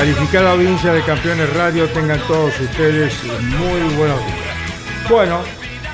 Calificada 0.00 0.52
audiencia 0.52 0.94
de 0.94 1.02
Campeones 1.02 1.54
Radio, 1.54 1.86
tengan 1.90 2.18
todos 2.20 2.58
ustedes 2.58 3.12
muy 3.22 3.96
buenos 3.98 4.18
días. 4.24 5.10
Bueno, 5.10 5.40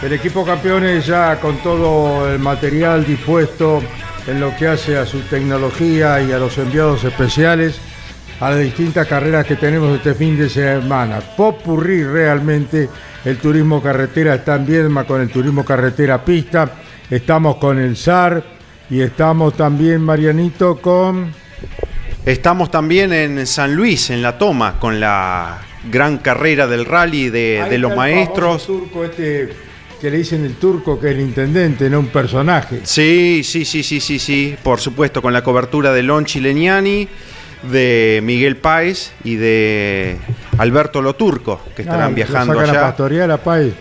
el 0.00 0.12
equipo 0.12 0.44
Campeones 0.44 1.06
ya 1.06 1.40
con 1.40 1.56
todo 1.56 2.32
el 2.32 2.38
material 2.38 3.04
dispuesto 3.04 3.82
en 4.28 4.38
lo 4.38 4.54
que 4.54 4.68
hace 4.68 4.96
a 4.96 5.06
su 5.06 5.22
tecnología 5.22 6.22
y 6.22 6.30
a 6.30 6.38
los 6.38 6.56
enviados 6.56 7.02
especiales 7.02 7.80
a 8.38 8.50
las 8.50 8.60
distintas 8.60 9.08
carreras 9.08 9.44
que 9.44 9.56
tenemos 9.56 9.96
este 9.96 10.14
fin 10.14 10.38
de 10.38 10.48
semana. 10.48 11.18
Popurrí 11.18 12.04
realmente 12.04 12.88
el 13.24 13.38
turismo 13.38 13.82
carretera 13.82 14.36
está 14.36 14.54
en 14.54 14.66
Viedma 14.66 15.02
con 15.02 15.20
el 15.20 15.30
turismo 15.30 15.64
carretera 15.64 16.24
pista. 16.24 16.70
Estamos 17.10 17.56
con 17.56 17.80
el 17.80 17.96
SAR 17.96 18.40
y 18.88 19.00
estamos 19.00 19.54
también, 19.54 20.00
Marianito, 20.00 20.76
con... 20.76 21.45
Estamos 22.26 22.72
también 22.72 23.12
en 23.12 23.46
San 23.46 23.76
Luis, 23.76 24.10
en 24.10 24.20
La 24.20 24.36
Toma, 24.36 24.80
con 24.80 24.98
la 24.98 25.60
gran 25.88 26.18
carrera 26.18 26.66
del 26.66 26.84
rally 26.84 27.30
de, 27.30 27.62
Ahí 27.62 27.70
de 27.70 27.78
los 27.78 27.92
está 27.92 28.08
el 28.08 28.14
maestros. 28.16 28.66
turco 28.66 29.04
este 29.04 29.50
que 30.00 30.10
le 30.10 30.18
dicen 30.18 30.44
el 30.44 30.54
turco, 30.56 30.98
que 30.98 31.10
es 31.10 31.14
el 31.14 31.20
intendente, 31.20 31.88
no 31.88 32.00
un 32.00 32.08
personaje. 32.08 32.80
Sí, 32.82 33.42
sí, 33.44 33.64
sí, 33.64 33.84
sí, 33.84 34.00
sí, 34.00 34.18
sí, 34.18 34.56
por 34.60 34.80
supuesto, 34.80 35.22
con 35.22 35.32
la 35.32 35.44
cobertura 35.44 35.92
de 35.92 36.02
Lon 36.02 36.24
Chileniani, 36.24 37.08
de 37.70 38.20
Miguel 38.24 38.56
Páez 38.56 39.12
y 39.22 39.36
de 39.36 40.18
Alberto 40.58 41.00
Loturco, 41.00 41.62
que 41.76 41.82
estarán 41.82 42.12
viajando 42.16 42.54
lo 42.54 42.58
sacan 42.60 42.74
a 42.74 42.78
allá. 42.78 42.88
pastorear 42.88 43.30
a 43.30 43.38
País. 43.38 43.72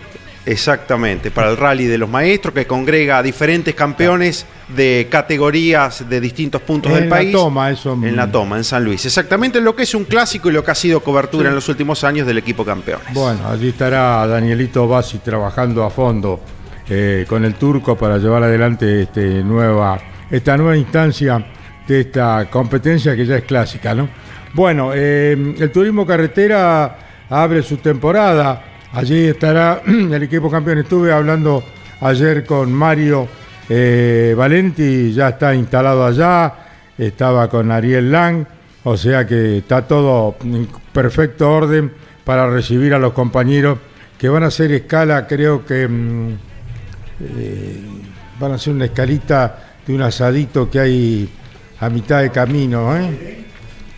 Exactamente, 0.46 1.32
para 1.32 1.50
el 1.50 1.58
rally 1.58 1.86
de 1.86 1.98
los 1.98 2.10
maestros, 2.10 2.54
que 2.54 2.68
congrega 2.68 3.18
a 3.18 3.24
diferentes 3.24 3.74
campeones 3.74 4.46
de 4.68 5.08
categorías 5.10 6.08
de 6.08 6.22
distintos 6.22 6.62
puntos 6.62 6.92
En 6.92 7.00
del 7.00 7.10
la 7.10 7.16
país. 7.16 7.32
toma, 7.32 7.72
eso. 7.72 7.94
En 7.94 8.16
la 8.16 8.32
toma, 8.32 8.58
en 8.58 8.64
San 8.64 8.84
Luis. 8.84 9.06
Exactamente 9.06 9.60
lo 9.60 9.76
que 9.76 9.84
es 9.84 9.96
un 9.96 10.06
clásico 10.06 10.50
y 10.50 10.54
lo 10.54 10.64
que 10.64 10.72
ha 10.72 10.76
sido 10.76 11.00
cobertura 11.00 11.50
en 11.50 11.56
los 11.56 11.68
últimos 11.68 12.04
años 12.04 12.28
del 12.28 12.38
equipo 12.38 12.64
campeones. 12.64 13.14
Bueno, 13.14 13.40
allí 13.48 13.70
estará 13.70 14.28
Danielito 14.28 14.88
Bassi 14.88 15.18
trabajando 15.20 15.84
a 15.84 15.90
fondo 15.90 16.40
eh, 16.90 17.26
con 17.28 17.44
el 17.44 17.56
turco 17.56 17.98
para 17.98 18.18
llevar 18.20 18.44
adelante 18.44 19.02
este 19.04 19.44
nueva, 19.44 20.00
esta 20.30 20.56
nueva 20.58 20.78
instancia 20.78 21.44
de 21.88 22.02
esta 22.02 22.48
competencia 22.52 23.16
que 23.16 23.26
ya 23.26 23.38
es 23.38 23.44
clásica, 23.44 23.96
¿no? 23.96 24.10
Bueno, 24.54 24.92
eh, 24.94 25.56
el 25.60 25.72
turismo 25.72 26.06
carretera 26.06 26.98
abre 27.30 27.64
su 27.64 27.78
temporada. 27.78 28.75
Allí 28.96 29.26
estará 29.26 29.82
el 29.86 30.24
equipo 30.24 30.50
campeón. 30.50 30.80
Estuve 30.80 31.12
hablando 31.12 31.64
ayer 32.00 32.46
con 32.46 32.72
Mario 32.72 33.28
eh, 33.68 34.34
Valenti, 34.38 35.12
ya 35.12 35.30
está 35.30 35.54
instalado 35.54 36.06
allá. 36.06 36.54
Estaba 36.98 37.50
con 37.50 37.72
Ariel 37.72 38.10
Lang, 38.10 38.46
o 38.86 38.96
sea 38.96 39.28
que 39.28 39.58
está 39.58 39.86
todo 39.86 40.38
en 40.42 40.70
perfecto 40.94 41.52
orden 41.52 41.92
para 42.24 42.50
recibir 42.50 42.94
a 42.94 43.00
los 43.00 43.12
compañeros 43.12 43.80
que 44.18 44.30
van 44.30 44.44
a 44.44 44.48
hacer 44.48 44.72
escala, 44.72 45.28
creo 45.28 45.66
que 45.66 45.86
mm, 45.86 46.30
eh, 47.20 47.82
van 48.40 48.54
a 48.54 48.56
hacer 48.56 48.74
una 48.74 48.86
escalita 48.86 49.76
de 49.86 49.94
un 49.94 50.02
asadito 50.04 50.70
que 50.72 50.80
hay 50.80 51.30
a 51.82 51.90
mitad 51.90 52.22
de 52.22 52.30
camino, 52.32 52.96
¿eh? 52.96 53.46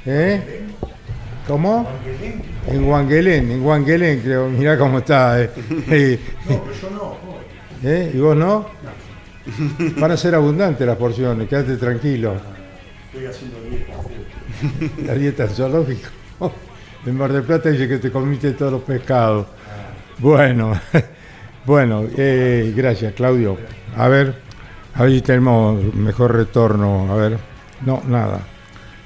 ¿Eh? 0.07 0.63
¿Cómo? 1.47 1.88
En 2.68 2.84
Guanguelén, 2.86 3.52
en 3.52 3.62
Guanguelén 3.64 4.20
creo, 4.22 4.50
mirá 4.50 4.78
cómo 4.78 5.00
está. 5.00 5.42
¿eh? 5.42 5.50
Eh, 5.90 6.20
¿Eh? 7.84 8.12
¿Y 8.14 8.18
vos 8.20 8.36
no? 8.36 8.68
Van 10.00 10.12
a 10.12 10.18
ser 10.18 10.36
abundantes 10.36 10.86
las 10.86 10.98
porciones, 10.98 11.48
quédate 11.48 11.78
tranquilo. 11.78 12.34
Estoy 13.14 13.26
haciendo 13.28 13.58
dieta. 13.70 13.94
La 15.06 15.14
dieta 15.14 15.44
en 15.44 15.50
zoológico. 15.50 16.10
En 17.06 17.16
Mar 17.18 17.32
del 17.32 17.44
Plata 17.44 17.70
dice 17.70 17.88
que 17.88 18.00
te 18.00 18.12
comiste 18.12 18.52
todos 18.52 18.72
los 18.74 18.82
pescados. 18.82 19.46
Bueno, 20.18 20.74
bueno, 21.66 22.04
eh, 22.18 22.74
gracias 22.76 23.14
Claudio. 23.14 23.58
A 23.96 24.08
ver, 24.10 24.34
a 24.96 25.04
ver 25.04 25.12
si 25.14 25.22
tenemos 25.22 25.94
mejor 25.94 26.36
retorno. 26.36 27.14
A 27.14 27.16
ver, 27.16 27.38
no, 27.86 28.02
nada, 28.08 28.40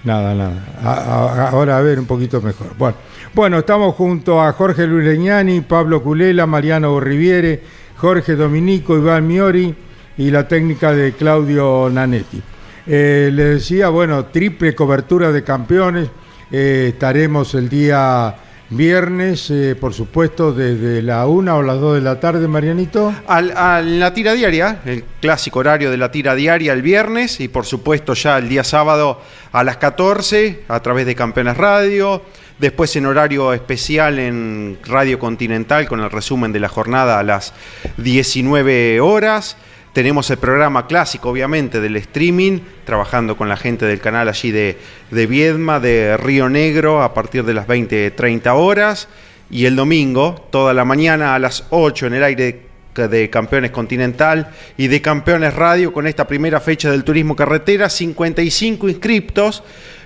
nada, 0.05 0.33
nada. 0.33 0.53
A- 0.81 0.93
a- 0.93 1.49
ahora 1.49 1.77
a 1.77 1.81
ver 1.81 1.99
un 1.99 2.05
poquito 2.07 2.41
mejor. 2.41 2.67
Bueno, 2.77 2.95
bueno, 3.33 3.59
estamos 3.59 3.95
junto 3.95 4.41
a 4.41 4.51
Jorge 4.51 4.85
Luis 4.85 5.05
Leñani, 5.05 5.61
Pablo 5.61 6.03
Culela, 6.03 6.45
Mariano 6.45 6.99
Riviere, 6.99 7.61
Jorge 7.95 8.35
Dominico, 8.35 8.97
Iván 8.97 9.25
Miori 9.25 9.73
y 10.17 10.31
la 10.31 10.47
técnica 10.47 10.91
de 10.91 11.13
Claudio 11.13 11.89
Nanetti. 11.89 12.41
Eh, 12.87 13.29
le 13.31 13.43
decía, 13.45 13.87
bueno, 13.87 14.25
triple 14.25 14.75
cobertura 14.75 15.31
de 15.31 15.43
campeones. 15.43 16.09
Eh, 16.51 16.87
estaremos 16.89 17.55
el 17.55 17.69
día 17.69 18.35
viernes, 18.69 19.49
eh, 19.49 19.75
por 19.79 19.93
supuesto, 19.93 20.51
desde 20.51 21.01
la 21.01 21.25
una 21.27 21.55
o 21.55 21.61
las 21.61 21.79
dos 21.79 21.95
de 21.95 22.01
la 22.01 22.19
tarde, 22.19 22.47
Marianito. 22.47 23.13
Al, 23.27 23.51
a 23.55 23.81
la 23.81 24.13
tira 24.13 24.33
diaria, 24.33 24.81
el 24.85 25.03
clásico 25.21 25.59
horario 25.59 25.91
de 25.91 25.97
la 25.97 26.11
tira 26.11 26.35
diaria 26.35 26.73
el 26.73 26.81
viernes 26.81 27.39
y 27.39 27.47
por 27.47 27.65
supuesto 27.65 28.13
ya 28.13 28.37
el 28.37 28.49
día 28.49 28.63
sábado 28.63 29.21
a 29.51 29.63
las 29.63 29.77
14 29.77 30.63
a 30.67 30.79
través 30.81 31.05
de 31.05 31.15
Campeones 31.15 31.55
Radio. 31.55 32.23
Después 32.61 32.95
en 32.95 33.07
horario 33.07 33.53
especial 33.53 34.19
en 34.19 34.77
Radio 34.85 35.17
Continental 35.17 35.87
con 35.87 35.99
el 35.99 36.11
resumen 36.11 36.51
de 36.53 36.59
la 36.59 36.69
jornada 36.69 37.17
a 37.17 37.23
las 37.23 37.55
19 37.97 39.01
horas. 39.01 39.57
Tenemos 39.93 40.29
el 40.29 40.37
programa 40.37 40.85
clásico, 40.85 41.31
obviamente, 41.31 41.81
del 41.81 41.95
streaming, 41.95 42.59
trabajando 42.85 43.35
con 43.35 43.49
la 43.49 43.57
gente 43.57 43.87
del 43.87 43.99
canal 43.99 44.29
allí 44.29 44.51
de, 44.51 44.77
de 45.09 45.25
Viedma, 45.25 45.79
de 45.79 46.15
Río 46.17 46.49
Negro, 46.49 47.01
a 47.01 47.15
partir 47.15 47.43
de 47.45 47.55
las 47.55 47.65
20, 47.65 48.11
30 48.11 48.53
horas. 48.53 49.07
Y 49.49 49.65
el 49.65 49.75
domingo, 49.75 50.47
toda 50.51 50.75
la 50.75 50.85
mañana 50.85 51.33
a 51.33 51.39
las 51.39 51.65
8 51.71 52.05
en 52.05 52.13
el 52.13 52.23
aire 52.23 52.61
de 52.93 53.29
Campeones 53.31 53.71
Continental 53.71 54.51
y 54.77 54.87
de 54.87 55.01
Campeones 55.01 55.55
Radio 55.55 55.93
con 55.93 56.05
esta 56.05 56.27
primera 56.27 56.59
fecha 56.59 56.91
del 56.91 57.03
Turismo 57.03 57.35
Carretera, 57.35 57.89
55 57.89 58.87
inscriptos, 58.87 59.63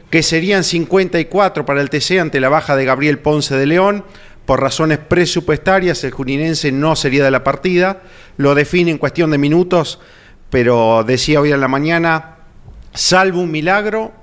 que 0.09 0.23
serían 0.23 0.63
54 0.63 1.65
para 1.65 1.81
el 1.81 1.89
TC 1.89 2.19
ante 2.19 2.39
la 2.39 2.49
baja 2.49 2.75
de 2.75 2.85
Gabriel 2.85 3.19
Ponce 3.19 3.55
de 3.55 3.65
León. 3.65 4.05
Por 4.45 4.61
razones 4.61 4.99
presupuestarias, 4.99 6.03
el 6.03 6.11
juninense 6.11 6.71
no 6.71 6.95
sería 6.95 7.23
de 7.23 7.31
la 7.31 7.43
partida, 7.43 8.03
lo 8.37 8.53
define 8.53 8.91
en 8.91 8.99
cuestión 8.99 9.31
de 9.31 9.39
minutos, 9.39 9.99
pero 10.51 11.03
decía 11.03 11.41
hoy 11.41 11.51
en 11.51 11.59
la 11.59 11.67
mañana, 11.67 12.37
salvo 12.93 13.41
un 13.41 13.49
milagro, 13.51 14.13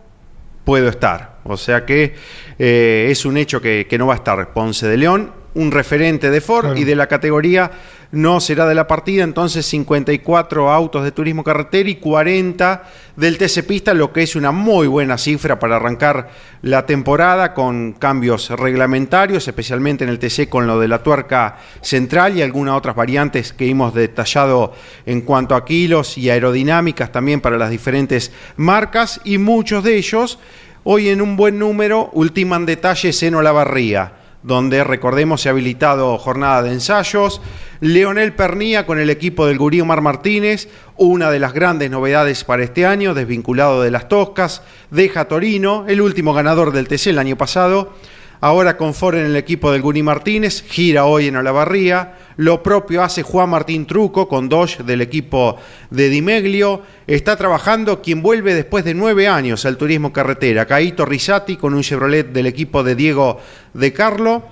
puedo 0.65 0.89
estar. 0.89 1.39
O 1.45 1.57
sea 1.57 1.85
que 1.85 2.15
eh, 2.59 3.09
es 3.11 3.25
un 3.25 3.37
hecho 3.37 3.61
que, 3.61 3.87
que 3.91 3.99
no 3.99 4.07
va 4.07 4.15
a 4.15 4.17
estar 4.19 4.53
Ponce 4.53 4.87
de 4.87 4.97
León, 4.97 5.33
un 5.55 5.73
referente 5.73 6.31
de 6.31 6.41
Ford 6.41 6.67
Claro. 6.67 6.79
y 6.79 6.85
de 6.85 6.95
la 6.95 7.09
categoría 7.09 7.71
no 8.13 8.41
será 8.41 8.67
de 8.67 8.75
la 8.75 8.87
partida, 8.87 9.25
entonces 9.25 9.65
54 9.67 10.71
autos 10.71 11.03
de 11.03 11.13
turismo 11.13 11.43
carretera 11.43 11.89
y 11.89 11.97
40 11.97 12.85
del 13.17 13.39
TC 13.39 13.67
Pista, 13.67 13.95
lo 13.95 14.13
que 14.13 14.23
es 14.23 14.37
una 14.37 14.53
muy 14.53 14.87
buena 14.87 15.17
cifra 15.17 15.59
para 15.59 15.77
arrancar 15.77 16.31
la 16.61 16.85
temporada 16.85 17.55
con 17.55 17.95
cambios 17.95 18.51
reglamentarios, 18.51 19.49
especialmente 19.49 20.05
en 20.05 20.11
el 20.11 20.19
TC 20.19 20.51
con 20.51 20.67
lo 20.67 20.79
de 20.79 20.89
la 20.89 21.03
tuerca 21.03 21.57
central 21.81 22.37
y 22.37 22.43
algunas 22.43 22.77
otras 22.77 22.95
variantes 22.95 23.55
que 23.55 23.69
hemos 23.69 23.95
detallado 23.95 24.75
en 25.07 25.23
cuanto 25.23 25.55
a 25.55 25.65
kilos 25.65 26.19
y 26.19 26.29
aerodinámicas 26.29 27.11
también 27.13 27.41
para 27.41 27.57
las 27.57 27.71
diferentes 27.71 28.31
marcas 28.57 29.23
y 29.25 29.39
muchos 29.39 29.85
de 29.85 29.97
ellos 29.97 30.39
hoy 30.85 31.09
en 31.09 31.23
un 31.23 31.35
buen 31.37 31.59
número 31.59 32.11
ultiman 32.13 32.67
detalles 32.67 33.23
en 33.23 33.37
Olavarría 33.37 34.22
donde 34.43 34.85
recordemos 34.85 35.41
se 35.41 35.49
ha 35.49 35.53
habilitado 35.53 36.19
jornada 36.19 36.63
de 36.63 36.73
ensayos. 36.73 37.41
Leonel 37.81 38.35
Pernía 38.35 38.87
con 38.87 38.99
el 38.99 39.11
equipo 39.11 39.47
del 39.47 39.59
Gurí 39.59 39.81
Omar 39.81 40.01
Martínez, 40.01 40.69
una 40.97 41.31
de 41.31 41.39
las 41.39 41.53
grandes 41.53 41.91
novedades 41.91 42.45
para 42.45 42.63
este 42.63 42.87
año, 42.87 43.15
desvinculado 43.15 43.83
de 43.83 43.91
las 43.91 44.09
Toscas, 44.09 44.63
deja 44.91 45.27
Torino, 45.27 45.85
el 45.89 46.01
último 46.01 46.33
ganador 46.33 46.73
del 46.73 46.89
TC 46.89 47.09
el 47.09 47.19
año 47.19 47.37
pasado, 47.37 47.95
ahora 48.41 48.77
con 48.77 48.95
Ford 48.95 49.17
en 49.17 49.27
el 49.27 49.37
equipo 49.37 49.73
del 49.73 49.83
Gurí 49.83 50.03
Martínez, 50.03 50.65
gira 50.69 51.05
hoy 51.05 51.29
en 51.29 51.37
Olavarría, 51.37 52.15
lo 52.37 52.63
propio 52.63 53.03
hace 53.03 53.23
Juan 53.23 53.51
Martín 53.51 53.87
Truco 53.87 54.29
con 54.29 54.49
Dodge 54.49 54.83
del 54.83 55.01
equipo 55.01 55.57
de 55.91 56.09
Dimeglio. 56.09 56.83
Está 57.07 57.37
trabajando 57.37 58.01
quien 58.01 58.23
vuelve 58.23 58.55
después 58.55 58.85
de 58.85 58.95
nueve 58.95 59.29
años 59.29 59.65
al 59.65 59.77
turismo 59.77 60.13
carretera, 60.13 60.67
Caito 60.67 61.05
Risati 61.05 61.57
con 61.57 61.75
un 61.75 61.83
Chevrolet 61.83 62.33
del 62.33 62.47
equipo 62.47 62.83
de 62.83 62.95
Diego 62.95 63.41
de 63.75 63.93
Carlo. 63.93 64.45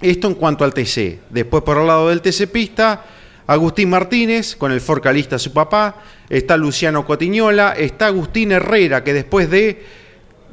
Esto 0.00 0.28
en 0.28 0.34
cuanto 0.34 0.64
al 0.64 0.74
TC. 0.74 1.20
Después 1.30 1.62
por 1.62 1.78
el 1.78 1.86
lado 1.86 2.08
del 2.08 2.20
TC 2.20 2.50
Pista, 2.50 3.04
Agustín 3.46 3.90
Martínez 3.90 4.56
con 4.56 4.72
el 4.72 4.80
Forcalista 4.80 5.38
su 5.38 5.52
papá. 5.52 6.02
Está 6.28 6.56
Luciano 6.56 7.06
Cotiñola. 7.06 7.72
Está 7.72 8.06
Agustín 8.06 8.52
Herrera 8.52 9.04
que 9.04 9.12
después 9.12 9.50
de 9.50 10.03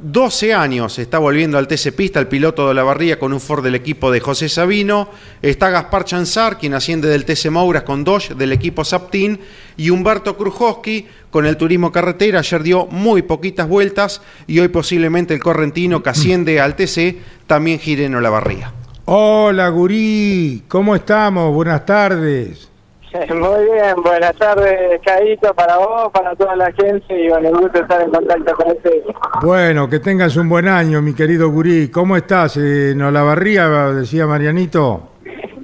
12 0.04 0.52
años 0.52 0.98
está 0.98 1.18
volviendo 1.18 1.58
al 1.58 1.68
TC 1.68 1.92
Pista 1.94 2.18
el 2.18 2.26
piloto 2.26 2.66
de 2.66 2.74
la 2.74 2.82
barría 2.82 3.20
con 3.20 3.32
un 3.32 3.40
Ford 3.40 3.62
del 3.62 3.76
equipo 3.76 4.10
de 4.10 4.18
José 4.18 4.48
Sabino. 4.48 5.08
Está 5.40 5.70
Gaspar 5.70 6.04
Chanzar, 6.04 6.58
quien 6.58 6.74
asciende 6.74 7.08
del 7.08 7.24
TC 7.24 7.50
Mouras 7.50 7.84
con 7.84 8.02
Dodge 8.02 8.34
del 8.34 8.52
equipo 8.52 8.84
Saptin. 8.84 9.38
Y 9.76 9.90
Humberto 9.90 10.36
Krujowski 10.36 11.06
con 11.30 11.46
el 11.46 11.56
turismo 11.56 11.92
carretera. 11.92 12.40
Ayer 12.40 12.64
dio 12.64 12.86
muy 12.86 13.22
poquitas 13.22 13.68
vueltas 13.68 14.22
y 14.48 14.58
hoy 14.58 14.68
posiblemente 14.68 15.34
el 15.34 15.40
correntino 15.40 16.02
que 16.02 16.10
asciende 16.10 16.60
al 16.60 16.74
TC 16.74 17.18
también 17.46 17.78
gire 17.78 18.04
en 18.04 18.20
barría. 18.20 18.72
Hola 19.04 19.68
Gurí, 19.68 20.64
¿cómo 20.66 20.96
estamos? 20.96 21.54
Buenas 21.54 21.86
tardes. 21.86 22.71
Muy 23.28 23.64
bien, 23.64 23.94
buenas 24.02 24.34
tardes, 24.36 25.00
Caíto, 25.04 25.52
para 25.54 25.76
vos, 25.76 26.10
para 26.12 26.34
toda 26.34 26.56
la 26.56 26.72
gente 26.72 27.04
y 27.10 27.28
bueno, 27.28 27.50
gusto 27.50 27.80
estar 27.80 28.00
en 28.00 28.10
contacto 28.10 28.54
con 28.54 28.72
ustedes. 28.72 29.04
Bueno, 29.42 29.88
que 29.88 29.98
tengas 29.98 30.36
un 30.36 30.48
buen 30.48 30.66
año, 30.66 31.02
mi 31.02 31.14
querido 31.14 31.50
Gurí. 31.50 31.90
¿Cómo 31.90 32.16
estás? 32.16 32.56
¿En 32.56 33.02
Olavarría, 33.02 33.68
decía 33.90 34.26
Marianito? 34.26 35.10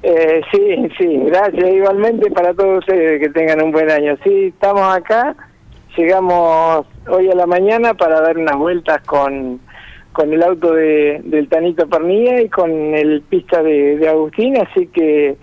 Eh, 0.03 0.43
sí, 0.53 0.89
sí, 0.99 1.23
gracias 1.27 1.69
igualmente 1.71 2.31
para 2.31 2.53
todos 2.53 2.81
ustedes 2.81 3.21
que 3.21 3.31
tengan 3.31 3.62
un 3.62 3.73
buen 3.73 3.91
año. 3.91 4.17
Sí, 4.25 4.49
estamos 4.49 4.83
acá, 4.83 5.35
llegamos 5.97 6.87
hoy 7.09 7.31
a 7.31 7.35
la 7.35 7.47
mañana 7.47 7.94
para 7.94 8.21
dar 8.21 8.37
unas 8.37 8.56
vueltas 8.56 9.01
con, 9.06 9.59
con 10.12 10.33
el 10.33 10.43
auto 10.43 10.75
de, 10.75 11.23
del 11.25 11.49
Tanito 11.49 11.89
Pernilla 11.89 12.43
y 12.43 12.49
con 12.51 12.71
el 12.71 13.23
pista 13.23 13.62
de, 13.62 13.97
de 13.97 14.09
Agustín, 14.09 14.59
así 14.59 14.87
que 14.89 15.37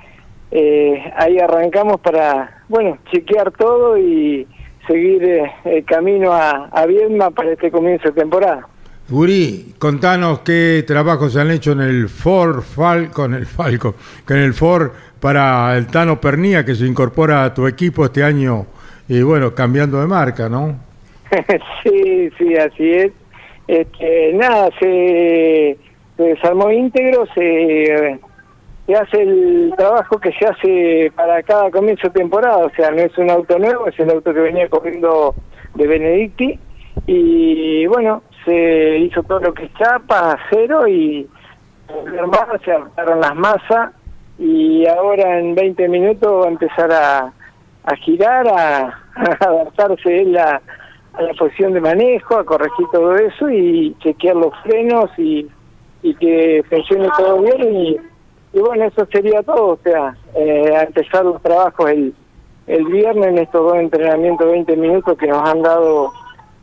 eh, 0.58 1.12
ahí 1.18 1.38
arrancamos 1.38 2.00
para, 2.00 2.64
bueno, 2.70 2.98
chequear 3.12 3.52
todo 3.52 3.98
y 3.98 4.48
seguir 4.88 5.22
eh, 5.22 5.52
el 5.66 5.84
camino 5.84 6.32
a, 6.32 6.70
a 6.72 6.86
Viedma 6.86 7.30
para 7.32 7.52
este 7.52 7.70
comienzo 7.70 8.08
de 8.08 8.22
temporada. 8.22 8.66
Guri, 9.10 9.74
contanos 9.78 10.40
qué 10.40 10.86
trabajos 10.88 11.34
se 11.34 11.42
han 11.42 11.52
hecho 11.52 11.74
en 11.74 11.82
el 11.82 12.08
Ford 12.08 12.62
Falcon, 12.62 13.34
el 13.34 13.46
Falco, 13.46 13.96
con 14.26 14.38
el 14.38 14.54
Ford 14.54 14.92
para 15.20 15.76
el 15.76 15.88
Tano 15.88 16.22
Pernía 16.22 16.64
que 16.64 16.74
se 16.74 16.86
incorpora 16.86 17.44
a 17.44 17.54
tu 17.54 17.68
equipo 17.68 18.06
este 18.06 18.24
año 18.24 18.66
y 19.10 19.22
bueno, 19.24 19.54
cambiando 19.54 20.00
de 20.00 20.08
marca, 20.08 20.48
¿no? 20.48 20.80
sí, 21.84 22.30
sí, 22.38 22.56
así 22.56 22.92
es. 22.94 23.12
Este, 23.68 24.32
nada, 24.36 24.70
se, 24.80 25.78
se 26.16 26.24
desarmó 26.24 26.72
íntegro, 26.72 27.26
se 27.36 28.20
se 28.86 28.96
hace 28.96 29.22
el 29.22 29.74
trabajo 29.78 30.20
que 30.20 30.32
se 30.34 30.46
hace 30.46 31.12
para 31.16 31.42
cada 31.44 31.72
comienzo 31.72 32.08
de 32.08 32.20
temporada, 32.20 32.58
o 32.58 32.70
sea, 32.72 32.92
no 32.92 32.98
es 32.98 33.18
un 33.18 33.32
auto 33.32 33.58
nuevo, 33.58 33.88
es 33.88 34.00
el 34.00 34.12
auto 34.12 34.34
que 34.34 34.40
venía 34.40 34.70
corriendo 34.70 35.34
de 35.74 35.88
Benedicti. 35.88 36.60
Y 37.08 37.86
bueno, 37.88 38.22
se 38.46 39.00
hizo 39.00 39.24
todo 39.24 39.40
lo 39.40 39.54
que 39.54 39.66
es 39.66 39.74
chapa, 39.74 40.34
acero 40.34 40.88
y 40.88 41.28
se 42.64 42.72
adaptaron 42.72 43.22
las 43.22 43.36
masas. 43.36 43.92
Y 44.38 44.86
ahora 44.88 45.40
en 45.40 45.56
20 45.56 45.88
minutos 45.88 46.44
va 46.44 46.46
a 46.46 46.52
empezar 46.52 46.92
a, 46.92 47.34
a 47.86 47.96
girar, 47.98 48.48
a, 48.48 49.02
adaptarse 49.40 50.26
la, 50.26 50.62
a 51.14 51.22
la 51.22 51.34
posición 51.34 51.74
de 51.74 51.82
manejo, 51.82 52.38
a 52.38 52.46
corregir 52.46 52.86
todo 52.92 53.16
eso 53.16 53.50
y 53.50 53.96
chequear 54.00 54.36
los 54.36 54.54
frenos 54.64 55.10
y, 55.18 55.48
y 56.04 56.14
que 56.16 56.64
funcione 56.70 57.08
todo 57.18 57.42
bien 57.42 57.74
y 57.74 57.98
y 58.56 58.60
bueno, 58.60 58.86
eso 58.86 59.06
sería 59.12 59.44
todo, 59.44 59.74
o 59.74 59.80
sea, 59.84 60.16
eh, 60.34 60.74
a 60.74 60.84
empezar 60.84 61.26
los 61.26 61.42
trabajos 61.42 61.90
el, 61.90 62.14
el 62.68 62.86
viernes 62.86 63.28
en 63.28 63.38
estos 63.40 63.62
dos 63.62 63.76
entrenamientos 63.76 64.48
de 64.48 64.54
20 64.54 64.78
minutos 64.78 65.18
que 65.18 65.28
nos 65.28 65.48
han 65.48 65.62
dado 65.62 66.14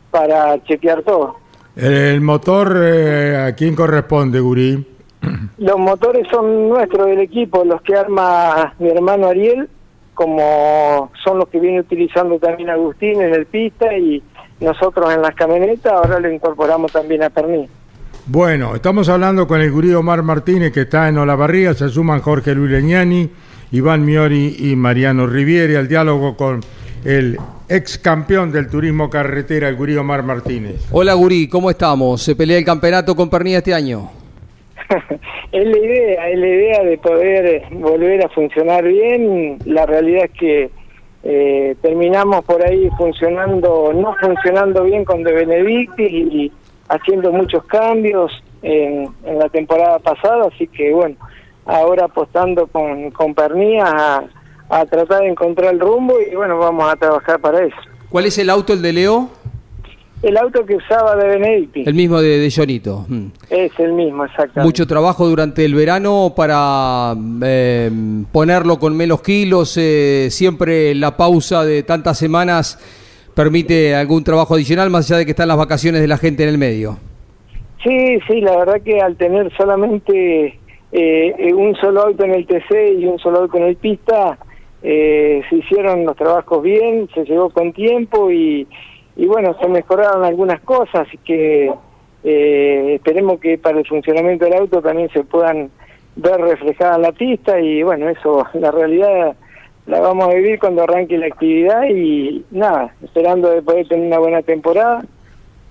para 0.09 0.61
chequear 0.63 1.03
todo. 1.03 1.35
¿El 1.75 2.21
motor 2.21 2.75
eh, 2.83 3.37
a 3.37 3.53
quién 3.53 3.75
corresponde, 3.75 4.39
Gurí? 4.39 4.87
Los 5.59 5.77
motores 5.77 6.27
son 6.31 6.67
nuestros 6.67 7.05
del 7.05 7.19
equipo, 7.19 7.63
los 7.63 7.81
que 7.83 7.95
arma 7.95 8.73
mi 8.79 8.89
hermano 8.89 9.27
Ariel, 9.27 9.69
como 10.15 11.11
son 11.23 11.37
los 11.37 11.47
que 11.49 11.59
viene 11.59 11.79
utilizando 11.79 12.39
también 12.39 12.71
Agustín 12.71 13.21
en 13.21 13.35
el 13.35 13.45
pista 13.45 13.95
y 13.95 14.21
nosotros 14.59 15.13
en 15.13 15.21
las 15.21 15.35
camionetas, 15.35 15.93
ahora 15.93 16.19
lo 16.19 16.31
incorporamos 16.31 16.91
también 16.91 17.21
a 17.21 17.29
Pernil. 17.29 17.69
Bueno, 18.25 18.73
estamos 18.73 19.09
hablando 19.09 19.45
con 19.45 19.59
el 19.59 19.69
gurí 19.69 19.93
Omar 19.93 20.23
Martínez, 20.23 20.71
que 20.71 20.81
está 20.81 21.09
en 21.09 21.17
Olavarría, 21.17 21.73
se 21.73 21.89
suman 21.89 22.21
Jorge 22.21 22.55
Luis 22.55 22.71
Leñani, 22.71 23.29
Iván 23.73 24.05
Miori 24.05 24.55
y 24.59 24.77
Mariano 24.77 25.27
Rivieri 25.27 25.75
al 25.75 25.89
diálogo 25.89 26.37
con 26.37 26.61
el 27.03 27.37
ex 27.67 27.97
campeón 27.97 28.49
del 28.53 28.69
turismo 28.69 29.09
carretera, 29.09 29.67
el 29.67 29.75
gurí 29.75 29.97
Omar 29.97 30.23
Martínez. 30.23 30.87
Hola 30.93 31.15
gurí, 31.15 31.49
¿cómo 31.49 31.69
estamos? 31.69 32.21
¿Se 32.21 32.33
pelea 32.33 32.57
el 32.57 32.63
campeonato 32.63 33.13
con 33.13 33.29
Pernilla 33.29 33.57
este 33.57 33.73
año? 33.73 34.09
es 35.51 35.67
la 35.67 35.77
idea, 35.77 36.29
es 36.29 36.39
la 36.39 36.47
idea 36.47 36.83
de 36.83 36.97
poder 36.99 37.63
volver 37.71 38.25
a 38.25 38.29
funcionar 38.29 38.85
bien. 38.87 39.57
La 39.65 39.85
realidad 39.85 40.25
es 40.25 40.39
que 40.39 40.69
eh, 41.25 41.75
terminamos 41.81 42.45
por 42.45 42.65
ahí 42.65 42.89
funcionando, 42.97 43.91
no 43.93 44.15
funcionando 44.21 44.85
bien 44.85 45.03
con 45.03 45.23
De 45.23 45.33
Benedicti 45.33 46.03
y 46.03 46.51
haciendo 46.89 47.31
muchos 47.31 47.63
cambios 47.65 48.31
en, 48.61 49.09
la 49.25 49.49
temporada 49.49 49.99
pasada, 49.99 50.47
así 50.53 50.67
que 50.67 50.93
bueno, 50.93 51.15
ahora 51.65 52.05
apostando 52.05 52.67
con, 52.67 53.11
con 53.11 53.33
Pernía 53.33 54.23
a, 54.69 54.85
tratar 54.85 55.21
de 55.21 55.29
encontrar 55.29 55.73
el 55.73 55.79
rumbo 55.79 56.15
y 56.19 56.35
bueno, 56.35 56.57
vamos 56.57 56.91
a 56.91 56.95
trabajar 56.95 57.39
para 57.39 57.63
eso. 57.63 57.75
¿Cuál 58.09 58.25
es 58.25 58.37
el 58.37 58.49
auto, 58.49 58.73
el 58.73 58.81
de 58.81 58.93
Leo? 58.93 59.29
El 60.23 60.37
auto 60.37 60.65
que 60.65 60.77
usaba 60.77 61.15
de 61.17 61.27
Benedicti. 61.27 61.83
El 61.85 61.93
mismo 61.93 62.21
de, 62.21 62.39
de 62.39 62.49
Jonito. 62.49 63.05
Mm. 63.09 63.25
Es 63.49 63.77
el 63.77 63.91
mismo, 63.91 64.23
exactamente. 64.23 64.63
Mucho 64.63 64.87
trabajo 64.87 65.27
durante 65.27 65.65
el 65.65 65.75
verano 65.75 66.33
para 66.35 67.13
eh, 67.43 67.91
ponerlo 68.31 68.79
con 68.79 68.95
menos 68.95 69.21
kilos, 69.21 69.77
eh, 69.77 70.29
siempre 70.31 70.95
la 70.95 71.17
pausa 71.17 71.65
de 71.65 71.83
tantas 71.83 72.17
semanas 72.17 72.79
permite 73.35 73.95
algún 73.95 74.23
trabajo 74.23 74.55
adicional 74.55 74.89
más 74.89 75.09
allá 75.09 75.19
de 75.19 75.25
que 75.25 75.31
están 75.31 75.47
las 75.47 75.57
vacaciones 75.57 76.01
de 76.01 76.07
la 76.07 76.17
gente 76.17 76.43
en 76.43 76.49
el 76.49 76.57
medio. 76.57 76.97
Sí, 77.83 78.19
sí, 78.27 78.41
la 78.41 78.57
verdad 78.57 78.81
que 78.81 79.01
al 79.01 79.17
tener 79.17 79.51
solamente 79.57 80.57
eh, 80.91 81.53
un 81.53 81.75
solo 81.75 82.03
auto 82.03 82.23
en 82.23 82.33
el 82.33 82.45
TC 82.45 82.99
y 82.99 83.05
un 83.05 83.19
solo 83.19 83.39
auto 83.39 83.57
en 83.57 83.63
el 83.63 83.75
pista, 83.75 84.37
eh, 84.81 85.41
se 85.49 85.55
hicieron 85.57 86.05
los 86.05 86.15
trabajos 86.15 86.61
bien, 86.63 87.09
se 87.13 87.25
llegó 87.25 87.49
con 87.49 87.73
tiempo 87.73 88.31
y, 88.31 88.67
y 89.15 89.25
bueno, 89.25 89.55
se 89.59 89.67
mejoraron 89.67 90.23
algunas 90.23 90.61
cosas, 90.61 91.07
así 91.07 91.17
que 91.17 91.71
eh, 92.23 92.95
esperemos 92.95 93.39
que 93.39 93.57
para 93.57 93.79
el 93.79 93.87
funcionamiento 93.87 94.45
del 94.45 94.55
auto 94.55 94.81
también 94.81 95.09
se 95.09 95.23
puedan 95.23 95.69
ver 96.15 96.39
reflejadas 96.39 96.97
en 96.97 97.01
la 97.01 97.11
pista 97.11 97.59
y 97.59 97.83
bueno, 97.83 98.07
eso, 98.09 98.45
la 98.53 98.71
realidad 98.71 99.35
la 99.85 99.99
vamos 99.99 100.29
a 100.29 100.33
vivir 100.33 100.59
cuando 100.59 100.83
arranque 100.83 101.17
la 101.17 101.27
actividad 101.27 101.83
y 101.89 102.45
nada, 102.51 102.93
esperando 103.03 103.49
de 103.49 103.61
poder 103.61 103.87
tener 103.87 104.07
una 104.07 104.19
buena 104.19 104.41
temporada. 104.41 105.03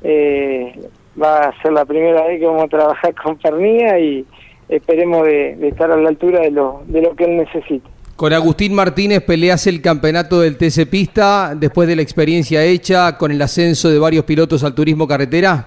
Eh, 0.02 0.74
va 1.20 1.48
a 1.48 1.62
ser 1.62 1.72
la 1.72 1.84
primera 1.84 2.26
vez 2.26 2.40
que 2.40 2.46
vamos 2.46 2.64
a 2.64 2.68
trabajar 2.68 3.14
con 3.22 3.36
Pernía 3.38 3.98
y 3.98 4.24
esperemos 4.68 5.26
de, 5.26 5.68
estar 5.68 5.90
a 5.90 5.96
la 5.96 6.08
altura 6.08 6.40
de 6.40 6.50
lo, 6.50 6.82
de 6.86 7.02
lo 7.02 7.14
que 7.14 7.24
él 7.24 7.36
necesita. 7.36 7.88
Con 8.16 8.32
Agustín 8.32 8.74
Martínez 8.74 9.22
peleas 9.22 9.66
el 9.66 9.80
campeonato 9.80 10.40
del 10.40 10.56
TC 10.56 10.88
Pista 10.88 11.54
después 11.56 11.88
de 11.88 11.96
la 11.96 12.02
experiencia 12.02 12.62
hecha 12.62 13.16
con 13.16 13.32
el 13.32 13.40
ascenso 13.40 13.90
de 13.90 13.98
varios 13.98 14.24
pilotos 14.24 14.62
al 14.62 14.74
turismo 14.74 15.08
carretera. 15.08 15.66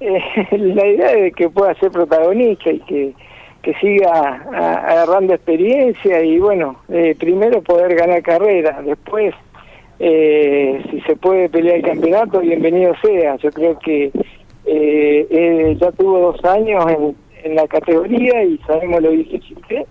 Eh, 0.00 0.18
la 0.58 0.86
idea 0.86 1.12
es 1.12 1.34
que 1.34 1.48
pueda 1.48 1.74
ser 1.76 1.90
protagonista 1.92 2.70
y 2.70 2.80
que, 2.80 3.14
que 3.66 3.74
siga 3.80 4.44
agarrando 4.86 5.34
experiencia 5.34 6.22
y 6.22 6.38
bueno, 6.38 6.76
eh, 6.88 7.16
primero 7.18 7.60
poder 7.62 7.96
ganar 7.96 8.22
carrera, 8.22 8.80
después 8.80 9.34
eh, 9.98 10.84
si 10.88 11.00
se 11.00 11.16
puede 11.16 11.48
pelear 11.48 11.78
el 11.78 11.82
campeonato, 11.82 12.38
bienvenido 12.38 12.94
sea. 13.02 13.34
Yo 13.38 13.50
creo 13.50 13.76
que 13.80 14.12
eh, 14.66 15.76
ya 15.80 15.90
tuvo 15.90 16.32
dos 16.32 16.44
años 16.44 16.84
en, 16.92 17.16
en, 17.42 17.56
la 17.56 17.66
categoría 17.66 18.44
y 18.44 18.56
sabemos 18.58 19.02
lo 19.02 19.10
difícil 19.10 19.58
que 19.66 19.78
es. 19.78 19.86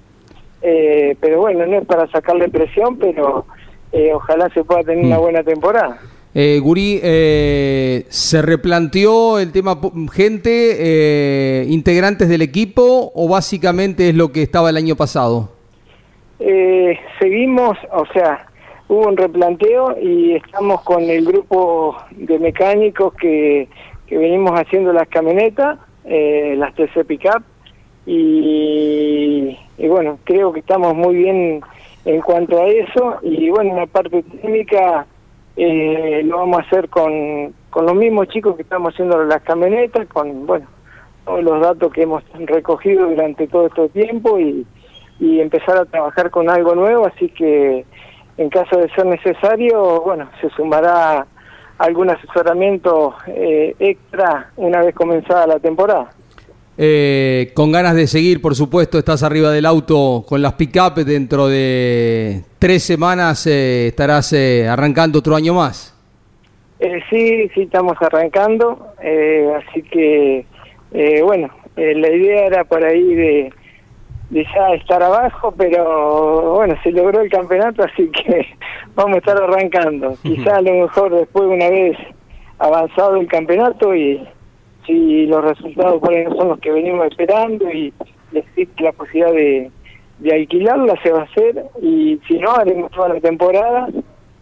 Eh, 0.62 1.18
pero 1.20 1.42
bueno, 1.42 1.66
no 1.66 1.80
es 1.80 1.86
para 1.86 2.08
sacarle 2.08 2.48
presión, 2.48 2.98
pero 2.98 3.46
eh, 3.92 4.14
ojalá 4.14 4.48
se 4.52 4.64
pueda 4.64 4.84
tener 4.84 5.04
una 5.04 5.18
mm. 5.18 5.22
buena 5.22 5.44
temporada. 5.44 6.00
Eh, 6.38 6.62
eh, 7.02 8.06
¿se 8.10 8.42
replanteó 8.42 9.40
el 9.40 9.54
tema 9.54 9.80
gente, 10.12 10.76
eh, 10.78 11.66
integrantes 11.70 12.28
del 12.28 12.42
equipo 12.42 13.10
o 13.16 13.30
básicamente 13.30 14.10
es 14.10 14.16
lo 14.16 14.34
que 14.34 14.42
estaba 14.42 14.70
el 14.70 14.76
año 14.76 14.98
pasado? 14.98 15.50
Eh, 16.40 17.00
seguimos, 17.20 17.78
o 17.90 18.06
sea, 18.08 18.48
hubo 18.90 19.08
un 19.08 19.16
replanteo 19.16 19.96
y 19.98 20.34
estamos 20.34 20.82
con 20.82 21.04
el 21.04 21.24
grupo 21.24 21.96
de 22.12 22.38
mecánicos 22.38 23.14
que, 23.14 23.70
que 24.06 24.18
venimos 24.18 24.52
haciendo 24.60 24.92
las 24.92 25.08
camionetas, 25.08 25.80
las 26.04 26.76
TC 26.76 27.06
Pickup, 27.08 27.44
y, 28.06 29.58
y 29.78 29.88
bueno, 29.88 30.20
creo 30.26 30.52
que 30.52 30.60
estamos 30.60 30.94
muy 30.96 31.16
bien 31.16 31.62
en 32.04 32.22
cuanto 32.22 32.62
a 32.62 32.68
eso 32.68 33.20
y 33.24 33.50
bueno, 33.50 33.72
en 33.72 33.78
la 33.78 33.86
parte 33.88 34.22
técnica 34.22 35.08
eh, 35.58 36.22
lo 36.24 36.38
vamos 36.40 36.60
a 36.60 36.62
hacer 36.64 36.90
con, 36.90 37.54
con 37.70 37.86
los 37.86 37.96
mismos 37.96 38.28
chicos 38.28 38.56
que 38.56 38.64
estamos 38.64 38.94
haciendo 38.94 39.24
las 39.24 39.42
camionetas, 39.44 40.08
con 40.08 40.46
bueno 40.46 40.68
todos 41.26 41.44
los 41.44 41.60
datos 41.60 41.92
que 41.92 42.04
hemos 42.04 42.24
recogido 42.34 43.08
durante 43.08 43.48
todo 43.48 43.68
este 43.68 43.90
tiempo 43.90 44.40
y, 44.40 44.66
y 45.20 45.40
empezar 45.40 45.78
a 45.78 45.86
trabajar 45.86 46.30
con 46.30 46.50
algo 46.50 46.76
nuevo, 46.76 47.08
así 47.08 47.30
que 47.30 47.86
en 48.38 48.50
caso 48.50 48.78
de 48.78 48.90
ser 48.90 49.06
necesario, 49.06 50.02
bueno, 50.02 50.30
se 50.42 50.50
sumará 50.52 51.26
algún 51.78 52.10
asesoramiento 52.10 53.16
eh, 53.28 53.76
extra 53.80 54.52
una 54.56 54.82
vez 54.82 54.94
comenzada 54.94 55.48
la 55.48 55.60
temporada. 55.60 56.10
Eh, 56.78 57.52
con 57.54 57.72
ganas 57.72 57.96
de 57.96 58.06
seguir, 58.06 58.42
por 58.42 58.54
supuesto, 58.54 58.98
estás 59.00 59.24
arriba 59.24 59.52
del 59.52 59.66
auto 59.66 60.26
con 60.28 60.42
las 60.42 60.54
pick-up. 60.54 60.96
Dentro 61.06 61.48
de 61.48 62.44
tres 62.60 62.84
semanas 62.84 63.48
eh, 63.48 63.88
estarás 63.88 64.34
eh, 64.34 64.68
arrancando 64.68 65.20
otro 65.20 65.36
año 65.36 65.54
más. 65.54 65.94
Eh, 66.80 67.00
sí, 67.10 67.50
sí, 67.54 67.62
estamos 67.62 67.96
arrancando. 68.02 68.94
Eh, 69.02 69.50
así 69.58 69.82
que, 69.84 70.46
bueno, 71.24 71.50
la 71.78 72.10
idea 72.10 72.46
era 72.46 72.64
por 72.66 72.84
ahí 72.84 73.14
de, 73.14 73.54
de 74.30 74.46
ya 74.54 74.74
estar 74.74 75.02
abajo, 75.02 75.54
pero 75.58 76.56
bueno, 76.56 76.76
se 76.84 76.92
logró 76.92 77.22
el 77.22 77.30
campeonato, 77.30 77.84
así 77.84 78.10
que 78.10 78.46
vamos 78.96 79.16
a 79.16 79.20
estar 79.20 79.38
arrancando. 79.38 80.18
Quizá 80.24 80.58
a 80.58 80.62
lo 80.62 80.74
mejor 80.74 81.16
después, 81.16 81.46
una 81.46 81.70
vez 81.70 81.98
avanzado 82.60 83.18
el 83.18 83.28
campeonato 83.28 83.96
y 83.96 84.26
si 84.86 85.26
los 85.26 85.44
resultados 85.44 86.00
por 86.00 86.14
no 86.14 86.36
son 86.36 86.50
los 86.50 86.60
que 86.60 86.72
venimos 86.72 87.08
esperando 87.08 87.70
y 87.72 87.94
existe 88.34 88.84
la 88.84 88.92
posibilidad 88.92 89.32
de, 89.32 89.72
de 90.20 90.34
alquilarla, 90.34 90.96
se 91.02 91.12
va 91.12 91.22
a 91.22 91.24
hacer 91.24 91.66
y 91.82 92.20
si 92.28 92.38
no, 92.38 92.54
haremos 92.56 92.92
toda 92.92 93.10
la 93.10 93.20
temporada 93.20 93.88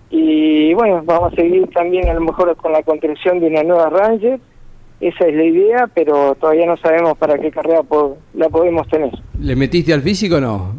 y 0.10 0.74
bueno, 0.76 1.02
vamos 1.06 1.34
a 1.34 1.36
seguir 1.36 1.68
también 1.72 2.08
a 2.08 2.14
lo 2.14 2.22
mejor 2.22 2.56
con 2.58 2.72
la 2.72 2.84
construcción 2.84 3.40
de 3.40 3.48
una 3.48 3.64
nueva 3.64 3.90
Ranger, 3.90 4.40
esa 5.02 5.28
es 5.28 5.36
la 5.36 5.44
idea, 5.44 5.90
pero 5.94 6.36
todavía 6.36 6.66
no 6.66 6.78
sabemos 6.78 7.18
para 7.18 7.38
qué 7.38 7.52
carrera 7.52 7.82
la 8.36 8.50
podemos 8.50 8.88
tener. 8.88 9.12
¿Le 9.40 9.56
metiste 9.56 9.94
al 9.94 10.02
físico 10.02 10.36
o 10.36 10.40
no? 10.40 10.76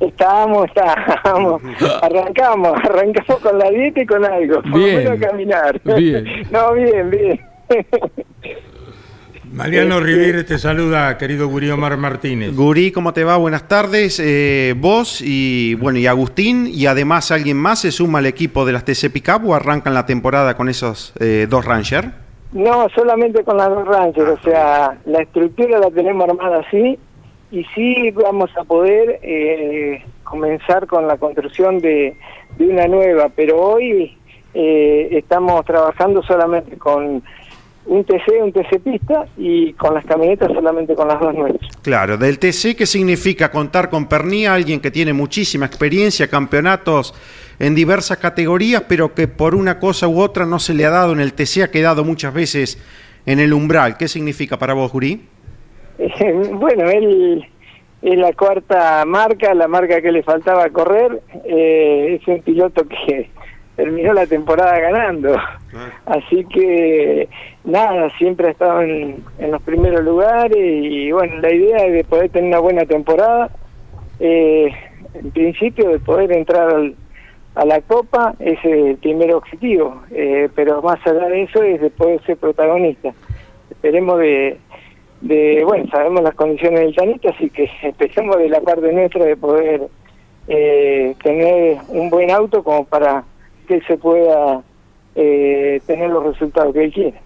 Estamos, 0.00 0.66
estamos, 0.66 1.62
arrancamos, 2.02 2.72
arrancamos 2.84 3.40
con 3.42 3.58
la 3.58 3.70
dieta 3.70 4.00
y 4.00 4.06
con 4.06 4.24
algo, 4.24 4.62
por 4.62 4.78
bien, 4.78 5.04
lo 5.04 5.10
menos 5.10 5.28
caminar. 5.28 5.80
Bien. 5.84 6.24
no, 6.50 6.72
bien, 6.72 7.10
bien. 7.10 7.40
Mariano 9.58 9.98
Rivire 9.98 10.44
te 10.44 10.56
saluda, 10.56 11.18
querido 11.18 11.48
Gurí 11.48 11.68
Omar 11.68 11.96
Martínez. 11.96 12.54
Gurí, 12.54 12.92
¿cómo 12.92 13.12
te 13.12 13.24
va? 13.24 13.36
Buenas 13.38 13.66
tardes. 13.66 14.22
Eh, 14.24 14.76
vos 14.78 15.20
y 15.20 15.74
bueno 15.74 15.98
y 15.98 16.06
Agustín 16.06 16.70
y 16.72 16.86
además 16.86 17.32
alguien 17.32 17.56
más 17.56 17.80
se 17.80 17.90
suma 17.90 18.20
al 18.20 18.26
equipo 18.26 18.64
de 18.64 18.70
las 18.70 18.84
TC 18.84 19.10
Pickup 19.12 19.44
o 19.44 19.56
arrancan 19.56 19.94
la 19.94 20.06
temporada 20.06 20.56
con 20.56 20.68
esos 20.68 21.12
eh, 21.18 21.48
dos 21.50 21.64
Ranger? 21.64 22.12
No, 22.52 22.88
solamente 22.94 23.42
con 23.42 23.56
las 23.56 23.68
dos 23.68 23.84
Ranger, 23.84 24.28
o 24.28 24.40
sea, 24.42 24.96
la 25.06 25.22
estructura 25.22 25.80
la 25.80 25.90
tenemos 25.90 26.28
armada 26.28 26.60
así 26.64 26.96
y 27.50 27.64
sí 27.74 28.12
vamos 28.12 28.50
a 28.56 28.62
poder 28.62 29.18
eh, 29.22 30.04
comenzar 30.22 30.86
con 30.86 31.08
la 31.08 31.16
construcción 31.16 31.80
de, 31.80 32.16
de 32.58 32.64
una 32.64 32.86
nueva, 32.86 33.28
pero 33.34 33.60
hoy 33.60 34.16
eh, 34.54 35.08
estamos 35.12 35.64
trabajando 35.64 36.22
solamente 36.22 36.78
con 36.78 37.24
un 37.88 38.04
TC, 38.04 38.42
un 38.42 38.52
TC 38.52 38.80
pista 38.80 39.26
y 39.36 39.72
con 39.72 39.94
las 39.94 40.04
camionetas 40.04 40.52
solamente 40.52 40.94
con 40.94 41.08
las 41.08 41.18
dos 41.18 41.34
nuestras. 41.34 41.76
Claro, 41.82 42.18
del 42.18 42.38
TC, 42.38 42.76
¿qué 42.76 42.86
significa 42.86 43.50
contar 43.50 43.88
con 43.88 44.08
Pernía, 44.08 44.54
alguien 44.54 44.80
que 44.80 44.90
tiene 44.90 45.12
muchísima 45.12 45.66
experiencia, 45.66 46.28
campeonatos 46.28 47.14
en 47.58 47.74
diversas 47.74 48.18
categorías, 48.18 48.84
pero 48.88 49.14
que 49.14 49.26
por 49.26 49.54
una 49.54 49.78
cosa 49.78 50.06
u 50.06 50.20
otra 50.20 50.44
no 50.44 50.58
se 50.58 50.74
le 50.74 50.84
ha 50.84 50.90
dado 50.90 51.12
en 51.12 51.20
el 51.20 51.32
TC, 51.32 51.62
ha 51.64 51.70
quedado 51.70 52.04
muchas 52.04 52.32
veces 52.34 52.78
en 53.24 53.40
el 53.40 53.52
umbral? 53.54 53.96
¿Qué 53.96 54.06
significa 54.06 54.58
para 54.58 54.74
vos, 54.74 54.90
Jurí? 54.90 55.22
bueno, 56.52 56.90
él 56.90 57.44
es 58.02 58.18
la 58.18 58.32
cuarta 58.34 59.04
marca, 59.06 59.54
la 59.54 59.66
marca 59.66 60.02
que 60.02 60.12
le 60.12 60.22
faltaba 60.22 60.68
correr, 60.68 61.22
eh, 61.46 62.18
es 62.20 62.28
un 62.28 62.42
piloto 62.42 62.86
que 62.86 63.30
terminó 63.78 64.12
la 64.12 64.26
temporada 64.26 64.76
ganando. 64.80 65.36
Ah. 65.36 65.90
Así 66.06 66.44
que 66.46 67.28
nada, 67.62 68.10
siempre 68.18 68.48
ha 68.48 68.50
estado 68.50 68.82
en, 68.82 69.22
los 69.38 69.62
primeros 69.62 70.04
lugares 70.04 70.58
y 70.58 71.12
bueno, 71.12 71.40
la 71.40 71.52
idea 71.52 71.86
es 71.86 71.92
de 71.92 72.02
poder 72.02 72.28
tener 72.30 72.48
una 72.48 72.58
buena 72.58 72.84
temporada. 72.86 73.50
Eh, 74.18 74.68
en 75.14 75.30
principio 75.30 75.90
de 75.90 76.00
poder 76.00 76.32
entrar 76.32 76.92
a 77.54 77.64
la 77.64 77.80
Copa 77.82 78.34
es 78.40 78.58
el 78.64 78.96
primer 78.96 79.32
objetivo, 79.32 80.02
eh, 80.10 80.48
pero 80.56 80.82
más 80.82 80.98
allá 81.06 81.28
de 81.28 81.42
eso 81.44 81.62
es 81.62 81.80
de 81.80 81.90
poder 81.90 82.20
ser 82.24 82.36
protagonista. 82.36 83.14
Esperemos 83.70 84.18
de, 84.18 84.58
de 85.20 85.62
bueno, 85.64 85.86
sabemos 85.92 86.24
las 86.24 86.34
condiciones 86.34 86.80
del 86.80 86.96
Tanito, 86.96 87.28
así 87.28 87.48
que 87.48 87.70
empecemos 87.82 88.38
de 88.38 88.48
la 88.48 88.60
parte 88.60 88.92
nuestra 88.92 89.24
de 89.24 89.36
poder 89.36 89.82
eh, 90.48 91.14
tener 91.22 91.78
un 91.90 92.10
buen 92.10 92.32
auto 92.32 92.64
como 92.64 92.84
para 92.84 93.22
que 93.68 93.80
se 93.82 93.98
pueda 93.98 94.62
eh, 95.14 95.80
tener 95.86 96.10
los 96.10 96.24
resultados 96.24 96.74
que 96.74 96.84
él 96.84 96.92
quiere. 96.92 97.20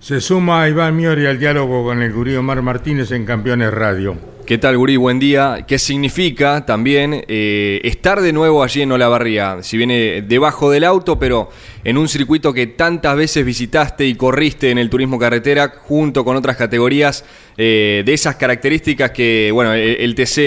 Se 0.00 0.20
suma 0.20 0.68
Iván 0.68 0.96
Miori 0.96 1.26
al 1.26 1.38
diálogo 1.38 1.84
con 1.84 2.02
el 2.02 2.12
gurí 2.12 2.36
Omar 2.36 2.60
Martínez 2.60 3.12
en 3.12 3.24
Campeones 3.24 3.72
Radio. 3.72 4.16
¿Qué 4.46 4.58
tal, 4.58 4.76
Gurí? 4.78 4.96
Buen 4.96 5.18
día. 5.18 5.64
¿Qué 5.66 5.76
significa 5.76 6.64
también 6.64 7.24
eh, 7.26 7.80
estar 7.82 8.20
de 8.20 8.32
nuevo 8.32 8.62
allí 8.62 8.82
en 8.82 8.92
Olavarría? 8.92 9.56
Si 9.62 9.76
viene 9.76 10.22
debajo 10.22 10.70
del 10.70 10.84
auto, 10.84 11.18
pero 11.18 11.48
en 11.82 11.98
un 11.98 12.06
circuito 12.06 12.52
que 12.52 12.68
tantas 12.68 13.16
veces 13.16 13.44
visitaste 13.44 14.06
y 14.06 14.14
corriste 14.14 14.70
en 14.70 14.78
el 14.78 14.88
turismo 14.88 15.18
carretera, 15.18 15.68
junto 15.68 16.24
con 16.24 16.36
otras 16.36 16.56
categorías 16.56 17.24
eh, 17.56 18.04
de 18.06 18.12
esas 18.12 18.36
características 18.36 19.10
que, 19.10 19.50
bueno, 19.52 19.72
el, 19.72 20.14
TC 20.14 20.38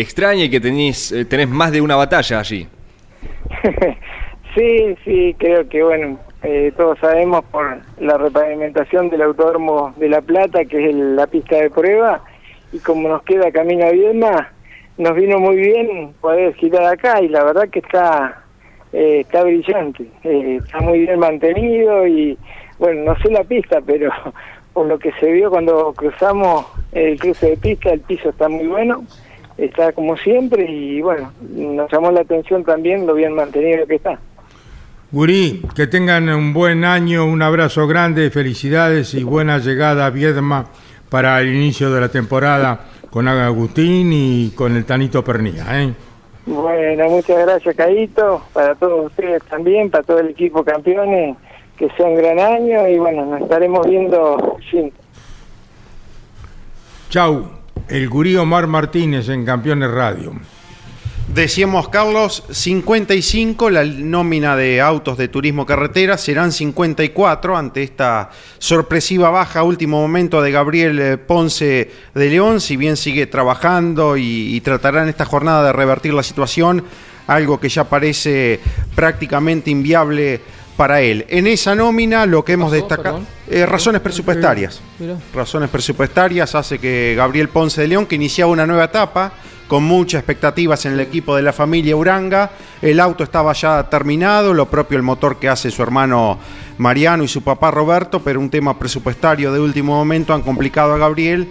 extraña 0.00 0.44
y 0.44 0.50
que 0.50 0.60
tenés, 0.60 1.12
tenés 1.28 1.48
más 1.48 1.72
de 1.72 1.80
una 1.80 1.96
batalla 1.96 2.38
allí. 2.38 2.68
Sí, 4.58 4.96
sí, 5.04 5.36
creo 5.38 5.68
que 5.68 5.84
bueno, 5.84 6.18
eh, 6.42 6.72
todos 6.76 6.98
sabemos 6.98 7.44
por 7.44 7.78
la 8.00 8.18
repavimentación 8.18 9.08
del 9.08 9.22
Autódromo 9.22 9.94
de 9.98 10.08
La 10.08 10.20
Plata, 10.20 10.64
que 10.64 10.90
es 10.90 10.96
la 10.96 11.28
pista 11.28 11.54
de 11.54 11.70
prueba, 11.70 12.24
y 12.72 12.80
como 12.80 13.08
nos 13.08 13.22
queda 13.22 13.52
camino 13.52 13.86
a 13.86 13.92
Viedma, 13.92 14.50
nos 14.96 15.14
vino 15.14 15.38
muy 15.38 15.58
bien 15.58 16.12
poder 16.20 16.54
girar 16.54 16.86
acá 16.86 17.22
y 17.22 17.28
la 17.28 17.44
verdad 17.44 17.68
que 17.68 17.78
está 17.78 18.42
eh, 18.92 19.20
está 19.20 19.44
brillante, 19.44 20.10
eh, 20.24 20.58
está 20.60 20.80
muy 20.80 21.02
bien 21.02 21.20
mantenido 21.20 22.04
y 22.08 22.36
bueno, 22.80 23.12
no 23.12 23.22
sé 23.22 23.30
la 23.30 23.44
pista, 23.44 23.80
pero 23.86 24.10
por 24.72 24.86
lo 24.86 24.98
que 24.98 25.12
se 25.20 25.30
vio 25.30 25.50
cuando 25.50 25.92
cruzamos 25.92 26.66
el 26.90 27.16
cruce 27.20 27.50
de 27.50 27.56
pista, 27.58 27.90
el 27.90 28.00
piso 28.00 28.30
está 28.30 28.48
muy 28.48 28.66
bueno, 28.66 29.04
está 29.56 29.92
como 29.92 30.16
siempre 30.16 30.68
y 30.68 31.00
bueno, 31.00 31.32
nos 31.48 31.92
llamó 31.92 32.10
la 32.10 32.22
atención 32.22 32.64
también 32.64 33.06
lo 33.06 33.14
bien 33.14 33.34
mantenido 33.34 33.86
que 33.86 33.94
está. 33.94 34.18
Gurí, 35.10 35.62
que 35.74 35.86
tengan 35.86 36.28
un 36.28 36.52
buen 36.52 36.84
año, 36.84 37.24
un 37.24 37.40
abrazo 37.40 37.86
grande, 37.86 38.30
felicidades 38.30 39.14
y 39.14 39.24
buena 39.24 39.56
llegada 39.56 40.04
a 40.04 40.10
Viedma 40.10 40.66
para 41.08 41.40
el 41.40 41.48
inicio 41.48 41.90
de 41.90 42.02
la 42.02 42.10
temporada 42.10 42.80
con 43.08 43.26
Agustín 43.26 44.12
y 44.12 44.50
con 44.54 44.76
el 44.76 44.84
Tanito 44.84 45.24
Pernía. 45.24 45.64
¿eh? 45.82 45.94
Bueno, 46.44 47.08
muchas 47.08 47.38
gracias, 47.46 47.74
Caíto, 47.74 48.42
para 48.52 48.74
todos 48.74 49.06
ustedes 49.06 49.42
también, 49.44 49.90
para 49.90 50.04
todo 50.04 50.18
el 50.18 50.28
equipo 50.28 50.62
campeones, 50.62 51.38
que 51.78 51.88
sea 51.96 52.04
un 52.04 52.16
gran 52.16 52.38
año 52.38 52.86
y 52.86 52.98
bueno, 52.98 53.24
nos 53.24 53.40
estaremos 53.40 53.86
viendo. 53.86 54.58
Sí. 54.70 54.92
Chau, 57.08 57.46
el 57.88 58.10
gurí 58.10 58.36
Omar 58.36 58.66
Martínez 58.66 59.30
en 59.30 59.46
Campeones 59.46 59.90
Radio. 59.90 60.32
Decíamos, 61.34 61.88
Carlos, 61.90 62.42
55 62.50 63.70
la 63.70 63.84
nómina 63.84 64.56
de 64.56 64.80
autos 64.80 65.18
de 65.18 65.28
turismo 65.28 65.66
carretera, 65.66 66.16
serán 66.16 66.52
54 66.52 67.56
ante 67.56 67.82
esta 67.82 68.30
sorpresiva 68.58 69.30
baja 69.30 69.62
último 69.62 70.00
momento 70.00 70.40
de 70.40 70.50
Gabriel 70.50 70.98
eh, 70.98 71.18
Ponce 71.18 71.90
de 72.14 72.30
León, 72.30 72.60
si 72.60 72.76
bien 72.76 72.96
sigue 72.96 73.26
trabajando 73.26 74.16
y, 74.16 74.56
y 74.56 74.60
tratará 74.62 75.02
en 75.02 75.10
esta 75.10 75.26
jornada 75.26 75.64
de 75.66 75.72
revertir 75.72 76.14
la 76.14 76.22
situación, 76.22 76.82
algo 77.26 77.60
que 77.60 77.68
ya 77.68 77.84
parece 77.84 78.58
prácticamente 78.94 79.70
inviable 79.70 80.40
para 80.78 81.00
él. 81.02 81.26
En 81.28 81.48
esa 81.48 81.74
nómina 81.74 82.24
lo 82.24 82.44
que 82.44 82.52
hemos 82.52 82.70
destacado, 82.70 83.20
eh, 83.48 83.66
razones 83.66 84.00
presupuestarias. 84.00 84.80
Razones 85.34 85.68
presupuestarias 85.70 86.54
hace 86.54 86.78
que 86.78 87.14
Gabriel 87.16 87.48
Ponce 87.48 87.80
de 87.80 87.88
León, 87.88 88.06
que 88.06 88.14
iniciaba 88.14 88.52
una 88.52 88.64
nueva 88.64 88.84
etapa, 88.84 89.32
con 89.68 89.84
muchas 89.84 90.20
expectativas 90.20 90.86
en 90.86 90.94
el 90.94 91.00
equipo 91.00 91.36
de 91.36 91.42
la 91.42 91.52
familia 91.52 91.94
Uranga, 91.94 92.50
el 92.80 92.98
auto 92.98 93.22
estaba 93.22 93.52
ya 93.52 93.88
terminado, 93.88 94.54
lo 94.54 94.66
propio 94.66 94.96
el 94.96 95.02
motor 95.02 95.38
que 95.38 95.48
hace 95.48 95.70
su 95.70 95.82
hermano 95.82 96.38
Mariano 96.78 97.22
y 97.22 97.28
su 97.28 97.42
papá 97.42 97.70
Roberto, 97.70 98.20
pero 98.20 98.40
un 98.40 98.50
tema 98.50 98.78
presupuestario 98.78 99.52
de 99.52 99.60
último 99.60 99.94
momento 99.94 100.32
han 100.32 100.42
complicado 100.42 100.94
a 100.94 100.98
Gabriel 100.98 101.48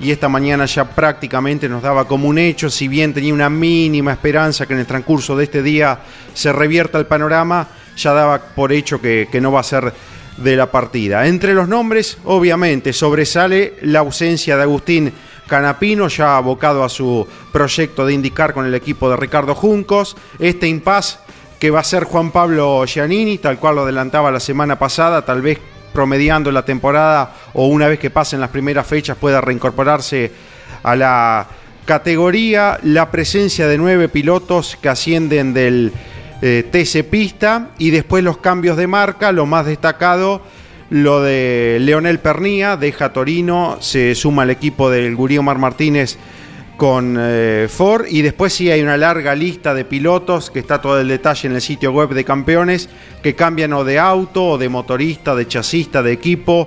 y 0.00 0.10
esta 0.10 0.28
mañana 0.28 0.64
ya 0.66 0.84
prácticamente 0.84 1.68
nos 1.68 1.82
daba 1.82 2.08
como 2.08 2.26
un 2.26 2.38
hecho, 2.38 2.70
si 2.70 2.88
bien 2.88 3.14
tenía 3.14 3.32
una 3.32 3.50
mínima 3.50 4.12
esperanza 4.12 4.66
que 4.66 4.72
en 4.72 4.80
el 4.80 4.86
transcurso 4.86 5.36
de 5.36 5.44
este 5.44 5.62
día 5.62 6.00
se 6.34 6.52
revierta 6.52 6.98
el 6.98 7.06
panorama, 7.06 7.68
ya 7.96 8.12
daba 8.12 8.40
por 8.40 8.72
hecho 8.72 9.00
que, 9.00 9.28
que 9.30 9.40
no 9.40 9.52
va 9.52 9.60
a 9.60 9.64
ser 9.64 9.92
de 10.38 10.56
la 10.56 10.70
partida. 10.70 11.26
Entre 11.26 11.54
los 11.54 11.68
nombres, 11.68 12.18
obviamente, 12.24 12.92
sobresale 12.92 13.74
la 13.82 14.00
ausencia 14.00 14.56
de 14.56 14.62
Agustín 14.62 15.12
Canapino, 15.50 16.06
ya 16.06 16.36
abocado 16.36 16.84
a 16.84 16.88
su 16.88 17.26
proyecto 17.50 18.06
de 18.06 18.14
indicar 18.14 18.54
con 18.54 18.64
el 18.66 18.74
equipo 18.74 19.10
de 19.10 19.16
Ricardo 19.16 19.56
Juncos. 19.56 20.16
Este 20.38 20.68
impas 20.68 21.18
que 21.58 21.72
va 21.72 21.80
a 21.80 21.84
ser 21.84 22.04
Juan 22.04 22.30
Pablo 22.30 22.84
Giannini, 22.86 23.38
tal 23.38 23.58
cual 23.58 23.74
lo 23.74 23.82
adelantaba 23.82 24.30
la 24.30 24.38
semana 24.38 24.78
pasada, 24.78 25.24
tal 25.24 25.42
vez 25.42 25.58
promediando 25.92 26.52
la 26.52 26.64
temporada 26.64 27.34
o 27.52 27.66
una 27.66 27.88
vez 27.88 27.98
que 27.98 28.10
pasen 28.10 28.40
las 28.40 28.50
primeras 28.50 28.86
fechas 28.86 29.16
pueda 29.16 29.40
reincorporarse 29.40 30.30
a 30.84 30.94
la 30.94 31.48
categoría. 31.84 32.78
La 32.84 33.10
presencia 33.10 33.66
de 33.66 33.76
nueve 33.76 34.08
pilotos 34.08 34.78
que 34.80 34.88
ascienden 34.88 35.52
del 35.52 35.92
eh, 36.42 36.64
TC 36.70 37.10
Pista 37.10 37.70
y 37.76 37.90
después 37.90 38.22
los 38.22 38.38
cambios 38.38 38.76
de 38.76 38.86
marca, 38.86 39.32
lo 39.32 39.46
más 39.46 39.66
destacado, 39.66 40.42
lo 40.90 41.22
de 41.22 41.78
Leonel 41.80 42.18
Pernía, 42.18 42.76
deja 42.76 43.12
Torino, 43.12 43.78
se 43.80 44.14
suma 44.14 44.42
al 44.42 44.50
equipo 44.50 44.90
del 44.90 45.14
Gurío 45.14 45.42
Mar 45.42 45.58
Martínez 45.58 46.18
con 46.76 47.16
eh, 47.20 47.68
Ford 47.70 48.06
y 48.08 48.22
después 48.22 48.52
sí 48.52 48.70
hay 48.70 48.80
una 48.80 48.96
larga 48.96 49.34
lista 49.34 49.74
de 49.74 49.84
pilotos 49.84 50.50
que 50.50 50.58
está 50.58 50.80
todo 50.80 50.98
el 50.98 51.08
detalle 51.08 51.46
en 51.46 51.54
el 51.54 51.60
sitio 51.60 51.92
web 51.92 52.08
de 52.08 52.24
campeones 52.24 52.88
que 53.22 53.34
cambian 53.34 53.72
o 53.74 53.84
de 53.84 53.98
auto 53.98 54.44
o 54.46 54.58
de 54.58 54.68
motorista, 54.68 55.34
de 55.34 55.46
chasista, 55.46 56.02
de 56.02 56.12
equipo. 56.12 56.66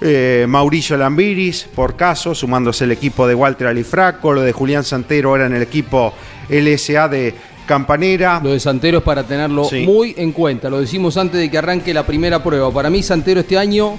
Eh, 0.00 0.46
Mauricio 0.48 0.96
Lambiris, 0.96 1.68
por 1.76 1.94
caso, 1.94 2.34
sumándose 2.34 2.84
el 2.84 2.90
equipo 2.90 3.28
de 3.28 3.36
Walter 3.36 3.68
Alifraco, 3.68 4.32
lo 4.32 4.42
de 4.42 4.50
Julián 4.50 4.82
Santero 4.82 5.36
era 5.36 5.46
en 5.46 5.54
el 5.54 5.62
equipo 5.62 6.12
LSA 6.48 7.08
de 7.08 7.32
Campanera. 7.72 8.38
Lo 8.44 8.50
de 8.52 8.60
Santero 8.60 8.98
es 8.98 9.04
para 9.04 9.22
tenerlo 9.24 9.64
Sí. 9.64 9.86
muy 9.86 10.14
en 10.18 10.32
cuenta. 10.32 10.68
Lo 10.68 10.78
decimos 10.78 11.16
antes 11.16 11.40
de 11.40 11.50
que 11.50 11.56
arranque 11.56 11.94
la 11.94 12.04
primera 12.04 12.42
prueba. 12.42 12.70
Para 12.70 12.90
mí, 12.90 13.02
Santero 13.02 13.40
este 13.40 13.56
año 13.56 13.98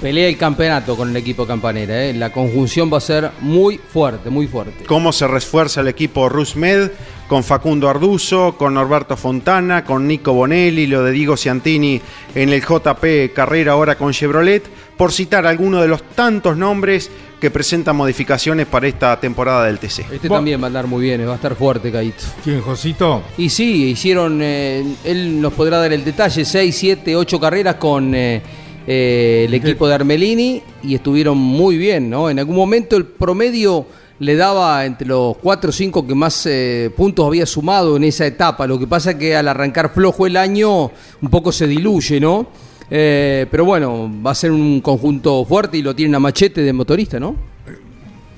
pelea 0.00 0.26
el 0.26 0.38
campeonato 0.38 0.96
con 0.96 1.10
el 1.10 1.16
equipo 1.18 1.46
Campanera. 1.46 2.06
¿eh? 2.06 2.14
La 2.14 2.32
conjunción 2.32 2.90
va 2.90 2.96
a 2.96 3.00
ser 3.02 3.30
muy 3.40 3.76
fuerte, 3.76 4.30
muy 4.30 4.46
fuerte. 4.46 4.84
cómo 4.86 5.12
se 5.12 5.26
refuerza 5.28 5.82
el 5.82 5.88
equipo 5.88 6.30
Rusmed 6.30 6.90
con 7.28 7.44
Facundo 7.44 7.90
Arduzo, 7.90 8.56
con 8.56 8.72
Norberto 8.74 9.16
Fontana, 9.18 9.84
con 9.84 10.08
Nico 10.08 10.32
Bonelli, 10.32 10.86
lo 10.86 11.04
de 11.04 11.12
Diego 11.12 11.36
Ciantini 11.36 12.00
en 12.34 12.48
el 12.48 12.62
JP 12.62 13.32
Carrera 13.34 13.72
ahora 13.72 13.96
con 13.96 14.12
Chevrolet, 14.14 14.64
por 15.00 15.12
citar 15.12 15.46
algunos 15.46 15.80
de 15.80 15.88
los 15.88 16.02
tantos 16.14 16.58
nombres 16.58 17.10
que 17.40 17.50
presentan 17.50 17.96
modificaciones 17.96 18.66
para 18.66 18.86
esta 18.86 19.18
temporada 19.18 19.64
del 19.64 19.78
TC. 19.78 20.00
Este 20.12 20.28
Vos- 20.28 20.36
también 20.36 20.60
va 20.60 20.64
a 20.64 20.66
andar 20.66 20.86
muy 20.86 21.00
bien, 21.00 21.22
eh, 21.22 21.24
va 21.24 21.32
a 21.32 21.36
estar 21.36 21.54
fuerte, 21.54 21.90
Caíto. 21.90 22.22
¿Quién, 22.44 22.60
Josito? 22.60 23.22
Y 23.38 23.48
sí, 23.48 23.84
hicieron, 23.92 24.40
eh, 24.42 24.84
él 25.02 25.40
nos 25.40 25.54
podrá 25.54 25.78
dar 25.78 25.90
el 25.94 26.04
detalle, 26.04 26.44
6, 26.44 26.76
7, 26.76 27.16
8 27.16 27.40
carreras 27.40 27.76
con 27.76 28.14
eh, 28.14 28.42
eh, 28.86 29.44
el 29.48 29.54
equipo 29.54 29.88
de 29.88 29.94
Armelini 29.94 30.62
y 30.82 30.94
estuvieron 30.96 31.38
muy 31.38 31.78
bien, 31.78 32.10
¿no? 32.10 32.28
En 32.28 32.38
algún 32.38 32.56
momento 32.56 32.98
el 32.98 33.06
promedio 33.06 33.86
le 34.18 34.36
daba 34.36 34.84
entre 34.84 35.08
los 35.08 35.34
4 35.38 35.70
o 35.70 35.72
5 35.72 36.06
que 36.06 36.14
más 36.14 36.44
eh, 36.44 36.90
puntos 36.94 37.26
había 37.26 37.46
sumado 37.46 37.96
en 37.96 38.04
esa 38.04 38.26
etapa. 38.26 38.66
Lo 38.66 38.78
que 38.78 38.86
pasa 38.86 39.16
que 39.16 39.34
al 39.34 39.48
arrancar 39.48 39.94
flojo 39.94 40.26
el 40.26 40.36
año 40.36 40.90
un 41.22 41.30
poco 41.30 41.52
se 41.52 41.66
diluye, 41.66 42.20
¿no? 42.20 42.48
Eh, 42.90 43.46
pero 43.50 43.64
bueno, 43.64 44.10
va 44.24 44.32
a 44.32 44.34
ser 44.34 44.50
un 44.50 44.80
conjunto 44.80 45.44
fuerte 45.44 45.78
y 45.78 45.82
lo 45.82 45.94
tienen 45.94 46.16
a 46.16 46.20
machete 46.20 46.62
de 46.62 46.72
motorista, 46.72 47.20
¿no? 47.20 47.36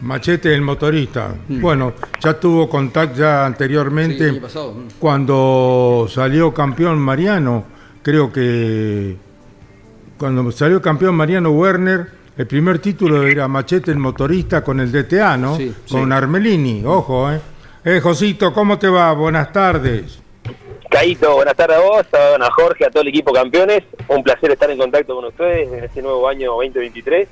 Machete 0.03 0.53
el 0.53 0.62
motorista. 0.62 1.35
Bueno, 1.49 1.93
ya 2.21 2.38
tuvo 2.38 2.69
contacto 2.69 3.21
ya 3.21 3.47
anteriormente. 3.47 4.33
Mm. 4.33 4.41
cuando 4.99 6.07
salió 6.11 6.53
campeón 6.53 6.99
Mariano. 6.99 7.65
Creo 8.03 8.33
que 8.33 9.17
cuando 10.19 10.51
salió 10.51 10.83
campeón 10.83 11.15
Mariano 11.15 11.51
Werner, 11.51 12.09
el 12.37 12.47
primer 12.47 12.81
título 12.81 13.23
era 13.23 13.47
Machete 13.47 13.91
el 13.93 13.99
motorista 13.99 14.65
con 14.65 14.81
el 14.81 14.91
DTA, 14.91 15.37
¿no? 15.37 15.57
Sí, 15.57 15.73
con 15.88 16.09
sí. 16.09 16.12
Armelini, 16.12 16.83
ojo, 16.85 17.31
¿eh? 17.31 17.41
Eh, 17.85 18.01
Josito, 18.01 18.53
¿cómo 18.53 18.79
te 18.79 18.88
va? 18.88 19.12
Buenas 19.12 19.53
tardes. 19.53 20.22
Caíto, 20.93 21.35
buenas 21.37 21.57
tardes 21.57 21.79
a 21.79 21.81
vos, 21.81 22.07
a 22.13 22.51
Jorge, 22.51 22.85
a 22.85 22.91
todo 22.91 23.01
el 23.03 23.09
equipo 23.09 23.33
campeones. 23.33 23.83
Un 24.09 24.23
placer 24.23 24.51
estar 24.51 24.71
en 24.71 24.77
contacto 24.77 25.15
con 25.15 25.25
ustedes 25.25 25.73
en 25.73 25.85
este 25.85 26.03
nuevo 26.03 26.29
año 26.29 26.51
2023. 26.53 27.29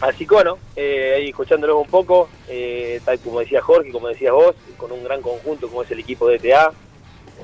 Así 0.00 0.26
que 0.26 0.34
bueno, 0.34 0.58
eh, 0.74 1.14
ahí 1.16 1.28
escuchándolos 1.28 1.76
un 1.76 1.86
poco, 1.86 2.28
eh, 2.48 3.00
tal 3.04 3.20
como 3.20 3.38
decía 3.38 3.60
Jorge, 3.62 3.92
como 3.92 4.08
decías 4.08 4.32
vos, 4.32 4.56
con 4.76 4.90
un 4.90 5.04
gran 5.04 5.22
conjunto 5.22 5.68
como 5.68 5.82
es 5.82 5.90
el 5.92 6.00
equipo 6.00 6.26
de 6.26 6.40
TA, 6.40 6.72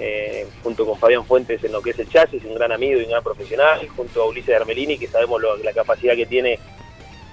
eh, 0.01 0.45
junto 0.65 0.85
con 0.85 0.99
Fabián 0.99 1.25
Fuentes 1.25 1.63
en 1.63 1.71
lo 1.71 1.81
que 1.83 1.91
es 1.91 1.99
el 2.01 2.09
chasis, 2.09 2.43
un 2.45 2.57
gran 2.57 2.73
amigo 2.73 2.99
y 3.01 3.05
un 3.05 3.11
gran 3.11 3.23
profesional, 3.23 3.87
junto 3.97 4.23
a 4.23 4.27
Ulises 4.27 4.57
Armelini, 4.57 4.99
que 4.99 5.07
sabemos 5.07 5.41
lo- 5.41 5.57
la 5.59 5.73
capacidad 5.73 6.17
que 6.17 6.27
tiene 6.27 6.59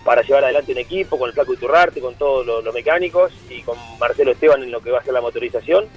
para 0.04 0.22
llevar 0.22 0.44
adelante 0.44 0.72
un 0.74 0.78
equipo, 0.78 1.18
con 1.18 1.28
el 1.30 1.34
Flaco 1.34 1.54
Iturrarte, 1.54 2.00
con 2.02 2.13
todos 2.13 2.46
los 2.63 2.72
mecánicos, 2.72 3.32
y 3.50 3.63
con 3.63 3.76
Marcelo 4.00 4.32
Esteban 4.32 4.62
en 4.62 4.70
lo 4.72 4.80
que 4.80 4.91
va 4.91 5.00
a 5.00 5.04
ser 5.04 5.13
la 5.13 5.22
motorización. 5.22 5.88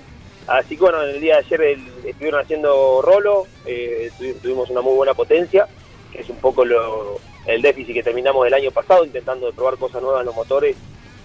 Así 0.48 0.76
que 0.76 0.80
bueno, 0.82 1.02
en 1.02 1.11
el 1.11 1.20
día 1.20 1.34
de 1.34 1.40
ayer 1.46 1.61
el- 1.62 1.88
estuvieron 2.08 2.40
haciendo 2.40 3.02
rolo, 3.02 3.44
eh, 3.66 4.11
tuvi- 4.18 4.34
tuvimos 4.40 4.70
una 4.70 4.80
muy 4.80 4.94
buena 4.94 5.14
potencia, 5.14 5.66
que 6.12 6.20
es 6.22 6.28
un 6.30 6.37
poco 6.37 6.64
lo- 6.64 7.18
el 7.46 7.61
déficit 7.62 7.94
que 7.94 8.02
terminamos 8.02 8.46
el 8.46 8.54
año 8.54 8.70
pasado, 8.70 9.04
intentando 9.04 9.46
de 9.46 9.52
probar 9.52 9.76
cosas 9.76 10.00
nuevas 10.02 10.20
en 10.20 10.26
los 10.26 10.34
motores, 10.34 10.74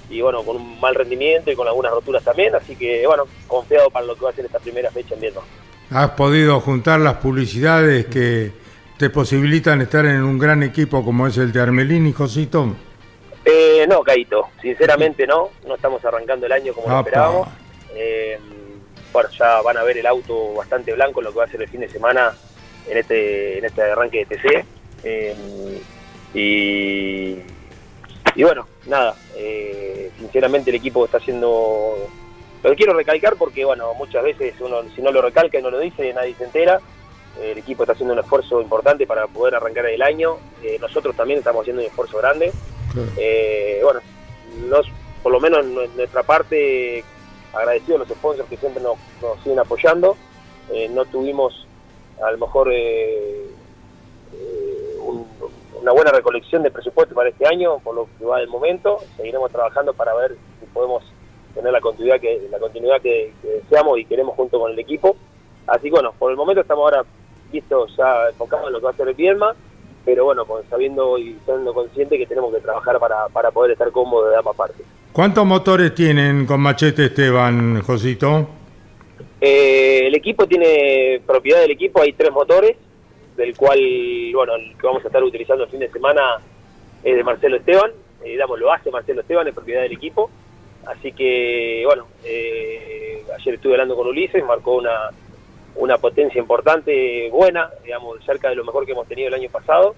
y 0.10 0.22
bueno, 0.22 0.44
con 0.44 0.58
un 0.58 0.80
mal 0.80 0.94
rendimiento 0.94 1.50
y 1.52 1.56
con 1.56 1.68
algunas 1.68 1.92
roturas 1.94 2.24
también, 2.24 2.54
así 2.54 2.76
que 2.76 3.08
bueno, 3.08 3.24
confiado 3.48 3.90
para 3.90 4.06
lo 4.06 4.16
que 4.16 4.26
va 4.26 4.30
a 4.32 4.34
ser 4.34 4.46
esta 4.46 4.60
primera 4.60 4.92
fecha 4.92 5.16
en 5.16 5.22
Vietnam. 5.22 5.44
Has 5.90 6.12
podido 6.12 6.60
juntar 6.60 7.00
las 7.00 7.16
publicidades 7.16 8.06
que 8.08 8.52
te 8.98 9.10
posibilitan 9.10 9.82
estar 9.82 10.06
en 10.06 10.24
un 10.24 10.38
gran 10.38 10.64
equipo 10.64 11.04
como 11.04 11.28
es 11.28 11.38
el 11.38 11.52
de 11.52 11.62
Armelini, 11.62 12.12
Josito. 12.12 12.76
Eh, 13.46 13.86
no, 13.88 14.02
Caito, 14.04 14.48
sinceramente 14.62 15.26
no, 15.28 15.50
no 15.68 15.76
estamos 15.76 16.04
arrancando 16.06 16.46
el 16.46 16.52
año 16.52 16.74
como 16.74 16.90
lo 16.90 17.00
esperábamos. 17.00 17.48
Eh, 17.96 18.40
bueno, 19.14 19.30
ya 19.30 19.62
van 19.62 19.78
a 19.78 19.84
ver 19.84 19.98
el 19.98 20.08
auto 20.08 20.54
bastante 20.56 20.94
blanco 20.94 21.22
en 21.22 21.26
lo 21.26 21.32
que 21.32 21.40
va 21.40 21.46
a 21.46 21.50
ser 21.50 21.62
el 21.62 21.70
fin 21.70 21.82
de 21.82 21.90
semana 21.90 22.36
en 22.90 22.98
este, 22.98 23.60
en 23.60 23.66
este 23.66 23.82
arranque 23.84 24.26
de 24.26 24.36
TC. 24.36 24.66
Eh, 25.04 25.36
y, 26.34 27.38
y 28.36 28.44
bueno, 28.44 28.68
nada, 28.88 29.16
eh, 29.36 30.12
sinceramente 30.18 30.70
el 30.70 30.76
equipo 30.76 31.06
está 31.06 31.18
haciendo... 31.18 32.10
Lo 32.64 32.76
quiero 32.76 32.94
recalcar 32.94 33.36
porque, 33.36 33.66
bueno, 33.66 33.94
muchas 33.94 34.24
veces 34.24 34.56
uno 34.62 34.84
si 34.96 35.02
no 35.02 35.12
lo 35.12 35.22
recalca 35.22 35.60
y 35.60 35.62
no 35.62 35.70
lo 35.70 35.80
dice, 35.80 36.14
nadie 36.14 36.34
se 36.36 36.46
entera. 36.46 36.80
El 37.42 37.58
equipo 37.58 37.84
está 37.84 37.94
haciendo 37.94 38.14
un 38.14 38.20
esfuerzo 38.20 38.62
importante 38.62 39.06
para 39.06 39.28
poder 39.28 39.56
arrancar 39.56 39.86
el 39.88 40.02
año. 40.02 40.38
Eh, 40.64 40.78
nosotros 40.80 41.16
también 41.16 41.40
estamos 41.40 41.62
haciendo 41.62 41.82
un 41.82 41.88
esfuerzo 41.88 42.18
grande. 42.20 42.52
Eh, 43.18 43.82
bueno, 43.84 44.00
nos, 44.70 44.88
por 45.22 45.32
lo 45.32 45.40
menos 45.42 45.66
en 45.66 45.96
nuestra 45.98 46.24
parte, 46.24 47.04
agradecido 47.54 47.96
a 47.98 48.00
los 48.00 48.08
sponsors 48.10 48.50
que 48.50 48.58
siempre 48.58 48.82
nos, 48.82 48.98
nos 49.22 49.40
siguen 49.44 49.60
apoyando. 49.60 50.16
Eh, 50.72 50.90
no 50.90 51.06
tuvimos 51.06 51.68
a 52.24 52.32
lo 52.32 52.38
mejor 52.38 52.70
eh, 52.72 53.46
eh, 54.34 54.98
un- 55.02 55.28
una 55.82 55.92
buena 55.92 56.12
recolección 56.12 56.64
de 56.64 56.72
presupuesto 56.72 57.14
para 57.14 57.30
este 57.30 57.46
año, 57.46 57.80
por 57.80 57.96
lo 57.96 58.08
que 58.18 58.26
va 58.26 58.40
del 58.40 58.48
momento. 58.48 59.00
Seguiremos 59.18 59.52
trabajando 59.52 59.94
para 59.94 60.14
ver 60.14 60.36
si 60.60 60.66
podemos 60.68 61.04
tener 61.54 61.72
la 61.74 61.82
continuidad 61.82 62.20
que 62.20 62.48
la 62.50 62.58
continuidad 62.60 63.02
que, 63.02 63.34
deseamos 63.44 64.00
y 64.00 64.06
queremos 64.06 64.36
junto 64.36 64.60
con 64.60 64.72
el 64.72 64.80
equipo. 64.80 65.16
Así 65.68 65.84
que 65.86 65.92
bueno, 65.92 66.14
por 66.18 66.32
el 66.32 66.38
momento 66.38 66.62
estamos 66.62 66.84
ahora 66.84 67.06
listos 67.52 67.96
ya 67.98 68.30
enfocados 68.30 68.68
en 68.68 68.74
lo 68.74 68.80
que 68.80 68.86
va 68.86 68.92
a 68.92 68.96
ser 68.96 69.08
el 69.10 69.14
Viedma, 69.14 69.56
pero 70.06 70.26
bueno, 70.26 70.46
sabiendo 70.70 71.18
y 71.18 71.38
siendo 71.46 71.74
conscientes 71.74 72.18
que 72.18 72.26
tenemos 72.26 72.54
que 72.54 72.62
trabajar 72.62 72.98
para, 73.00 73.28
para 73.30 73.52
poder 73.52 73.72
estar 73.72 73.92
cómodos 73.92 74.32
de 74.32 74.38
ambas 74.38 74.56
partes. 74.56 74.86
¿Cuántos 75.14 75.46
motores 75.46 75.94
tienen 75.94 76.48
con 76.48 76.60
Machete 76.60 77.06
Esteban, 77.06 77.82
Josito? 77.84 78.48
Eh, 79.40 80.08
el 80.08 80.16
equipo 80.16 80.48
tiene 80.48 81.22
propiedad 81.26 81.62
del 81.62 81.70
equipo, 81.70 82.02
hay 82.02 82.14
tres 82.14 82.32
motores, 82.32 82.76
del 83.38 83.56
cual, 83.56 83.80
bueno, 84.34 84.56
el 84.56 84.76
que 84.76 84.88
vamos 84.88 85.04
a 85.04 85.08
estar 85.08 85.24
utilizando 85.24 85.66
el 85.66 85.70
fin 85.70 85.82
de 85.82 85.92
semana 85.92 86.42
es 87.04 87.16
de 87.16 87.24
Marcelo 87.24 87.58
Esteban, 87.58 87.92
eh, 88.24 88.30
digamos, 88.30 88.60
lo 88.60 88.74
hace 88.74 88.90
Marcelo 88.90 89.22
Esteban, 89.22 89.48
es 89.48 89.54
propiedad 89.54 89.84
del 89.84 89.92
equipo. 89.92 90.32
Así 90.88 91.12
que, 91.12 91.84
bueno, 91.86 92.08
eh, 92.26 93.24
ayer 93.38 93.54
estuve 93.54 93.74
hablando 93.74 93.96
con 93.96 94.08
Ulises, 94.08 94.44
marcó 94.44 94.78
una, 94.78 95.12
una 95.76 96.00
potencia 96.00 96.40
importante, 96.40 97.30
buena, 97.30 97.70
digamos, 97.84 98.18
cerca 98.26 98.50
de 98.50 98.56
lo 98.56 98.66
mejor 98.66 98.86
que 98.88 98.94
hemos 98.94 99.08
tenido 99.08 99.28
el 99.28 99.36
año 99.36 99.50
pasado. 99.52 99.94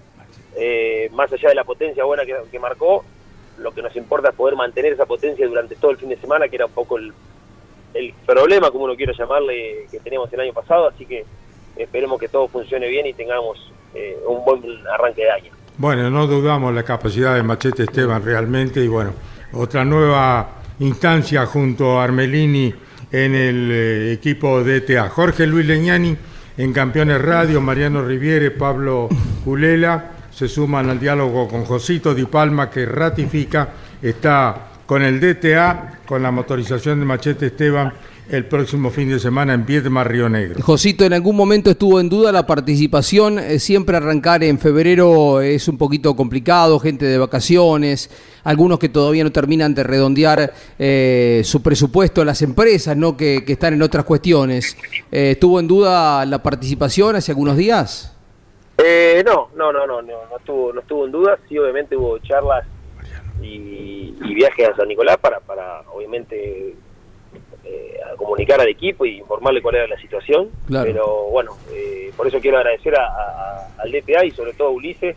Eh, 0.58 1.08
más 1.12 1.32
allá 1.32 1.48
de 1.48 1.54
la 1.54 1.64
potencia 1.64 2.04
buena 2.04 2.24
que, 2.24 2.58
marcó, 2.58 3.04
lo 3.58 3.72
que 3.72 3.82
nos 3.82 3.94
importa 3.96 4.30
es 4.30 4.34
poder 4.34 4.56
mantener 4.56 4.92
esa 4.92 5.06
potencia 5.06 5.46
durante 5.46 5.76
todo 5.76 5.90
el 5.90 5.96
fin 5.96 6.08
de 6.08 6.16
semana, 6.16 6.48
que 6.48 6.56
era 6.56 6.66
un 6.66 6.72
poco 6.72 6.98
el, 6.98 7.12
el 7.94 8.14
problema, 8.26 8.70
como 8.70 8.84
uno 8.84 8.96
quiera 8.96 9.12
llamarle, 9.16 9.86
que 9.90 10.00
teníamos 10.00 10.32
el 10.32 10.40
año 10.40 10.52
pasado. 10.52 10.88
Así 10.88 11.06
que 11.06 11.24
esperemos 11.76 12.18
que 12.18 12.28
todo 12.28 12.48
funcione 12.48 12.88
bien 12.88 13.06
y 13.06 13.12
tengamos 13.12 13.72
un 14.26 14.44
buen 14.44 14.62
arranque 14.88 15.22
de 15.22 15.30
año. 15.30 15.52
Bueno, 15.78 16.10
no 16.10 16.26
dudamos 16.26 16.74
la 16.74 16.82
capacidad 16.82 17.34
de 17.34 17.42
Machete 17.42 17.82
Esteban 17.82 18.24
realmente 18.24 18.80
y 18.80 18.88
bueno, 18.88 19.12
otra 19.52 19.84
nueva 19.84 20.48
instancia 20.78 21.44
junto 21.44 22.00
a 22.00 22.04
Armelini 22.04 22.72
en 23.12 23.34
el 23.34 23.70
eh, 23.70 24.12
equipo 24.12 24.62
DTA. 24.64 25.10
Jorge 25.10 25.46
Luis 25.46 25.66
Leñani 25.66 26.16
en 26.56 26.72
Campeones 26.72 27.20
Radio, 27.20 27.60
Mariano 27.60 28.02
Riviere, 28.02 28.50
Pablo 28.50 29.10
Julela 29.44 30.12
se 30.36 30.48
suman 30.48 30.90
al 30.90 31.00
diálogo 31.00 31.48
con 31.48 31.64
Josito 31.64 32.14
Di 32.14 32.26
Palma 32.26 32.68
que 32.68 32.84
ratifica, 32.84 33.70
está 34.02 34.68
con 34.84 35.02
el 35.02 35.18
DTA, 35.18 36.00
con 36.04 36.22
la 36.22 36.30
motorización 36.30 37.00
de 37.00 37.06
Machete 37.06 37.46
Esteban 37.46 37.94
el 38.28 38.44
próximo 38.44 38.90
fin 38.90 39.08
de 39.08 39.18
semana 39.18 39.54
en 39.54 39.64
Viedma, 39.64 40.04
Río 40.04 40.28
Negro. 40.28 40.62
Josito, 40.62 41.06
en 41.06 41.14
algún 41.14 41.36
momento 41.36 41.70
estuvo 41.70 42.00
en 42.00 42.10
duda 42.10 42.32
la 42.32 42.44
participación. 42.44 43.38
Eh, 43.38 43.58
siempre 43.58 43.96
arrancar 43.96 44.44
en 44.44 44.58
febrero 44.58 45.40
es 45.40 45.68
un 45.68 45.78
poquito 45.78 46.14
complicado, 46.14 46.78
gente 46.80 47.06
de 47.06 47.16
vacaciones, 47.16 48.10
algunos 48.44 48.78
que 48.78 48.90
todavía 48.90 49.24
no 49.24 49.32
terminan 49.32 49.74
de 49.74 49.84
redondear 49.84 50.52
eh, 50.78 51.40
su 51.44 51.62
presupuesto, 51.62 52.24
las 52.26 52.42
empresas, 52.42 52.94
¿no? 52.94 53.16
Que, 53.16 53.42
están 53.46 53.72
en 53.72 53.80
otras 53.80 54.04
cuestiones. 54.04 54.76
Eh, 55.10 55.30
¿Estuvo 55.30 55.60
en 55.60 55.66
duda 55.66 56.26
la 56.26 56.42
participación 56.42 57.16
hace 57.16 57.32
algunos 57.32 57.56
días? 57.56 58.15
No, 59.24 59.50
no, 59.54 59.72
no, 59.72 59.86
no, 59.86 60.02
no, 60.02 60.26
no 60.30 60.36
estuvo, 60.36 60.72
no 60.72 60.80
estuvo 60.80 61.04
en 61.06 61.12
duda. 61.12 61.38
Sí, 61.48 61.58
obviamente 61.58 61.96
hubo 61.96 62.18
charlas 62.18 62.66
y, 63.42 64.14
y 64.22 64.34
viajes 64.34 64.68
a 64.68 64.76
San 64.76 64.88
Nicolás 64.88 65.18
para, 65.18 65.40
para 65.40 65.80
obviamente 65.92 66.74
eh, 67.64 67.98
a 68.04 68.16
comunicar 68.16 68.60
al 68.60 68.68
equipo 68.68 69.04
y 69.04 69.18
informarle 69.18 69.60
cuál 69.60 69.74
era 69.76 69.88
la 69.88 70.00
situación. 70.00 70.50
Pero 70.70 71.24
bueno, 71.30 71.56
eh, 71.72 72.12
por 72.16 72.26
eso 72.28 72.40
quiero 72.40 72.58
agradecer 72.58 72.94
al 72.96 73.90
DPA 73.90 74.24
y 74.24 74.30
sobre 74.30 74.52
todo 74.52 74.68
a 74.68 74.70
Ulises, 74.70 75.16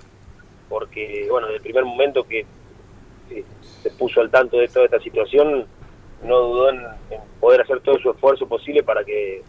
porque 0.68 1.28
bueno, 1.30 1.48
desde 1.48 1.58
el 1.58 1.64
primer 1.64 1.86
momento 1.86 2.24
que 2.24 2.46
se 3.84 3.92
puso 3.92 4.22
al 4.22 4.32
tanto 4.32 4.58
de 4.58 4.68
toda 4.68 4.86
esta 4.86 5.00
situación, 5.00 5.68
no 6.24 6.40
dudó 6.40 6.70
en, 6.70 6.84
poder 7.40 7.62
hacer 7.62 7.82
todo 7.82 8.00
su 8.00 8.10
esfuerzo 8.10 8.48
posible 8.48 8.82
para 8.82 9.04
que 9.04 9.44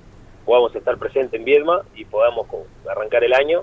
podamos 0.44 0.74
estar 0.76 0.98
presentes 0.98 1.38
en 1.38 1.44
Viedma 1.44 1.82
y 1.94 2.04
podamos 2.04 2.46
arrancar 2.86 3.24
el 3.24 3.32
año. 3.32 3.62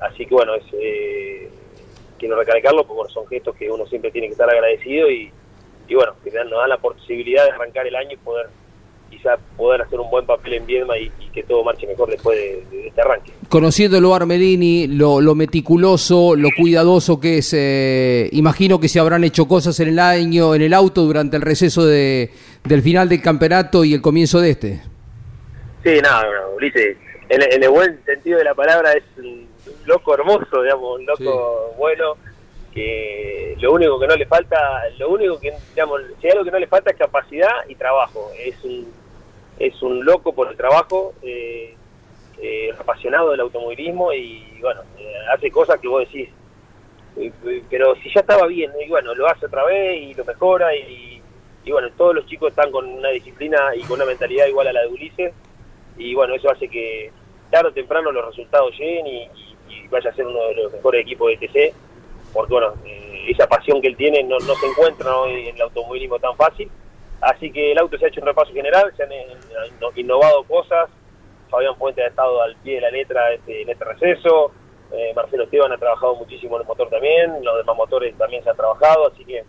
Así 0.00 0.26
que 0.26 0.34
bueno, 0.34 0.54
es, 0.54 0.64
eh, 0.72 1.48
quiero 2.18 2.36
recalcarlo 2.36 2.86
porque 2.86 3.12
son 3.12 3.26
gestos 3.26 3.56
que 3.56 3.70
uno 3.70 3.86
siempre 3.86 4.10
tiene 4.10 4.28
que 4.28 4.32
estar 4.32 4.48
agradecido 4.48 5.10
y, 5.10 5.32
y 5.88 5.94
bueno, 5.94 6.12
que 6.22 6.30
nos 6.30 6.50
dan 6.50 6.68
la 6.68 6.78
posibilidad 6.78 7.44
de 7.44 7.50
arrancar 7.50 7.86
el 7.86 7.96
año 7.96 8.12
y 8.12 8.16
poder 8.16 8.48
quizá 9.10 9.36
poder 9.56 9.82
hacer 9.82 9.98
un 9.98 10.10
buen 10.10 10.26
papel 10.26 10.54
en 10.54 10.66
Viedma 10.66 10.96
y, 10.98 11.10
que 11.32 11.42
todo 11.42 11.62
marche 11.62 11.86
mejor 11.86 12.10
después 12.10 12.38
de, 12.38 12.86
este 12.88 13.00
arranque. 13.00 13.32
Conociéndolo 13.48 14.14
Armelini, 14.14 14.86
lo, 14.86 15.20
lo 15.20 15.34
meticuloso, 15.34 16.34
lo 16.34 16.48
cuidadoso 16.56 17.20
que 17.20 17.38
es, 17.38 17.52
eh, 17.54 18.28
imagino 18.32 18.80
que 18.80 18.88
se 18.88 18.98
habrán 18.98 19.24
hecho 19.24 19.46
cosas 19.46 19.78
en 19.80 19.88
el 19.88 19.98
año, 19.98 20.54
en 20.54 20.62
el 20.62 20.74
auto 20.74 21.02
durante 21.02 21.36
el 21.36 21.42
receso 21.42 21.86
de, 21.86 22.30
del 22.64 22.82
final 22.82 23.08
del 23.08 23.22
campeonato 23.22 23.84
y 23.84 23.94
el 23.94 24.00
comienzo 24.00 24.40
de 24.40 24.50
este. 24.50 24.82
Sí, 25.84 26.00
nada, 26.02 26.24
no, 26.24 26.56
Ulises, 26.56 26.96
en, 27.28 27.62
el 27.62 27.70
buen 27.70 28.00
sentido 28.04 28.38
de 28.38 28.44
la 28.44 28.54
palabra 28.54 28.92
es 28.92 29.04
un 29.18 29.47
loco 29.88 30.14
hermoso, 30.14 30.62
digamos, 30.62 31.00
un 31.00 31.06
loco 31.06 31.74
bueno 31.76 32.16
que 32.72 33.56
lo 33.58 33.72
único 33.72 33.98
que 33.98 34.06
no 34.06 34.14
le 34.14 34.26
falta, 34.26 34.82
lo 34.98 35.08
único 35.10 35.40
que, 35.40 35.52
digamos, 35.70 36.02
si 36.20 36.26
hay 36.26 36.32
algo 36.32 36.44
que 36.44 36.50
no 36.50 36.58
le 36.58 36.66
falta 36.66 36.90
es 36.90 36.96
capacidad 36.96 37.66
y 37.68 37.74
trabajo. 37.74 38.30
Es 38.38 38.62
un, 38.62 38.92
es 39.58 39.82
un 39.82 40.04
loco 40.04 40.34
por 40.34 40.48
el 40.48 40.56
trabajo, 40.56 41.14
eh, 41.22 41.74
eh, 42.40 42.70
apasionado 42.78 43.30
del 43.32 43.40
automovilismo 43.40 44.12
y 44.12 44.60
bueno, 44.60 44.82
eh, 44.98 45.12
hace 45.34 45.50
cosas 45.50 45.80
que 45.80 45.88
vos 45.88 46.06
decís, 46.06 46.28
pero 47.68 47.96
si 47.96 48.12
ya 48.14 48.20
estaba 48.20 48.46
bien, 48.46 48.70
y 48.80 48.88
bueno, 48.88 49.12
lo 49.14 49.26
hace 49.26 49.46
otra 49.46 49.64
vez 49.64 50.00
y 50.00 50.14
lo 50.14 50.24
mejora 50.24 50.72
y, 50.76 51.20
y 51.64 51.72
bueno, 51.72 51.88
todos 51.96 52.14
los 52.14 52.26
chicos 52.26 52.50
están 52.50 52.70
con 52.70 52.86
una 52.86 53.08
disciplina 53.08 53.74
y 53.74 53.80
con 53.80 53.94
una 53.94 54.04
mentalidad 54.04 54.46
igual 54.46 54.68
a 54.68 54.72
la 54.72 54.82
de 54.82 54.88
Ulises 54.88 55.34
y 55.96 56.14
bueno, 56.14 56.34
eso 56.34 56.48
hace 56.50 56.68
que 56.68 57.10
tarde 57.50 57.70
o 57.70 57.72
temprano 57.72 58.12
los 58.12 58.24
resultados 58.26 58.72
lleguen 58.78 59.06
y, 59.06 59.28
y 59.68 59.88
vaya 59.88 60.10
a 60.10 60.14
ser 60.14 60.26
uno 60.26 60.40
de 60.48 60.54
los 60.54 60.72
mejores 60.72 61.02
equipos 61.02 61.30
de 61.30 61.46
TC, 61.46 61.74
porque 62.32 62.52
bueno, 62.52 62.74
eh, 62.84 63.26
esa 63.28 63.46
pasión 63.46 63.80
que 63.80 63.88
él 63.88 63.96
tiene 63.96 64.22
no, 64.24 64.38
no 64.38 64.54
se 64.54 64.66
encuentra 64.66 65.16
hoy 65.16 65.48
en 65.48 65.56
el 65.56 65.62
automovilismo 65.62 66.18
tan 66.18 66.36
fácil. 66.36 66.70
Así 67.20 67.50
que 67.50 67.72
el 67.72 67.78
auto 67.78 67.98
se 67.98 68.04
ha 68.04 68.08
hecho 68.08 68.20
un 68.20 68.26
repaso 68.26 68.52
general, 68.52 68.92
se 68.96 69.02
han 69.02 69.12
eh, 69.12 69.26
innovado 69.96 70.44
cosas. 70.44 70.88
Fabián 71.50 71.76
Puente 71.76 72.02
ha 72.02 72.08
estado 72.08 72.42
al 72.42 72.54
pie 72.56 72.76
de 72.76 72.80
la 72.82 72.90
letra 72.90 73.32
este, 73.32 73.62
en 73.62 73.70
este 73.70 73.84
receso. 73.84 74.52
Eh, 74.92 75.12
Marcelo 75.14 75.44
Esteban 75.44 75.72
ha 75.72 75.78
trabajado 75.78 76.16
muchísimo 76.16 76.56
en 76.56 76.62
el 76.62 76.68
motor 76.68 76.88
también. 76.88 77.42
Los 77.42 77.56
demás 77.56 77.76
motores 77.76 78.16
también 78.16 78.42
se 78.44 78.50
han 78.50 78.56
trabajado. 78.56 79.08
Así 79.08 79.24
que 79.24 79.42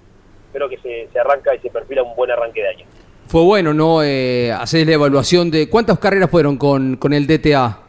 espero 0.48 0.68
que 0.68 0.78
se, 0.80 1.10
se 1.12 1.20
arranca 1.20 1.54
y 1.54 1.60
se 1.60 1.70
perfila 1.70 2.04
un 2.04 2.16
buen 2.16 2.32
arranque 2.32 2.62
de 2.62 2.68
año. 2.70 2.86
Fue 3.28 3.44
bueno, 3.44 3.74
¿no? 3.76 4.02
Eh, 4.02 4.52
hacer 4.52 4.88
la 4.88 4.94
evaluación 4.94 5.52
de 5.52 5.70
cuántas 5.70 6.00
carreras 6.00 6.32
fueron 6.32 6.58
con, 6.58 6.96
con 6.96 7.14
el 7.14 7.28
DTA. 7.28 7.80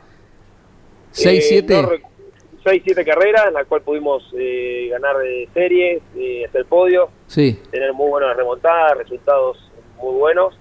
¿6, 1.15 1.27
eh, 1.27 1.41
7? 1.41 1.83
No 1.83 2.10
6, 2.63 2.83
7 2.85 3.05
carreras, 3.05 3.47
en 3.49 3.55
la 3.55 3.65
cual 3.65 3.83
pudimos 3.83 4.23
eh, 4.37 4.89
ganar 4.91 5.17
de 5.19 5.49
series, 5.55 6.03
eh, 6.17 6.45
hasta 6.45 6.59
el 6.59 6.67
podio, 6.67 7.11
tener 7.71 7.93
muy 7.95 8.09
buenas 8.09 8.37
remontadas, 8.37 8.99
resultados 8.99 9.59
muy 9.97 10.15
buenos. 10.15 10.59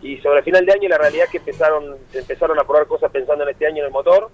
Y 0.00 0.18
sobre 0.18 0.38
el 0.38 0.44
final 0.44 0.66
de 0.66 0.72
año 0.72 0.88
la 0.88 0.98
realidad 0.98 1.26
es 1.26 1.30
que 1.30 1.38
empezaron, 1.38 1.96
empezaron 2.12 2.58
a 2.58 2.64
probar 2.64 2.86
cosas 2.86 3.10
pensando 3.10 3.44
en 3.44 3.50
este 3.50 3.66
año 3.66 3.78
en 3.78 3.86
el 3.86 3.90
motor, 3.92 4.30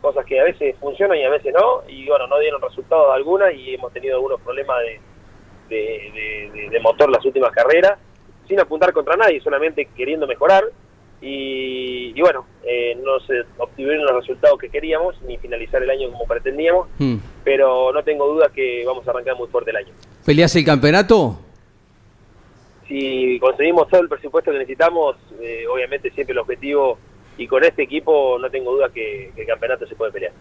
cosas 0.00 0.24
que 0.26 0.38
a 0.40 0.44
veces 0.44 0.76
funcionan 0.78 1.18
y 1.18 1.24
a 1.24 1.30
veces 1.30 1.52
no, 1.54 1.82
y 1.88 2.06
bueno, 2.06 2.26
no 2.26 2.38
dieron 2.38 2.60
resultados 2.60 3.14
algunas 3.14 3.54
y 3.54 3.74
hemos 3.74 3.92
tenido 3.92 4.16
algunos 4.16 4.40
problemas 4.40 4.78
de, 5.68 6.68
de 6.70 6.80
motor 6.80 7.10
las 7.10 7.24
últimas 7.24 7.50
carreras, 7.50 7.98
sin 8.46 8.60
apuntar 8.60 8.92
contra 8.92 9.16
nadie, 9.16 9.40
solamente 9.40 9.88
queriendo 9.96 10.26
mejorar 10.26 10.64
y, 11.24 12.20
bueno, 12.20 12.44
eh, 12.64 12.98
no 13.02 13.20
se 13.20 13.42
obtuvieron 13.56 14.04
los 14.04 14.16
resultados 14.16 14.58
que 14.58 14.68
queríamos, 14.68 15.14
ni 15.22 15.38
finalizar 15.38 15.82
el 15.82 15.90
año 15.90 16.10
como 16.10 16.26
pretendíamos, 16.26 16.88
hmm. 16.98 17.16
pero 17.44 17.92
no 17.92 18.02
tengo 18.02 18.26
duda 18.26 18.50
que 18.52 18.84
vamos 18.84 19.06
a 19.06 19.12
arrancar 19.12 19.36
muy 19.36 19.48
fuerte 19.48 19.70
el 19.70 19.76
año. 19.76 19.92
¿Peleas 20.24 20.54
el 20.56 20.64
campeonato? 20.64 21.38
si 22.92 23.38
conseguimos 23.40 23.88
todo 23.88 24.02
el 24.02 24.08
presupuesto 24.08 24.52
que 24.52 24.58
necesitamos, 24.58 25.16
eh, 25.40 25.64
obviamente 25.72 26.10
siempre 26.10 26.32
el 26.32 26.38
objetivo, 26.38 26.98
y 27.38 27.46
con 27.46 27.64
este 27.64 27.82
equipo 27.82 28.38
no 28.38 28.50
tengo 28.50 28.72
duda 28.72 28.90
que, 28.92 29.32
el 29.34 29.46
campeonato 29.46 29.86
se 29.86 29.94
puede 29.94 30.12
pelear. 30.12 30.32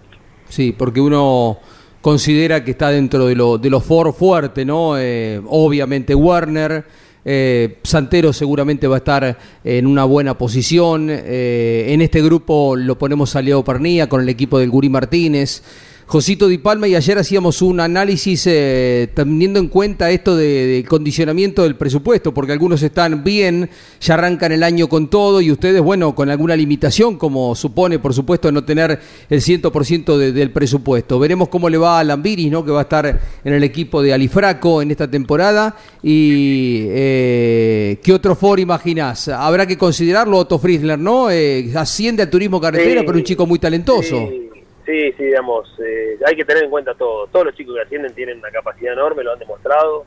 Sí, 0.50 0.76
porque 0.78 1.00
uno 1.00 1.60
considera 2.02 2.64
que 2.64 2.72
está 2.72 2.90
dentro 2.90 3.28
de 3.28 3.36
lo, 3.36 3.58
de 3.58 3.70
los 3.70 3.86
for 3.86 4.14
fuerte, 4.14 4.66
¿no? 4.66 4.98
Eh, 4.98 5.42
obviamente 5.48 6.14
Werner, 6.14 6.84
eh, 7.24 7.78
Santero 7.84 8.34
seguramente 8.34 8.88
va 8.88 8.96
a 8.96 8.98
estar 8.98 9.38
en 9.64 9.88
una 9.88 10.04
buena 10.06 10.38
posición. 10.38 11.10
en 11.10 12.02
este 12.02 12.22
grupo 12.22 12.76
lo 12.76 12.98
ponemos 12.98 13.36
a 13.36 13.42
Leo 13.42 13.64
Pernía 13.64 14.10
con 14.10 14.22
el 14.22 14.30
equipo 14.30 14.60
del 14.60 14.70
Guri 14.70 14.90
Martínez. 14.90 15.64
Josito 16.12 16.50
Di 16.50 16.58
Palma 16.58 16.90
y 16.90 16.96
ayer 16.96 17.18
hacíamos 17.20 17.62
un 17.62 17.80
análisis 17.80 18.44
eh, 18.46 19.08
teniendo 19.14 19.62
en 19.62 19.70
cuenta 19.70 20.12
esto 20.12 20.36
de, 20.36 20.46
de 20.68 20.84
condicionamiento 20.84 21.64
del 21.64 21.78
presupuesto, 21.78 22.34
porque 22.34 22.52
algunos 22.52 22.84
están 22.84 23.24
bien, 23.24 23.70
ya 24.02 24.16
arrancan 24.16 24.52
el 24.52 24.62
año 24.64 24.90
con 24.90 25.10
todo 25.10 25.40
y 25.40 25.50
ustedes, 25.54 25.80
bueno, 25.82 26.14
con 26.14 26.30
alguna 26.30 26.54
limitación, 26.58 27.18
como 27.18 27.56
supone, 27.56 27.98
por 27.98 28.14
supuesto, 28.14 28.52
no 28.52 28.66
tener 28.66 29.00
el 29.30 29.40
100% 29.42 30.18
de- 30.18 30.34
del 30.34 30.52
presupuesto. 30.52 31.18
Veremos 31.18 31.48
cómo 31.48 31.70
le 31.70 31.78
va 31.78 32.00
a 32.02 32.04
Lambiris, 32.04 32.52
¿no? 32.52 32.66
que 32.66 32.72
va 32.72 32.80
a 32.80 32.84
estar 32.84 33.22
en 33.46 33.54
el 33.54 33.64
equipo 33.64 34.02
de 34.02 34.12
Alifraco 34.14 34.82
en 34.82 34.92
esta 34.92 35.10
temporada. 35.10 35.78
Y 36.04 36.88
eh, 36.90 38.00
¿qué 38.04 38.12
otro 38.12 38.36
foro 38.36 38.62
imaginás? 38.62 39.30
Habrá 39.30 39.66
que 39.66 39.78
considerarlo, 39.78 40.40
Otto 40.40 40.60
Friesler, 40.60 41.00
¿no? 41.00 41.32
Eh, 41.32 41.72
asciende 41.74 42.22
al 42.24 42.30
turismo 42.30 42.60
carretera, 42.60 43.00
Sí. 43.00 43.06
pero 43.08 43.18
un 43.18 43.24
chico 43.24 43.48
muy 43.48 43.60
talentoso. 43.60 44.28
Sí, 44.30 44.50
sí, 44.92 45.14
sí, 45.14 45.24
digamos, 45.24 45.68
eh, 45.80 46.18
hay 46.26 46.36
que 46.36 46.46
tener 46.46 46.64
en 46.64 46.70
cuenta 46.70 46.94
todo. 46.94 47.28
Todos 47.28 47.46
los 47.46 47.56
chicos 47.56 47.76
que 47.76 47.82
ascienden 47.82 48.14
tienen 48.14 48.40
una 48.40 48.52
capacidad 48.52 48.94
enorme, 48.94 49.24
lo 49.24 49.32
han 49.32 49.40
demostrado, 49.40 50.06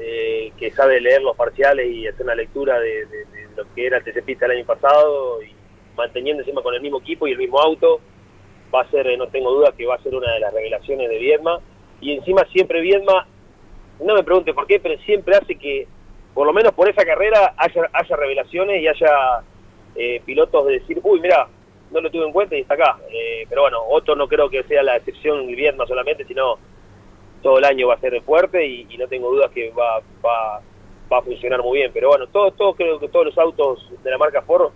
eh, 0.00 0.52
que 0.58 0.70
sabe 0.72 1.00
leer 1.00 1.22
los 1.22 1.36
parciales 1.36 1.86
y 1.90 2.06
hacer 2.06 2.22
una 2.22 2.34
lectura 2.34 2.78
de, 2.80 3.06
lo 3.56 3.64
que 3.74 3.86
era 3.86 3.98
el 3.98 4.04
TC 4.04 4.22
Pista 4.24 4.46
el 4.46 4.52
año 4.52 4.66
pasado 4.66 5.42
y 5.42 5.54
manteniendo 5.96 6.42
encima 6.42 6.62
con 6.62 6.74
el 6.74 6.82
mismo 6.82 6.98
equipo 7.00 7.26
y 7.26 7.32
el 7.32 7.38
mismo 7.38 7.60
auto, 7.60 8.00
va 8.74 8.82
a 8.82 8.90
ser, 8.90 9.06
eh, 9.06 9.16
no 9.16 9.28
tengo 9.28 9.50
duda 9.52 9.72
que 9.76 9.86
va 9.86 9.94
a 9.94 10.02
ser 10.02 10.14
una 10.14 10.32
de 10.32 10.40
las 10.40 10.52
revelaciones 10.52 11.08
de 11.08 11.18
Viedma. 11.18 11.60
Y 12.00 12.12
encima 12.12 12.44
siempre 12.52 12.80
Viedma, 12.80 13.26
no 14.00 14.14
me 14.14 14.24
pregunte 14.24 14.52
por 14.52 14.66
qué, 14.66 14.80
pero 14.80 14.98
siempre 15.02 15.36
hace 15.36 15.56
que, 15.56 15.86
por 16.34 16.46
lo 16.46 16.52
menos 16.52 16.72
por 16.72 16.88
esa 16.88 17.04
carrera, 17.04 17.54
haya, 17.56 17.88
haya 17.92 18.16
revelaciones 18.16 18.82
y 18.82 18.88
haya 18.88 19.42
eh, 19.94 20.20
pilotos 20.26 20.66
de 20.66 20.80
decir, 20.80 21.00
uy, 21.02 21.20
mira, 21.20 21.48
no 21.90 22.00
lo 22.00 22.10
tuve 22.10 22.26
en 22.26 22.32
cuenta 22.32 22.56
y 22.56 22.60
está 22.60 22.74
acá. 22.74 22.98
Eh, 23.10 23.46
pero 23.48 23.62
bueno, 23.62 23.78
Otto 23.90 24.14
no 24.16 24.26
creo 24.28 24.48
que 24.50 24.62
sea 24.64 24.82
la 24.82 24.96
excepción 24.96 25.46
Viedma 25.46 25.86
solamente, 25.86 26.24
sino 26.24 26.56
todo 27.42 27.58
el 27.58 27.64
año 27.64 27.88
va 27.88 27.94
a 27.94 28.00
ser 28.00 28.20
fuerte 28.22 28.66
y, 28.66 28.86
y 28.90 28.98
no 28.98 29.06
tengo 29.08 29.30
dudas 29.30 29.50
que 29.52 29.70
va, 29.70 30.00
va, 30.24 30.60
va 31.12 31.18
a 31.18 31.22
funcionar 31.22 31.62
muy 31.62 31.78
bien. 31.78 31.90
Pero 31.94 32.08
bueno, 32.08 32.26
todos, 32.28 32.56
todos 32.56 32.74
creo 32.76 32.98
que 32.98 33.08
todos 33.08 33.26
los 33.26 33.38
autos 33.38 33.88
de 34.02 34.10
la 34.10 34.18
marca 34.18 34.42
Ford, 34.42 34.72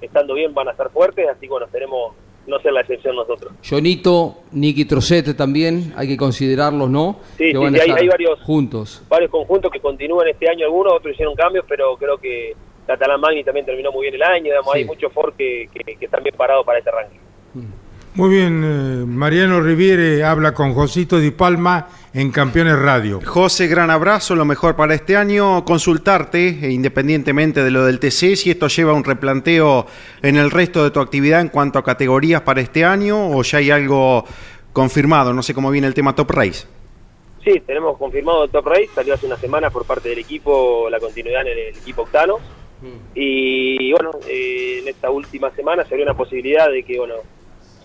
estando 0.00 0.34
bien, 0.34 0.54
van 0.54 0.68
a 0.68 0.72
estar 0.72 0.90
fuertes, 0.90 1.28
así 1.28 1.40
que 1.42 1.48
bueno, 1.48 1.66
esperemos 1.66 2.14
no 2.46 2.58
ser 2.60 2.72
la 2.72 2.80
excepción 2.80 3.14
nosotros. 3.14 3.52
Jonito, 3.68 4.38
Nicky 4.50 4.84
Trocete 4.84 5.32
también, 5.34 5.92
hay 5.96 6.08
que 6.08 6.16
considerarlos, 6.16 6.90
¿no? 6.90 7.20
Sí, 7.38 7.52
que 7.52 7.56
sí, 7.56 7.74
sí, 7.74 7.80
hay- 7.80 7.90
hay 7.90 8.08
varios- 8.08 8.40
juntos. 8.42 9.00
varios 9.08 9.30
conjuntos 9.30 9.70
que 9.70 9.78
continúan 9.78 10.26
este 10.28 10.48
año 10.48 10.64
algunos, 10.66 10.92
otros 10.94 11.12
hicieron 11.14 11.36
cambios, 11.36 11.64
pero 11.68 11.96
creo 11.96 12.18
que 12.18 12.54
Catalán 12.86 13.20
Magni 13.20 13.44
también 13.44 13.64
terminó 13.66 13.92
muy 13.92 14.02
bien 14.02 14.14
el 14.14 14.22
año, 14.22 14.44
digamos, 14.44 14.72
Sí. 14.72 14.78
hay 14.80 14.84
muchos 14.84 15.12
Ford 15.12 15.34
que, 15.36 15.68
que, 15.72 15.96
que 15.96 16.04
están 16.04 16.22
bien 16.22 16.34
parados 16.36 16.64
para 16.66 16.78
este 16.78 16.90
ranking. 16.90 17.18
Muy 18.14 18.28
bien, 18.28 18.62
eh, 18.62 19.04
Mariano 19.06 19.62
Riviere 19.62 20.22
habla 20.22 20.52
con 20.52 20.74
Josito 20.74 21.18
Di 21.18 21.30
Palma 21.30 21.88
en 22.12 22.30
Campeones 22.30 22.78
Radio. 22.78 23.20
José, 23.24 23.68
gran 23.68 23.90
abrazo, 23.90 24.34
lo 24.36 24.44
mejor 24.44 24.76
para 24.76 24.92
este 24.94 25.16
año. 25.16 25.64
Consultarte, 25.64 26.48
eh, 26.48 26.70
independientemente 26.70 27.64
de 27.64 27.70
lo 27.70 27.86
del 27.86 27.98
TC, 27.98 28.36
si 28.36 28.50
esto 28.50 28.68
lleva 28.68 28.92
un 28.92 29.02
replanteo 29.04 29.86
en 30.20 30.36
el 30.36 30.50
resto 30.50 30.84
de 30.84 30.90
tu 30.90 31.00
actividad 31.00 31.40
en 31.40 31.48
cuanto 31.48 31.78
a 31.78 31.84
categorías 31.84 32.42
para 32.42 32.60
este 32.60 32.84
año 32.84 33.30
o 33.30 33.42
ya 33.42 33.56
hay 33.58 33.70
algo 33.70 34.26
confirmado. 34.74 35.32
No 35.32 35.42
sé 35.42 35.54
cómo 35.54 35.70
viene 35.70 35.86
el 35.86 35.94
tema 35.94 36.14
Top 36.14 36.32
Race. 36.32 36.66
Sí, 37.42 37.60
tenemos 37.66 37.96
confirmado 37.96 38.44
el 38.44 38.50
Top 38.50 38.66
Race, 38.66 38.90
salió 38.94 39.14
hace 39.14 39.24
una 39.26 39.38
semana 39.38 39.70
por 39.70 39.86
parte 39.86 40.10
del 40.10 40.18
equipo 40.18 40.88
la 40.90 41.00
continuidad 41.00 41.40
en 41.42 41.48
el 41.48 41.58
equipo 41.76 42.02
Octano. 42.02 42.36
Y 43.14 43.92
bueno, 43.92 44.10
eh, 44.28 44.80
en 44.80 44.88
esta 44.88 45.10
última 45.10 45.50
semana 45.54 45.84
se 45.84 45.94
abrió 45.94 46.04
una 46.04 46.16
posibilidad 46.16 46.70
de 46.70 46.82
que, 46.82 46.98
bueno, 46.98 47.14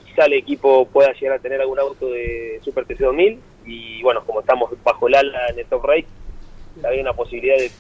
quizá 0.05 0.25
el 0.25 0.33
equipo 0.33 0.88
pueda 0.88 1.13
llegar 1.13 1.38
a 1.38 1.41
tener 1.41 1.62
algún 1.62 1.79
auto 1.79 2.10
de 2.10 2.60
Super 2.63 2.86
TC 2.86 2.99
2000. 2.99 3.39
Y 3.65 4.01
bueno, 4.01 4.23
como 4.25 4.39
estamos 4.39 4.71
bajo 4.83 5.07
el 5.07 5.15
ala 5.15 5.47
en 5.49 5.60
el 5.60 5.65
Top 5.65 5.86
Race, 5.86 6.07
había 6.83 7.01
una 7.01 7.13
posibilidad 7.13 7.57
de 7.57 7.71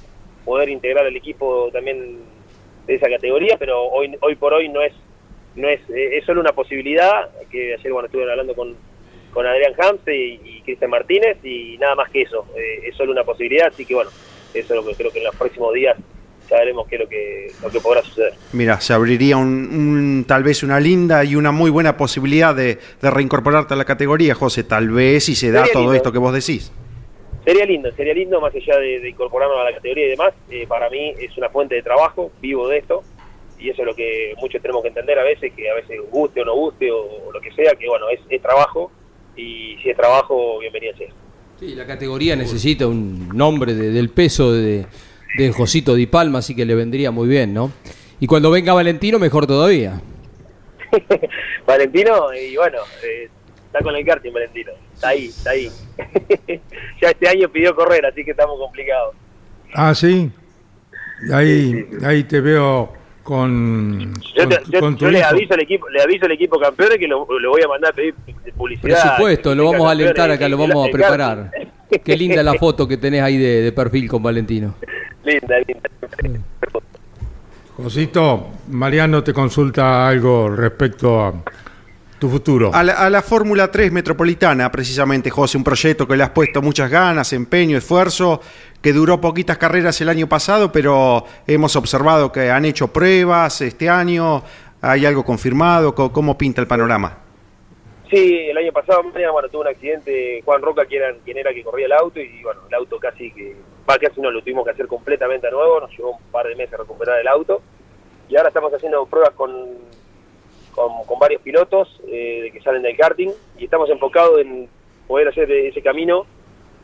poder 0.45 0.69
integrar 0.69 1.05
al 1.05 1.15
equipo 1.15 1.69
también 1.71 2.19
de 2.85 2.95
esa 2.95 3.09
categoría, 3.09 3.57
pero 3.57 3.83
hoy 3.83 4.15
hoy 4.21 4.35
por 4.35 4.53
hoy 4.53 4.69
no 4.69 4.81
es 4.81 4.93
no 5.55 5.67
es 5.67 5.81
eh, 5.89 6.17
es 6.17 6.25
solo 6.25 6.39
una 6.39 6.53
posibilidad 6.53 7.29
que 7.51 7.73
ayer 7.73 7.91
bueno 7.91 8.05
estuve 8.05 8.29
hablando 8.29 8.55
con 8.55 8.75
con 9.33 9.45
Adrián 9.45 9.73
Hamse 9.77 10.15
y, 10.15 10.61
Cristian 10.61 10.89
Martínez 10.91 11.37
y 11.45 11.77
nada 11.77 11.95
más 11.95 12.09
que 12.09 12.23
eso 12.23 12.45
eh, 12.57 12.87
es 12.87 12.95
solo 12.95 13.13
una 13.13 13.23
posibilidad 13.23 13.67
así 13.67 13.85
que 13.85 13.93
bueno 13.93 14.09
eso 14.53 14.73
es 14.73 14.75
lo 14.75 14.85
que 14.85 14.95
creo 14.95 15.11
que 15.11 15.19
en 15.19 15.25
los 15.25 15.35
próximos 15.35 15.73
días 15.73 15.97
ya 16.49 16.57
veremos 16.57 16.87
qué 16.87 16.95
es 16.95 17.01
lo 17.01 17.09
que 17.09 17.51
lo 17.61 17.69
que 17.69 17.79
podrá 17.81 18.01
suceder 18.03 18.33
Mira, 18.53 18.79
se 18.81 18.93
abriría 18.93 19.37
un, 19.37 19.47
un- 19.47 20.25
tal 20.27 20.43
vez 20.43 20.63
una 20.63 20.79
linda 20.79 21.23
y 21.23 21.35
una 21.35 21.51
muy 21.51 21.69
buena 21.69 21.97
posibilidad 21.97 22.55
de, 22.55 22.77
de 23.01 23.09
reincorporarte 23.11 23.73
a 23.73 23.77
la 23.77 23.85
categoría, 23.85 24.33
José. 24.35 24.63
Tal 24.63 24.89
vez 24.89 25.25
si 25.25 25.35
se 25.35 25.51
da 25.51 25.59
Sería 25.61 25.73
todo 25.73 25.83
lindo. 25.83 25.95
esto 25.95 26.11
que 26.11 26.19
vos 26.19 26.33
decís. 26.33 26.71
Sería 27.45 27.65
lindo, 27.65 27.89
sería 27.95 28.13
lindo, 28.13 28.41
más 28.41 28.53
allá 28.53 28.77
de, 28.77 28.99
de 28.99 29.09
incorporarnos 29.09 29.57
a 29.59 29.63
la 29.63 29.73
categoría 29.73 30.05
y 30.07 30.09
demás, 30.09 30.33
eh, 30.49 30.65
para 30.67 30.89
mí 30.89 31.13
es 31.19 31.37
una 31.37 31.49
fuente 31.49 31.75
de 31.75 31.81
trabajo, 31.81 32.29
vivo 32.41 32.67
de 32.67 32.79
esto, 32.79 33.03
y 33.57 33.69
eso 33.69 33.83
es 33.83 33.85
lo 33.87 33.95
que 33.95 34.33
muchos 34.41 34.61
tenemos 34.61 34.81
que 34.81 34.89
entender 34.89 35.17
a 35.17 35.23
veces, 35.23 35.53
que 35.55 35.69
a 35.69 35.73
veces 35.75 35.97
guste 36.11 36.41
o 36.41 36.45
no 36.45 36.53
guste 36.55 36.91
o, 36.91 36.97
o 37.27 37.31
lo 37.31 37.39
que 37.39 37.51
sea, 37.53 37.73
que 37.75 37.87
bueno, 37.87 38.09
es, 38.09 38.19
es 38.29 38.41
trabajo, 38.41 38.91
y 39.37 39.77
si 39.81 39.89
es 39.89 39.95
trabajo, 39.95 40.59
bienvenido 40.59 40.97
sea. 40.97 41.07
Sí, 41.59 41.73
la 41.73 41.87
categoría 41.87 42.35
necesita 42.35 42.85
un 42.85 43.29
nombre 43.29 43.73
de- 43.73 43.91
del 43.91 44.09
peso 44.09 44.51
de, 44.51 44.85
de 45.37 45.51
Josito 45.51 45.95
Di 45.95 46.07
Palma, 46.07 46.39
así 46.39 46.55
que 46.55 46.65
le 46.65 46.75
vendría 46.75 47.11
muy 47.11 47.27
bien, 47.27 47.53
¿no? 47.53 47.71
Y 48.19 48.27
cuando 48.27 48.49
venga 48.51 48.73
Valentino, 48.73 49.19
mejor 49.19 49.45
todavía. 49.47 50.01
Valentino, 51.67 52.33
y 52.33 52.55
bueno, 52.55 52.79
eh, 53.03 53.29
está 53.67 53.79
con 53.79 53.95
el 53.95 54.05
karting 54.05 54.31
Valentino, 54.33 54.71
está 54.93 55.09
ahí, 55.09 55.25
está 55.27 55.51
ahí. 55.51 55.69
ya 57.01 57.09
este 57.09 57.27
año 57.29 57.49
pidió 57.49 57.75
correr, 57.75 58.05
así 58.05 58.23
que 58.23 58.31
estamos 58.31 58.57
complicados. 58.59 59.15
Ah, 59.73 59.93
sí. 59.93 60.31
Ahí, 61.33 61.85
ahí 62.03 62.23
te 62.23 62.39
veo 62.41 62.93
con, 63.23 64.13
Yo, 64.35 64.47
te- 64.47 64.55
con- 64.61 64.71
yo- 64.71 64.79
con 64.79 64.95
tu 64.97 65.05
yo 65.05 65.11
le 65.11 65.23
aviso 65.23 65.53
al 65.55 65.61
equipo, 65.61 65.89
le 65.89 66.01
aviso 66.01 66.25
al 66.25 66.31
equipo 66.31 66.59
campeones 66.59 66.97
que 66.97 67.07
lo, 67.07 67.27
lo 67.39 67.49
voy 67.49 67.61
a 67.63 67.67
mandar 67.67 67.91
a 67.91 67.95
pedir 67.95 68.15
publicidad. 68.55 69.01
Presupuesto, 69.03 69.53
lo 69.55 69.65
vamos 69.71 69.87
a 69.87 69.91
alentar 69.91 70.31
acá, 70.31 70.47
lo 70.47 70.57
vamos 70.57 70.87
a 70.87 70.91
preparar. 70.91 71.51
Qué 72.03 72.15
linda 72.15 72.41
la 72.43 72.53
foto 72.59 72.87
que 72.87 72.97
tenés 72.97 73.21
ahí 73.21 73.37
de, 73.37 73.61
de 73.61 73.71
perfil 73.71 74.07
con 74.07 74.23
Valentino. 74.23 74.75
Linda, 75.27 75.55
linda. 75.59 75.89
Josito, 77.75 78.47
Mariano 78.69 79.23
te 79.23 79.33
consulta 79.33 80.07
algo 80.07 80.49
respecto 80.49 81.23
a 81.23 81.33
tu 82.17 82.27
futuro. 82.27 82.71
A 82.73 82.83
la, 82.83 82.93
a 82.93 83.09
la 83.09 83.21
Fórmula 83.21 83.69
3 83.69 83.91
Metropolitana, 83.91 84.71
precisamente, 84.71 85.29
José, 85.29 85.57
un 85.57 85.63
proyecto 85.63 86.07
que 86.07 86.17
le 86.17 86.23
has 86.23 86.31
puesto 86.31 86.61
muchas 86.63 86.89
ganas, 86.89 87.31
empeño, 87.33 87.77
esfuerzo, 87.77 88.41
que 88.81 88.93
duró 88.93 89.21
poquitas 89.21 89.59
carreras 89.59 90.01
el 90.01 90.09
año 90.09 90.27
pasado, 90.27 90.71
pero 90.71 91.25
hemos 91.45 91.75
observado 91.75 92.31
que 92.31 92.49
han 92.49 92.65
hecho 92.65 92.87
pruebas 92.87 93.61
este 93.61 93.89
año. 93.89 94.43
¿Hay 94.81 95.05
algo 95.05 95.23
confirmado? 95.23 95.93
¿Cómo, 95.93 96.11
cómo 96.11 96.37
pinta 96.37 96.61
el 96.61 96.67
panorama? 96.67 97.17
Sí, 98.09 98.47
el 98.49 98.57
año 98.57 98.71
pasado 98.71 99.03
Mariano, 99.03 99.33
bueno, 99.33 99.49
tuvo 99.49 99.61
un 99.61 99.67
accidente 99.67 100.41
Juan 100.45 100.61
Roca, 100.61 100.85
que 100.85 100.95
era, 100.95 101.13
quien 101.25 101.37
era 101.37 101.53
que 101.53 101.63
corría 101.63 101.87
el 101.87 101.91
auto, 101.91 102.19
y 102.19 102.41
bueno, 102.41 102.61
el 102.67 102.73
auto 102.73 102.97
casi 102.99 103.31
que, 103.31 103.55
va, 103.89 103.97
casi 103.97 104.21
no, 104.21 104.31
lo 104.31 104.41
tuvimos 104.41 104.65
que 104.65 104.71
hacer 104.71 104.87
completamente 104.87 105.47
a 105.47 105.51
nuevo, 105.51 105.79
nos 105.79 105.91
llevó 105.91 106.11
un 106.11 106.31
par 106.31 106.47
de 106.47 106.55
meses 106.55 106.77
recuperar 106.77 107.19
el 107.19 107.27
auto, 107.27 107.61
y 108.29 108.35
ahora 108.35 108.49
estamos 108.49 108.73
haciendo 108.73 109.05
pruebas 109.05 109.31
con, 109.31 109.51
con, 110.75 111.19
varios 111.19 111.41
pilotos 111.41 111.99
eh, 112.07 112.49
que 112.51 112.61
salen 112.61 112.81
del 112.81 112.97
karting, 112.97 113.31
y 113.57 113.65
estamos 113.65 113.89
enfocados 113.89 114.39
en 114.41 114.69
poder 115.07 115.29
hacer 115.29 115.51
ese 115.51 115.81
camino, 115.81 116.25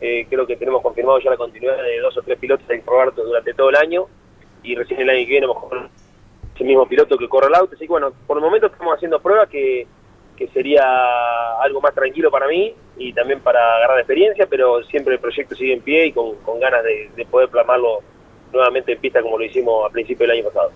eh, 0.01 0.25
creo 0.29 0.47
que 0.47 0.55
tenemos 0.55 0.81
confirmado 0.81 1.19
ya 1.19 1.29
la 1.29 1.37
continuidad 1.37 1.77
de 1.81 1.99
dos 1.99 2.17
o 2.17 2.21
tres 2.21 2.37
pilotos 2.39 2.69
en 2.69 2.81
probar 2.81 3.13
durante 3.13 3.53
todo 3.53 3.69
el 3.69 3.75
año, 3.75 4.07
y 4.63 4.75
recién 4.75 5.01
el 5.01 5.09
año 5.09 5.19
que 5.19 5.31
viene 5.31 5.47
con 5.47 5.89
ese 6.55 6.63
mismo 6.63 6.87
piloto 6.87 7.17
que 7.17 7.27
corre 7.27 7.47
el 7.47 7.55
auto, 7.55 7.75
así 7.75 7.85
que 7.85 7.91
bueno, 7.91 8.13
por 8.25 8.37
el 8.37 8.43
momento 8.43 8.67
estamos 8.67 8.95
haciendo 8.95 9.19
pruebas 9.19 9.49
que 9.49 9.87
que 10.37 10.47
sería 10.49 10.83
algo 11.61 11.81
más 11.81 11.93
tranquilo 11.93 12.31
para 12.31 12.47
mí 12.47 12.73
y 12.97 13.13
también 13.13 13.39
para 13.39 13.77
agarrar 13.77 13.99
experiencia, 13.99 14.47
pero 14.49 14.83
siempre 14.83 15.15
el 15.15 15.19
proyecto 15.19 15.55
sigue 15.55 15.73
en 15.73 15.81
pie 15.81 16.07
y 16.07 16.11
con, 16.11 16.35
ganas 16.59 16.83
de, 16.83 17.09
de 17.15 17.25
poder 17.25 17.49
plasmarlo 17.49 17.99
nuevamente 18.51 18.93
en 18.93 18.99
pista 18.99 19.21
como 19.21 19.37
lo 19.37 19.45
hicimos 19.45 19.85
a 19.85 19.91
principio 19.91 20.27
del 20.27 20.37
año 20.37 20.49
pasado. 20.49 20.71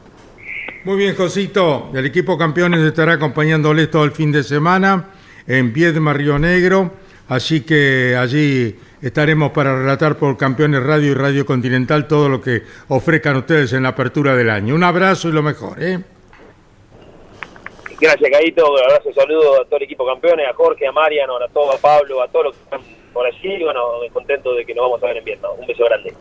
Muy 0.83 0.97
bien, 0.97 1.15
Josito. 1.15 1.89
El 1.93 2.05
equipo 2.05 2.37
campeones 2.37 2.81
estará 2.81 3.13
acompañándoles 3.13 3.89
todo 3.91 4.03
el 4.03 4.11
fin 4.11 4.31
de 4.31 4.43
semana 4.43 5.09
en 5.47 5.73
Viedma, 5.73 6.13
Río 6.13 6.39
Negro. 6.39 6.91
Así 7.27 7.61
que 7.61 8.15
allí 8.17 8.75
estaremos 9.01 9.51
para 9.51 9.77
relatar 9.77 10.17
por 10.17 10.37
Campeones 10.37 10.81
Radio 10.83 11.11
y 11.11 11.13
Radio 11.13 11.45
Continental 11.45 12.07
todo 12.07 12.29
lo 12.29 12.41
que 12.41 12.63
ofrezcan 12.87 13.35
ustedes 13.35 13.73
en 13.73 13.83
la 13.83 13.89
apertura 13.89 14.35
del 14.35 14.49
año. 14.49 14.75
Un 14.75 14.83
abrazo 14.83 15.29
y 15.29 15.33
lo 15.33 15.43
mejor, 15.43 15.81
¿eh? 15.83 15.99
Gracias, 17.99 18.31
Caito. 18.31 18.71
Un 18.71 18.79
abrazo 18.79 19.09
y 19.09 19.13
saludo 19.13 19.61
a 19.61 19.65
todo 19.65 19.77
el 19.77 19.83
equipo 19.83 20.05
campeones, 20.05 20.47
a 20.47 20.53
Jorge, 20.53 20.87
a 20.87 20.91
Mariano, 20.91 21.37
a 21.37 21.47
todo, 21.49 21.71
a 21.71 21.77
Pablo, 21.77 22.21
a 22.21 22.27
todos 22.27 22.45
los 22.45 22.55
que 22.55 22.63
están 22.63 22.81
por 23.13 23.25
allí. 23.25 23.63
Bueno, 23.63 23.81
contento 24.13 24.53
de 24.53 24.65
que 24.65 24.75
nos 24.75 24.85
vamos 24.85 25.03
a 25.03 25.07
ver 25.07 25.17
en 25.17 25.25
Vietnam. 25.25 25.51
Un 25.57 25.67
beso 25.67 25.83
grande. 25.85 26.13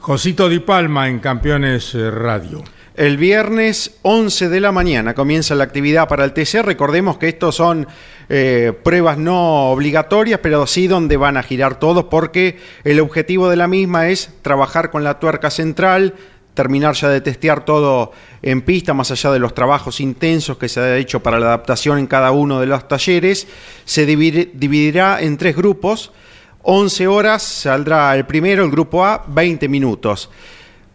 Josito 0.00 0.48
Di 0.48 0.58
Palma 0.58 1.08
en 1.08 1.20
Campeones 1.20 1.94
eh, 1.94 2.10
Radio. 2.10 2.64
El 2.94 3.16
viernes 3.16 3.98
11 4.02 4.50
de 4.50 4.60
la 4.60 4.70
mañana 4.70 5.14
comienza 5.14 5.54
la 5.54 5.64
actividad 5.64 6.08
para 6.08 6.24
el 6.24 6.34
TC. 6.34 6.62
Recordemos 6.62 7.16
que 7.16 7.28
estos 7.28 7.54
son 7.54 7.86
eh, 8.28 8.74
pruebas 8.82 9.16
no 9.16 9.70
obligatorias, 9.70 10.40
pero 10.42 10.66
sí 10.66 10.88
donde 10.88 11.16
van 11.16 11.38
a 11.38 11.42
girar 11.42 11.78
todos 11.78 12.04
porque 12.04 12.58
el 12.84 13.00
objetivo 13.00 13.48
de 13.48 13.56
la 13.56 13.66
misma 13.66 14.08
es 14.08 14.34
trabajar 14.42 14.90
con 14.90 15.04
la 15.04 15.18
tuerca 15.20 15.50
central, 15.50 16.14
terminar 16.54 16.94
ya 16.94 17.08
de 17.08 17.20
testear 17.20 17.64
todo 17.64 18.12
en 18.42 18.62
pista, 18.62 18.94
más 18.94 19.10
allá 19.10 19.30
de 19.32 19.38
los 19.38 19.54
trabajos 19.54 20.00
intensos 20.00 20.58
que 20.58 20.68
se 20.68 20.80
ha 20.80 20.96
hecho 20.96 21.22
para 21.22 21.38
la 21.38 21.46
adaptación 21.46 21.98
en 21.98 22.06
cada 22.06 22.30
uno 22.32 22.60
de 22.60 22.66
los 22.66 22.86
talleres. 22.88 23.46
Se 23.84 24.04
dividirá 24.06 25.20
en 25.20 25.36
tres 25.36 25.56
grupos. 25.56 26.12
11 26.62 27.08
horas 27.08 27.42
saldrá 27.42 28.14
el 28.14 28.24
primero, 28.24 28.64
el 28.64 28.70
grupo 28.70 29.04
A, 29.04 29.24
20 29.26 29.68
minutos. 29.68 30.30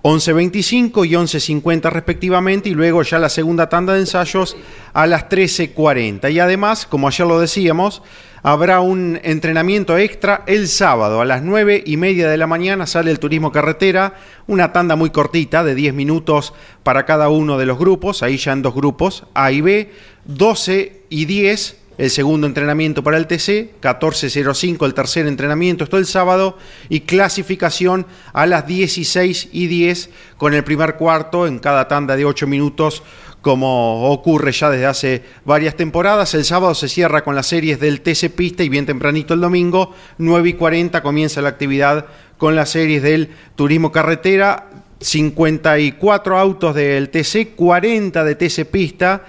11.25 0.07 1.05
y 1.05 1.11
11.50 1.15 1.91
respectivamente 1.91 2.69
y 2.69 2.73
luego 2.73 3.03
ya 3.03 3.19
la 3.19 3.27
segunda 3.27 3.67
tanda 3.67 3.93
de 3.93 3.99
ensayos 3.99 4.55
a 4.93 5.05
las 5.05 5.27
13.40. 5.27 6.31
Y 6.31 6.39
además, 6.39 6.85
como 6.85 7.09
ayer 7.09 7.27
lo 7.27 7.41
decíamos, 7.41 8.01
habrá 8.41 8.79
un 8.79 9.19
entrenamiento 9.21 9.97
extra 9.97 10.45
el 10.47 10.69
sábado 10.69 11.19
a 11.19 11.25
las 11.25 11.43
9 11.43 11.83
y 11.85 11.97
media 11.97 12.29
de 12.29 12.37
la 12.37 12.47
mañana 12.47 12.87
sale 12.87 13.11
el 13.11 13.19
turismo 13.19 13.51
carretera, 13.51 14.13
una 14.47 14.71
tanda 14.71 14.95
muy 14.95 15.09
cortita 15.09 15.65
de 15.65 15.75
10 15.75 15.93
minutos 15.93 16.53
para 16.83 17.05
cada 17.05 17.27
uno 17.27 17.57
de 17.57 17.65
los 17.65 17.77
grupos, 17.77 18.23
ahí 18.23 18.37
ya 18.37 18.53
en 18.53 18.61
dos 18.61 18.73
grupos, 18.73 19.25
A 19.33 19.51
y 19.51 19.59
B, 19.59 19.91
12 20.23 21.01
y 21.09 21.25
10 21.25 21.86
el 21.97 22.11
segundo 22.11 22.45
entrenamiento 22.45 23.03
para 23.03 23.17
el 23.17 23.27
TC, 23.27 23.81
14.05 23.81 24.85
el 24.85 24.93
tercer 24.93 25.25
entrenamiento, 25.25 25.83
esto 25.83 25.97
el 25.97 26.05
sábado, 26.05 26.57
y 26.89 27.01
clasificación 27.01 28.05
a 28.33 28.45
las 28.45 28.67
16 28.67 29.49
y 29.51 29.67
10 29.67 30.09
con 30.37 30.53
el 30.53 30.63
primer 30.63 30.95
cuarto 30.95 31.47
en 31.47 31.59
cada 31.59 31.87
tanda 31.87 32.15
de 32.15 32.25
8 32.25 32.45
minutos, 32.45 33.01
como 33.41 34.11
ocurre 34.11 34.51
ya 34.51 34.69
desde 34.69 34.85
hace 34.85 35.23
varias 35.45 35.75
temporadas. 35.75 36.33
El 36.33 36.45
sábado 36.45 36.75
se 36.75 36.87
cierra 36.87 37.23
con 37.23 37.35
las 37.35 37.47
series 37.47 37.79
del 37.79 38.01
TC 38.01 38.29
Pista 38.29 38.63
y 38.63 38.69
bien 38.69 38.85
tempranito 38.85 39.33
el 39.33 39.41
domingo, 39.41 39.93
9 40.19 40.49
y 40.49 40.53
40 40.53 41.01
comienza 41.01 41.41
la 41.41 41.49
actividad 41.49 42.05
con 42.37 42.55
las 42.55 42.69
series 42.69 43.01
del 43.01 43.29
Turismo 43.55 43.91
Carretera, 43.91 44.69
54 44.99 46.37
autos 46.37 46.75
del 46.75 47.09
TC, 47.09 47.55
40 47.55 48.23
de 48.23 48.35
TC 48.35 48.65
Pista 48.65 49.23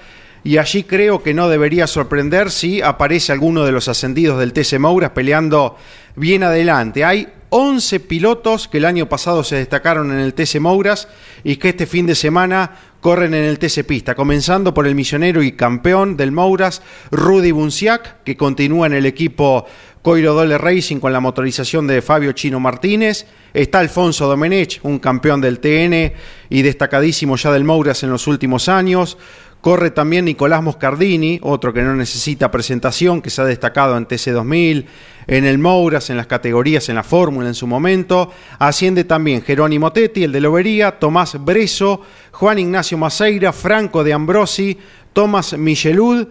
y 0.48 0.56
allí 0.56 0.84
creo 0.84 1.22
que 1.22 1.34
no 1.34 1.50
debería 1.50 1.86
sorprender 1.86 2.50
si 2.50 2.80
aparece 2.80 3.32
alguno 3.32 3.66
de 3.66 3.72
los 3.72 3.86
ascendidos 3.86 4.38
del 4.38 4.54
TC 4.54 4.78
Mouras 4.78 5.10
peleando 5.10 5.76
bien 6.16 6.42
adelante. 6.42 7.04
Hay 7.04 7.28
11 7.50 8.00
pilotos 8.00 8.66
que 8.66 8.78
el 8.78 8.86
año 8.86 9.10
pasado 9.10 9.44
se 9.44 9.56
destacaron 9.56 10.10
en 10.10 10.20
el 10.20 10.32
TC 10.32 10.58
Mouras 10.58 11.08
y 11.44 11.56
que 11.56 11.68
este 11.68 11.84
fin 11.84 12.06
de 12.06 12.14
semana 12.14 12.76
corren 13.02 13.34
en 13.34 13.44
el 13.44 13.58
TC 13.58 13.84
Pista, 13.84 14.14
comenzando 14.14 14.72
por 14.72 14.86
el 14.86 14.94
misionero 14.94 15.42
y 15.42 15.52
campeón 15.52 16.16
del 16.16 16.32
Mouras, 16.32 16.80
Rudy 17.10 17.50
Bunciac, 17.50 18.22
que 18.24 18.38
continúa 18.38 18.86
en 18.86 18.94
el 18.94 19.04
equipo 19.04 19.66
Coiro 20.00 20.32
Dole 20.32 20.56
Racing 20.56 20.98
con 20.98 21.12
la 21.12 21.20
motorización 21.20 21.86
de 21.86 22.00
Fabio 22.00 22.32
Chino 22.32 22.58
Martínez. 22.58 23.26
Está 23.52 23.80
Alfonso 23.80 24.26
Domenech, 24.26 24.80
un 24.82 24.98
campeón 24.98 25.42
del 25.42 25.58
TN 25.58 26.14
y 26.48 26.62
destacadísimo 26.62 27.36
ya 27.36 27.52
del 27.52 27.64
Mouras 27.64 28.02
en 28.02 28.10
los 28.10 28.26
últimos 28.26 28.70
años. 28.70 29.18
Corre 29.60 29.90
también 29.90 30.24
Nicolás 30.24 30.62
Moscardini, 30.62 31.40
otro 31.42 31.72
que 31.72 31.82
no 31.82 31.94
necesita 31.94 32.50
presentación, 32.50 33.20
que 33.20 33.30
se 33.30 33.42
ha 33.42 33.44
destacado 33.44 33.96
en 33.96 34.06
TC2000, 34.06 34.84
en 35.26 35.44
el 35.44 35.58
Mouras, 35.58 36.10
en 36.10 36.16
las 36.16 36.28
categorías, 36.28 36.88
en 36.88 36.94
la 36.94 37.02
fórmula 37.02 37.48
en 37.48 37.54
su 37.54 37.66
momento. 37.66 38.30
Asciende 38.60 39.02
también 39.04 39.42
Jerónimo 39.42 39.92
Tetti, 39.92 40.24
el 40.24 40.32
de 40.32 40.40
Lobería, 40.40 40.98
Tomás 41.00 41.44
Breso, 41.44 42.02
Juan 42.32 42.60
Ignacio 42.60 42.96
Maceira, 42.98 43.52
Franco 43.52 44.04
de 44.04 44.12
Ambrosi, 44.12 44.78
Tomás 45.12 45.58
Michelud, 45.58 46.28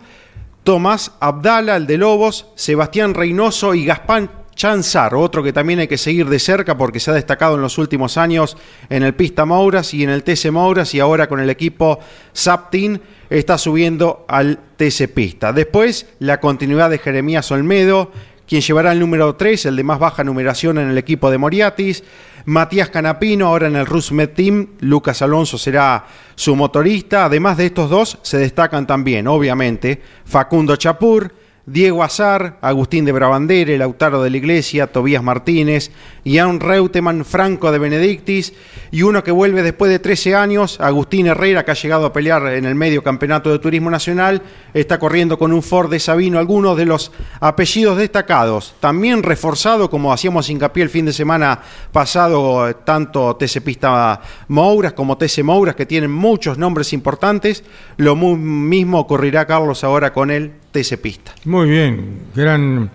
Tomás 0.63 1.11
Abdala, 1.19 1.75
el 1.75 1.85
de 1.85 1.97
Lobos, 1.97 2.47
Sebastián 2.55 3.13
Reynoso 3.13 3.73
y 3.73 3.85
Gaspán 3.85 4.29
Chanzar, 4.57 5.13
otro 5.13 5.43
que 5.43 5.53
también 5.53 5.79
hay 5.79 5.87
que 5.87 5.99
seguir 5.99 6.27
de 6.27 6.39
cerca 6.39 6.75
porque 6.75 6.99
se 6.99 7.11
ha 7.11 7.13
destacado 7.13 7.55
en 7.55 7.61
los 7.61 7.77
últimos 7.77 8.17
años 8.17 8.57
en 8.89 9.03
el 9.03 9.13
Pista 9.13 9.45
Mouras 9.45 9.93
y 9.93 10.03
en 10.03 10.09
el 10.09 10.23
TC 10.23 10.51
Mouras 10.51 10.95
y 10.95 10.99
ahora 10.99 11.27
con 11.27 11.39
el 11.39 11.51
equipo 11.51 11.99
Saptin 12.33 12.99
está 13.29 13.59
subiendo 13.59 14.25
al 14.27 14.59
TC 14.75 15.13
Pista. 15.13 15.53
Después, 15.53 16.07
la 16.17 16.39
continuidad 16.39 16.89
de 16.89 16.97
Jeremías 16.97 17.51
Olmedo, 17.51 18.11
quien 18.47 18.61
llevará 18.61 18.93
el 18.93 18.99
número 18.99 19.35
3, 19.35 19.67
el 19.67 19.75
de 19.75 19.83
más 19.83 19.99
baja 19.99 20.23
numeración 20.23 20.79
en 20.79 20.89
el 20.89 20.97
equipo 20.97 21.29
de 21.29 21.37
Moriatis. 21.37 22.03
Matías 22.45 22.89
Canapino, 22.89 23.47
ahora 23.47 23.67
en 23.67 23.75
el 23.75 23.85
Rusmet 23.85 24.33
Team, 24.33 24.69
Lucas 24.79 25.21
Alonso 25.21 25.57
será 25.57 26.05
su 26.33 26.55
motorista. 26.55 27.25
Además 27.25 27.57
de 27.57 27.67
estos 27.67 27.89
dos, 27.89 28.17
se 28.23 28.37
destacan 28.37 28.87
también, 28.87 29.27
obviamente, 29.27 30.01
Facundo 30.25 30.77
Chapur, 30.77 31.31
Diego 31.69 32.01
Azar, 32.01 32.59
Agustín 32.61 33.03
de 33.03 33.11
Brabandere, 33.11 33.77
Lautaro 33.77 34.23
de 34.23 34.29
la 34.29 34.37
Iglesia, 34.37 34.87
Tobías 34.87 35.21
Martínez, 35.21 35.91
Ian 36.23 36.61
Reutemann, 36.61 37.25
Franco 37.25 37.73
de 37.73 37.77
Benedictis 37.77 38.53
y 38.89 39.01
uno 39.01 39.21
que 39.21 39.31
vuelve 39.31 39.61
después 39.63 39.91
de 39.91 39.99
13 39.99 40.33
años, 40.33 40.79
Agustín 40.79 41.27
Herrera, 41.27 41.65
que 41.65 41.71
ha 41.71 41.73
llegado 41.73 42.05
a 42.05 42.13
pelear 42.13 42.47
en 42.53 42.63
el 42.63 42.75
medio 42.75 43.03
campeonato 43.03 43.51
de 43.51 43.59
turismo 43.59 43.89
nacional, 43.89 44.41
está 44.73 44.97
corriendo 44.97 45.37
con 45.37 45.51
un 45.51 45.61
Ford 45.61 45.91
de 45.91 45.99
Sabino, 45.99 46.39
algunos 46.39 46.77
de 46.77 46.85
los 46.85 47.11
apellidos 47.41 47.97
destacados, 47.97 48.75
también 48.79 49.21
reforzado, 49.21 49.89
como 49.89 50.13
hacíamos 50.13 50.49
hincapié 50.49 50.83
el 50.83 50.89
fin 50.89 51.05
de 51.05 51.11
semana 51.11 51.59
pasado, 51.91 52.73
tanto 52.77 53.35
TC 53.35 53.61
Pista 53.61 54.21
Mouras 54.47 54.93
como 54.93 55.17
TC 55.17 55.43
Mouras, 55.43 55.75
que 55.75 55.85
tienen 55.85 56.11
muchos 56.11 56.57
nombres 56.57 56.93
importantes, 56.93 57.65
lo 57.97 58.15
mismo 58.15 58.99
ocurrirá, 58.99 59.45
Carlos, 59.45 59.83
ahora 59.83 60.13
con 60.13 60.31
el 60.31 60.53
TC 60.77 60.97
Pista. 60.97 61.33
Muy 61.45 61.69
bien, 61.69 62.19
gran, 62.35 62.91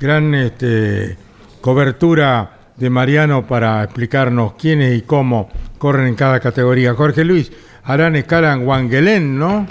gran 0.00 0.34
este, 0.34 1.16
cobertura 1.60 2.58
de 2.76 2.88
Mariano 2.88 3.46
para 3.46 3.84
explicarnos 3.84 4.54
quiénes 4.54 4.96
y 4.96 5.02
cómo 5.02 5.50
corren 5.76 6.06
en 6.06 6.14
cada 6.14 6.40
categoría. 6.40 6.94
Jorge 6.94 7.24
Luis, 7.24 7.52
harán 7.84 8.16
escala 8.16 8.54
en 8.54 8.66
Wangelén, 8.66 9.38
¿no? 9.38 9.66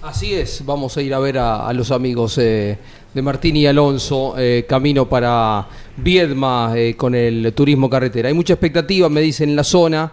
Así 0.00 0.34
es, 0.34 0.64
vamos 0.64 0.96
a 0.96 1.02
ir 1.02 1.14
a 1.14 1.18
ver 1.18 1.38
a, 1.38 1.72
los 1.74 1.90
amigos 1.90 2.36
eh, 2.38 2.76
de 3.14 3.22
Martín 3.22 3.56
y 3.56 3.66
Alonso, 3.66 4.34
eh, 4.36 4.64
camino 4.68 5.08
para 5.08 5.68
Viedma 5.96 6.72
eh, 6.74 6.96
con 6.96 7.14
el 7.14 7.52
turismo 7.54 7.88
carretera. 7.90 8.28
Hay 8.28 8.34
mucha 8.34 8.54
expectativa, 8.54 9.08
me 9.08 9.20
dicen, 9.20 9.50
en 9.50 9.56
la 9.56 9.64
zona. 9.64 10.12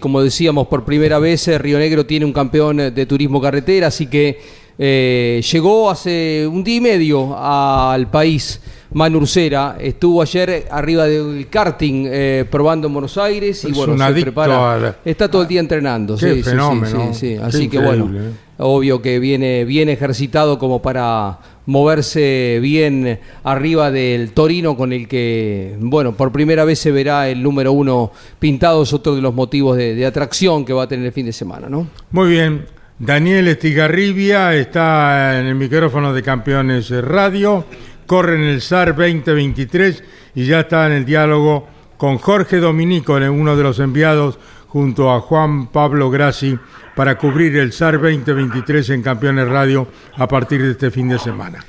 como 0.00 0.22
decíamos, 0.22 0.68
por 0.68 0.84
primera 0.84 1.18
vez 1.18 1.46
Río 1.60 1.78
Negro 1.78 2.06
tiene 2.06 2.24
un 2.24 2.32
campeón 2.32 2.76
de 2.94 3.06
turismo 3.06 3.40
carretera, 3.40 3.88
así 3.88 4.06
que 4.06 4.63
llegó 4.78 5.90
hace 5.90 6.46
un 6.50 6.64
día 6.64 6.76
y 6.76 6.80
medio 6.80 7.36
al 7.38 8.10
país 8.10 8.60
Manurcera 8.94 9.76
estuvo 9.80 10.22
ayer 10.22 10.68
arriba 10.70 11.06
del 11.06 11.48
karting 11.48 12.06
eh, 12.06 12.44
probando 12.48 12.86
en 12.86 12.92
Buenos 12.92 13.18
Aires 13.18 13.64
y 13.64 13.72
bueno, 13.72 13.98
se 13.98 14.22
prepara. 14.22 14.98
Está 15.04 15.28
todo 15.28 15.42
el 15.42 15.48
día 15.48 15.58
entrenando. 15.58 16.16
sí, 16.16 16.42
fenómeno. 16.44 17.12
Sí, 17.12 17.34
sí, 17.34 17.36
Así 17.42 17.68
que 17.68 17.80
bueno, 17.80 18.08
¿eh? 18.14 18.30
obvio 18.58 19.02
que 19.02 19.18
viene 19.18 19.64
bien 19.64 19.88
ejercitado 19.88 20.60
como 20.60 20.80
para 20.80 21.40
moverse 21.66 22.60
bien 22.62 23.18
arriba 23.42 23.90
del 23.90 24.30
Torino 24.30 24.76
con 24.76 24.92
el 24.92 25.08
que, 25.08 25.76
bueno, 25.80 26.12
por 26.12 26.30
primera 26.30 26.64
vez 26.64 26.78
se 26.78 26.92
verá 26.92 27.28
el 27.28 27.42
número 27.42 27.72
uno 27.72 28.12
pintado, 28.38 28.84
es 28.84 28.92
otro 28.92 29.16
de 29.16 29.22
los 29.22 29.34
motivos 29.34 29.76
de, 29.76 29.96
de 29.96 30.06
atracción 30.06 30.64
que 30.64 30.72
va 30.72 30.84
a 30.84 30.88
tener 30.88 31.04
el 31.04 31.12
fin 31.12 31.26
de 31.26 31.32
semana, 31.32 31.68
¿no? 31.68 31.88
Muy 32.12 32.28
bien. 32.28 32.64
Daniel 32.98 33.48
Estigarribia 33.48 34.54
está 34.54 35.40
en 35.40 35.46
el 35.46 35.54
micrófono 35.56 36.12
de 36.12 36.22
Campeones 36.22 36.90
Radio 36.90 37.64
corre 38.06 38.36
en 38.36 38.42
el 38.42 38.60
SAR 38.60 38.94
2023 38.94 40.04
y 40.34 40.46
ya 40.46 40.60
está 40.60 40.86
en 40.86 40.92
el 40.92 41.04
diálogo 41.04 41.68
con 41.96 42.18
Jorge 42.18 42.58
Dominico, 42.58 43.14
uno 43.14 43.56
de 43.56 43.62
los 43.62 43.78
enviados, 43.78 44.38
junto 44.68 45.12
a 45.12 45.20
Juan 45.20 45.68
Pablo 45.68 46.10
Grassi, 46.10 46.58
para 46.94 47.16
cubrir 47.16 47.56
el 47.56 47.72
SAR 47.72 48.00
2023 48.00 48.90
en 48.90 49.02
Campeones 49.02 49.48
Radio 49.48 49.88
a 50.16 50.26
partir 50.26 50.62
de 50.62 50.72
este 50.72 50.90
fin 50.90 51.08
de 51.08 51.18
semana. 51.18 51.60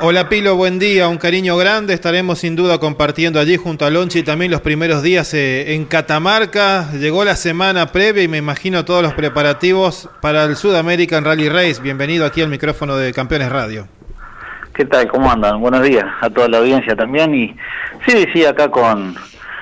Hola 0.00 0.28
Pilo, 0.28 0.56
buen 0.56 0.80
día, 0.80 1.06
un 1.06 1.18
cariño 1.18 1.56
grande. 1.56 1.94
Estaremos 1.94 2.40
sin 2.40 2.56
duda 2.56 2.78
compartiendo 2.78 3.38
allí 3.38 3.56
junto 3.56 3.86
a 3.86 3.90
Lonchi 3.90 4.24
también 4.24 4.50
los 4.50 4.60
primeros 4.60 5.04
días 5.04 5.32
eh, 5.34 5.74
en 5.74 5.84
Catamarca. 5.84 6.90
Llegó 6.94 7.24
la 7.24 7.36
semana 7.36 7.86
previa 7.86 8.24
y 8.24 8.28
me 8.28 8.38
imagino 8.38 8.84
todos 8.84 9.04
los 9.04 9.14
preparativos 9.14 10.10
para 10.20 10.44
el 10.44 10.56
Sudamerican 10.56 11.24
Rally 11.24 11.48
Race. 11.48 11.80
Bienvenido 11.80 12.26
aquí 12.26 12.42
al 12.42 12.48
micrófono 12.48 12.96
de 12.96 13.12
Campeones 13.12 13.52
Radio. 13.52 13.86
¿Qué 14.74 14.84
tal? 14.84 15.06
¿Cómo 15.06 15.30
andan? 15.30 15.60
Buenos 15.60 15.82
días 15.82 16.06
a 16.20 16.28
toda 16.28 16.48
la 16.48 16.58
audiencia 16.58 16.96
también. 16.96 17.32
Y 17.32 17.56
sí, 18.04 18.26
sí, 18.32 18.44
acá 18.44 18.68
con, 18.72 19.14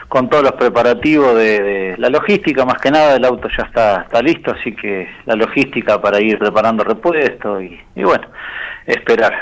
con 0.08 0.30
todos 0.30 0.44
los 0.44 0.52
preparativos 0.52 1.36
de, 1.36 1.94
la 1.98 2.08
logística, 2.08 2.64
más 2.64 2.80
que 2.80 2.90
nada 2.90 3.16
el 3.16 3.24
auto 3.26 3.48
ya 3.54 3.64
está, 3.64 4.00
está 4.04 4.22
listo, 4.22 4.52
así 4.58 4.74
que 4.74 5.10
la 5.26 5.36
logística 5.36 6.00
para 6.00 6.22
ir 6.22 6.38
preparando 6.38 6.84
repuestos 6.84 7.62
y, 7.62 7.78
y 7.94 8.02
bueno, 8.02 8.26
esperar. 8.86 9.34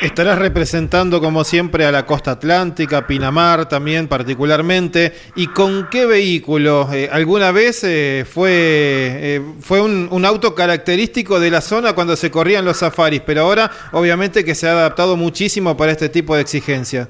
Estarás 0.00 0.38
representando 0.38 1.20
como 1.20 1.44
siempre 1.44 1.86
a 1.86 1.92
la 1.92 2.04
costa 2.04 2.32
atlántica, 2.32 3.06
Pinamar 3.06 3.68
también 3.68 4.08
particularmente. 4.08 5.12
¿Y 5.36 5.46
con 5.48 5.88
qué 5.88 6.04
vehículo? 6.04 6.88
Eh, 6.92 7.08
¿Alguna 7.10 7.52
vez 7.52 7.84
eh, 7.84 8.24
fue, 8.28 8.50
eh, 8.50 9.40
fue 9.60 9.80
un, 9.80 10.24
auto 10.24 10.54
característico 10.54 11.38
de 11.38 11.50
la 11.50 11.60
zona 11.60 11.92
cuando 11.92 12.16
se 12.16 12.30
corrían 12.30 12.64
los 12.64 12.78
safaris? 12.78 13.20
Pero 13.20 13.42
ahora 13.42 13.70
obviamente 13.92 14.44
que 14.44 14.54
se 14.54 14.68
ha 14.68 14.72
adaptado 14.72 15.16
muchísimo 15.16 15.76
para 15.76 15.92
este 15.92 16.08
tipo 16.08 16.34
de 16.34 16.42
exigencia. 16.42 17.08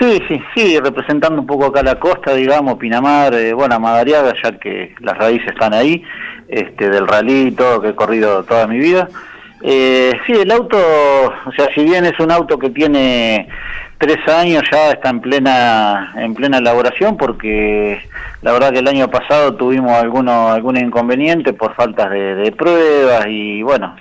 Sí, 0.00 0.20
sí, 0.26 0.40
sí, 0.54 0.80
representando 0.80 1.40
un 1.40 1.46
poco 1.46 1.66
acá 1.66 1.82
la 1.82 2.00
costa, 2.00 2.34
digamos, 2.34 2.78
Pinamar, 2.78 3.34
bueno, 3.54 3.78
Madariaga, 3.78 4.34
ya 4.42 4.58
que 4.58 4.94
las 5.00 5.16
raíces 5.16 5.48
están 5.48 5.72
ahí, 5.72 6.02
este, 6.48 6.88
del 6.88 7.06
rally 7.06 7.52
todo, 7.52 7.80
que 7.80 7.90
he 7.90 7.94
corrido 7.94 8.42
toda 8.42 8.66
mi 8.66 8.78
vida. 8.78 9.08
Eh, 9.66 10.12
sí, 10.26 10.32
el 10.32 10.50
auto, 10.50 10.76
o 10.76 11.52
sea, 11.56 11.68
si 11.74 11.84
bien 11.84 12.04
es 12.04 12.20
un 12.20 12.30
auto 12.30 12.58
que 12.58 12.68
tiene 12.68 13.48
tres 13.96 14.18
años, 14.28 14.62
ya 14.70 14.90
está 14.90 15.08
en 15.08 15.22
plena 15.22 16.12
en 16.18 16.34
plena 16.34 16.58
elaboración, 16.58 17.16
porque 17.16 17.98
la 18.42 18.52
verdad 18.52 18.72
que 18.72 18.80
el 18.80 18.88
año 18.88 19.10
pasado 19.10 19.54
tuvimos 19.54 19.92
algunos 19.92 20.50
algún 20.50 20.76
inconveniente 20.76 21.54
por 21.54 21.74
faltas 21.74 22.10
de, 22.10 22.52
pruebas 22.52 23.24
y 23.26 23.62
bueno, 23.62 23.96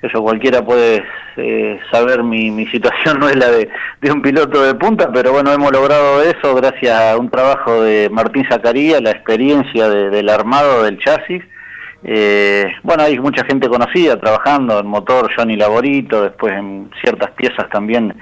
eso 0.00 0.22
cualquiera 0.22 0.64
puede 0.64 1.02
eh, 1.36 1.80
saber 1.90 2.22
mi, 2.22 2.52
mi 2.52 2.68
situación 2.68 3.18
no 3.20 3.28
es 3.28 3.34
la 3.34 3.50
de, 3.50 3.68
un 4.12 4.22
piloto 4.22 4.62
de 4.62 4.76
punta, 4.76 5.10
pero 5.12 5.32
bueno, 5.32 5.52
hemos 5.52 5.72
logrado 5.72 6.22
eso 6.22 6.54
gracias 6.54 6.96
a 6.96 7.18
un 7.18 7.30
trabajo 7.30 7.82
de 7.82 8.08
Martín 8.12 8.46
Zacarías, 8.48 9.02
la 9.02 9.10
experiencia 9.10 9.88
del 9.88 10.28
armado 10.28 10.84
del 10.84 11.00
chasis 11.00 11.42
eh, 12.02 12.66
bueno, 12.82 13.02
hay 13.02 13.18
mucha 13.18 13.44
gente 13.44 13.68
conocida 13.68 14.18
trabajando 14.18 14.78
en 14.80 14.86
motor, 14.86 15.30
Johnny 15.36 15.56
Laborito, 15.56 16.22
después 16.22 16.54
en 16.54 16.90
ciertas 17.02 17.30
piezas 17.32 17.68
también 17.70 18.14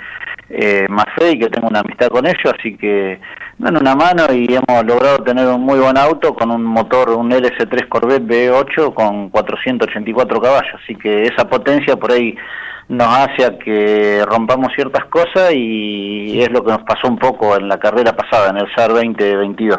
eh, 0.51 0.87
y 1.31 1.39
que 1.39 1.49
tengo 1.49 1.69
una 1.69 1.81
amistad 1.81 2.09
con 2.09 2.27
ellos, 2.27 2.55
así 2.59 2.77
que 2.77 3.21
dan 3.59 3.77
una 3.77 3.95
mano 3.95 4.25
y 4.33 4.47
hemos 4.47 4.85
logrado 4.85 5.19
tener 5.19 5.47
un 5.47 5.61
muy 5.61 5.79
buen 5.79 5.97
auto 5.97 6.35
con 6.35 6.51
un 6.51 6.65
motor, 6.65 7.11
un 7.11 7.31
LS3 7.31 7.89
Corvette 7.89 8.27
V8 8.27 8.95
con 8.95 9.31
484 9.31 10.41
caballos, 10.41 10.81
así 10.83 10.95
que 10.97 11.25
esa 11.25 11.49
potencia 11.49 11.97
por 11.97 12.13
ahí 12.13 12.35
nos 12.89 13.09
hace 13.09 13.45
a 13.45 13.59
que 13.59 14.25
rompamos 14.27 14.73
ciertas 14.75 15.05
cosas 15.07 15.53
y 15.53 16.41
es 16.41 16.51
lo 16.51 16.65
que 16.65 16.73
nos 16.73 16.83
pasó 16.83 17.07
un 17.07 17.19
poco 17.19 17.55
en 17.57 17.69
la 17.69 17.79
carrera 17.79 18.17
pasada, 18.17 18.51
en 18.51 18.57
el 18.57 18.75
SAR 18.75 18.93
2022. 18.95 19.79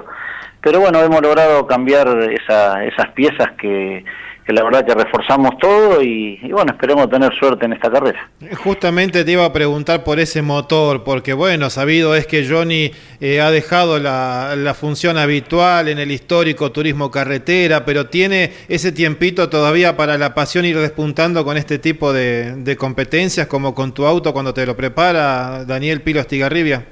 Pero 0.61 0.79
bueno, 0.79 1.01
hemos 1.01 1.21
logrado 1.21 1.65
cambiar 1.67 2.07
esa, 2.31 2.83
esas 2.83 3.07
piezas 3.11 3.51
que, 3.59 4.03
que 4.49 4.53
la 4.53 4.63
verdad 4.63 4.83
que 4.83 4.95
reforzamos 4.95 5.59
todo 5.59 6.01
y, 6.01 6.39
bueno, 6.51 6.71
esperemos 6.71 7.07
tener 7.07 7.31
suerte 7.35 7.65
en 7.65 7.73
esta 7.73 7.91
carrera. 7.91 8.31
Justamente 8.63 9.23
te 9.23 9.31
iba 9.31 9.45
a 9.45 9.53
preguntar 9.53 10.03
por 10.03 10.19
ese 10.19 10.41
motor, 10.41 11.03
porque 11.03 11.33
bueno, 11.33 11.69
sabido 11.69 12.15
es 12.15 12.25
que 12.25 12.47
Johnny 12.49 12.89
eh, 13.21 13.41
ha 13.41 13.51
dejado 13.51 13.99
la, 13.99 14.55
la, 14.57 14.73
función 14.73 15.19
habitual 15.19 15.87
en 15.87 15.99
el 15.99 16.09
histórico 16.09 16.71
turismo 16.71 17.11
carretera, 17.11 17.85
pero 17.85 18.07
tiene 18.07 18.51
ese 18.67 18.91
tiempito 18.91 19.49
todavía 19.49 19.95
para 19.95 20.17
la 20.17 20.33
pasión 20.33 20.65
ir 20.65 20.79
despuntando 20.79 21.45
con 21.45 21.55
este 21.55 21.77
tipo 21.77 22.11
de, 22.11 22.55
de 22.55 22.75
competencias, 22.75 23.45
como 23.45 23.75
con 23.75 23.93
tu 23.93 24.07
auto 24.07 24.33
cuando 24.33 24.51
te 24.51 24.65
lo 24.65 24.75
prepara 24.75 25.63
Daniel 25.63 26.01
Pilo 26.01 26.21
Estigarribia. 26.21 26.85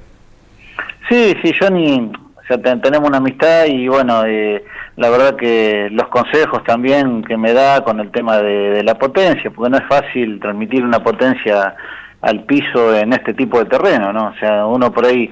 Sí, 1.10 1.36
sí, 1.42 1.54
Johnny 1.60 2.12
sea, 2.48 2.62
tenemos 2.62 3.10
una 3.10 3.18
amistad 3.18 3.66
y 3.66 3.88
bueno, 3.88 4.24
eh, 4.26 4.64
la 4.96 5.10
verdad 5.10 5.36
que 5.36 5.90
los 5.92 6.08
consejos 6.08 6.64
también 6.64 7.24
que 7.24 7.36
me 7.36 7.52
da 7.52 7.84
con 7.84 8.00
el 8.00 8.10
tema 8.12 8.38
de, 8.38 8.84
la 8.84 8.96
potencia, 8.96 9.52
porque 9.52 9.70
no 9.70 9.78
es 9.78 9.86
fácil 9.88 10.40
transmitir 10.40 10.84
una 10.84 11.04
potencia 11.04 11.76
al 12.22 12.44
piso 12.46 12.96
en 12.96 13.14
este 13.14 13.34
tipo 13.34 13.60
de 13.60 13.66
terreno, 13.66 14.14
¿no? 14.14 14.28
O 14.28 14.34
sea, 14.40 14.66
uno 14.66 14.92
por 14.92 15.06
ahí 15.06 15.30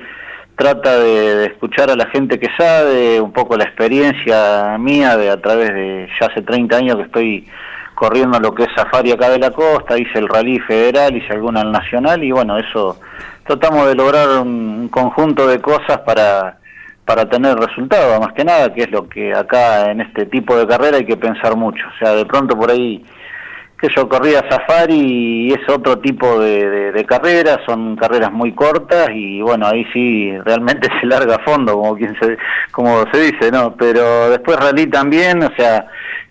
trata 0.55 0.99
de, 0.99 1.45
escuchar 1.45 1.89
a 1.89 1.95
la 1.95 2.05
gente 2.07 2.37
que 2.37 2.49
sabe, 2.57 3.21
un 3.21 3.31
poco 3.31 3.55
la 3.55 3.63
experiencia 3.63 4.77
mía 4.77 5.15
de 5.15 5.29
a 5.29 5.41
través 5.41 5.73
de 5.73 6.09
ya 6.19 6.27
hace 6.27 6.41
30 6.41 6.75
años 6.75 6.97
que 6.97 7.03
estoy 7.03 7.47
corriendo 7.95 8.39
lo 8.41 8.53
que 8.53 8.63
es 8.63 8.69
safari 8.75 9.13
acá 9.13 9.29
de 9.29 9.39
la 9.39 9.51
costa, 9.51 9.97
hice 9.97 10.19
el 10.19 10.27
rally 10.27 10.59
federal, 10.59 11.15
hice 11.15 11.31
alguna 11.31 11.61
al 11.61 11.71
nacional 11.71 12.21
y 12.23 12.31
bueno, 12.31 12.57
eso 12.57 12.99
tratamos 13.45 13.87
de 13.87 13.95
lograr 13.95 14.27
un 14.39 14.89
conjunto 14.89 15.47
de 15.47 15.61
cosas 15.61 15.99
para 15.99 16.57
para 17.05 17.29
tener 17.29 17.55
resultados, 17.55 18.19
más 18.19 18.33
que 18.33 18.43
nada, 18.43 18.73
que 18.73 18.83
es 18.83 18.91
lo 18.91 19.07
que 19.07 19.33
acá 19.33 19.91
en 19.91 20.01
este 20.01 20.25
tipo 20.25 20.57
de 20.57 20.67
carrera 20.67 20.97
hay 20.97 21.05
que 21.05 21.17
pensar 21.17 21.55
mucho. 21.55 21.85
O 21.87 21.97
sea, 21.99 22.15
de 22.15 22.25
pronto 22.25 22.57
por 22.57 22.71
ahí 22.71 23.03
que 23.77 23.89
yo 23.93 24.07
corría 24.07 24.43
safari 24.49 25.49
y 25.49 25.53
es 25.53 25.69
otro 25.69 25.99
tipo 25.99 26.39
de, 26.39 26.91
de, 26.91 27.05
carreras, 27.05 27.59
son 27.65 27.95
carreras 27.95 28.31
muy 28.31 28.53
cortas 28.53 29.09
y 29.13 29.41
bueno, 29.41 29.67
ahí 29.67 29.85
sí 29.93 30.31
realmente 30.45 30.87
se 31.01 31.05
larga 31.05 31.35
a 31.35 31.43
fondo, 31.43 31.73
como, 31.73 31.95
quien 31.95 32.17
se, 32.19 32.37
como 32.71 33.03
se 33.11 33.19
dice, 33.19 33.51
¿no? 33.51 33.75
Pero 33.75 34.29
después 34.29 34.57
rally 34.57 34.87
también, 34.87 35.43
o 35.43 35.51
sea, 35.55 35.87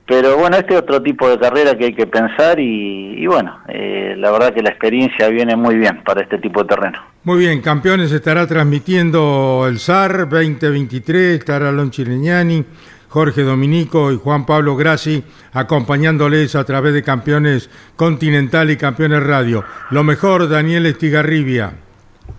pero 0.06 0.36
bueno, 0.36 0.56
este 0.56 0.74
es 0.74 0.80
otro 0.80 1.02
tipo 1.02 1.28
de 1.28 1.38
carrera 1.38 1.76
que 1.76 1.86
hay 1.86 1.94
que 1.94 2.06
pensar 2.06 2.60
y, 2.60 3.26
bueno, 3.26 3.60
eh, 3.68 4.14
la 4.18 4.30
verdad 4.30 4.52
que 4.52 4.62
la 4.62 4.70
experiencia 4.70 5.28
viene 5.28 5.56
muy 5.56 5.76
bien 5.76 6.02
para 6.04 6.20
este 6.20 6.38
tipo 6.38 6.62
de 6.62 6.68
terreno. 6.68 6.98
Muy 7.24 7.38
bien, 7.38 7.62
campeones 7.62 8.12
estará 8.12 8.46
transmitiendo 8.46 9.64
el 9.66 9.78
SAR 9.78 10.28
2023, 10.28 11.38
estará 11.38 11.72
Lon 11.72 11.90
Chileñani, 11.90 12.64
Jorge 13.08 13.42
Dominico 13.42 14.12
y 14.12 14.18
Juan 14.18 14.44
Pablo 14.44 14.76
Grassi 14.76 15.24
acompañándoles 15.52 16.54
a 16.54 16.64
través 16.64 16.92
de 16.92 17.02
Campeones 17.02 17.70
Continental 17.96 18.70
y 18.70 18.76
Campeones 18.76 19.22
Radio. 19.22 19.64
Lo 19.90 20.04
mejor, 20.04 20.48
Daniel 20.50 20.84
Estigarribia. 20.84 21.72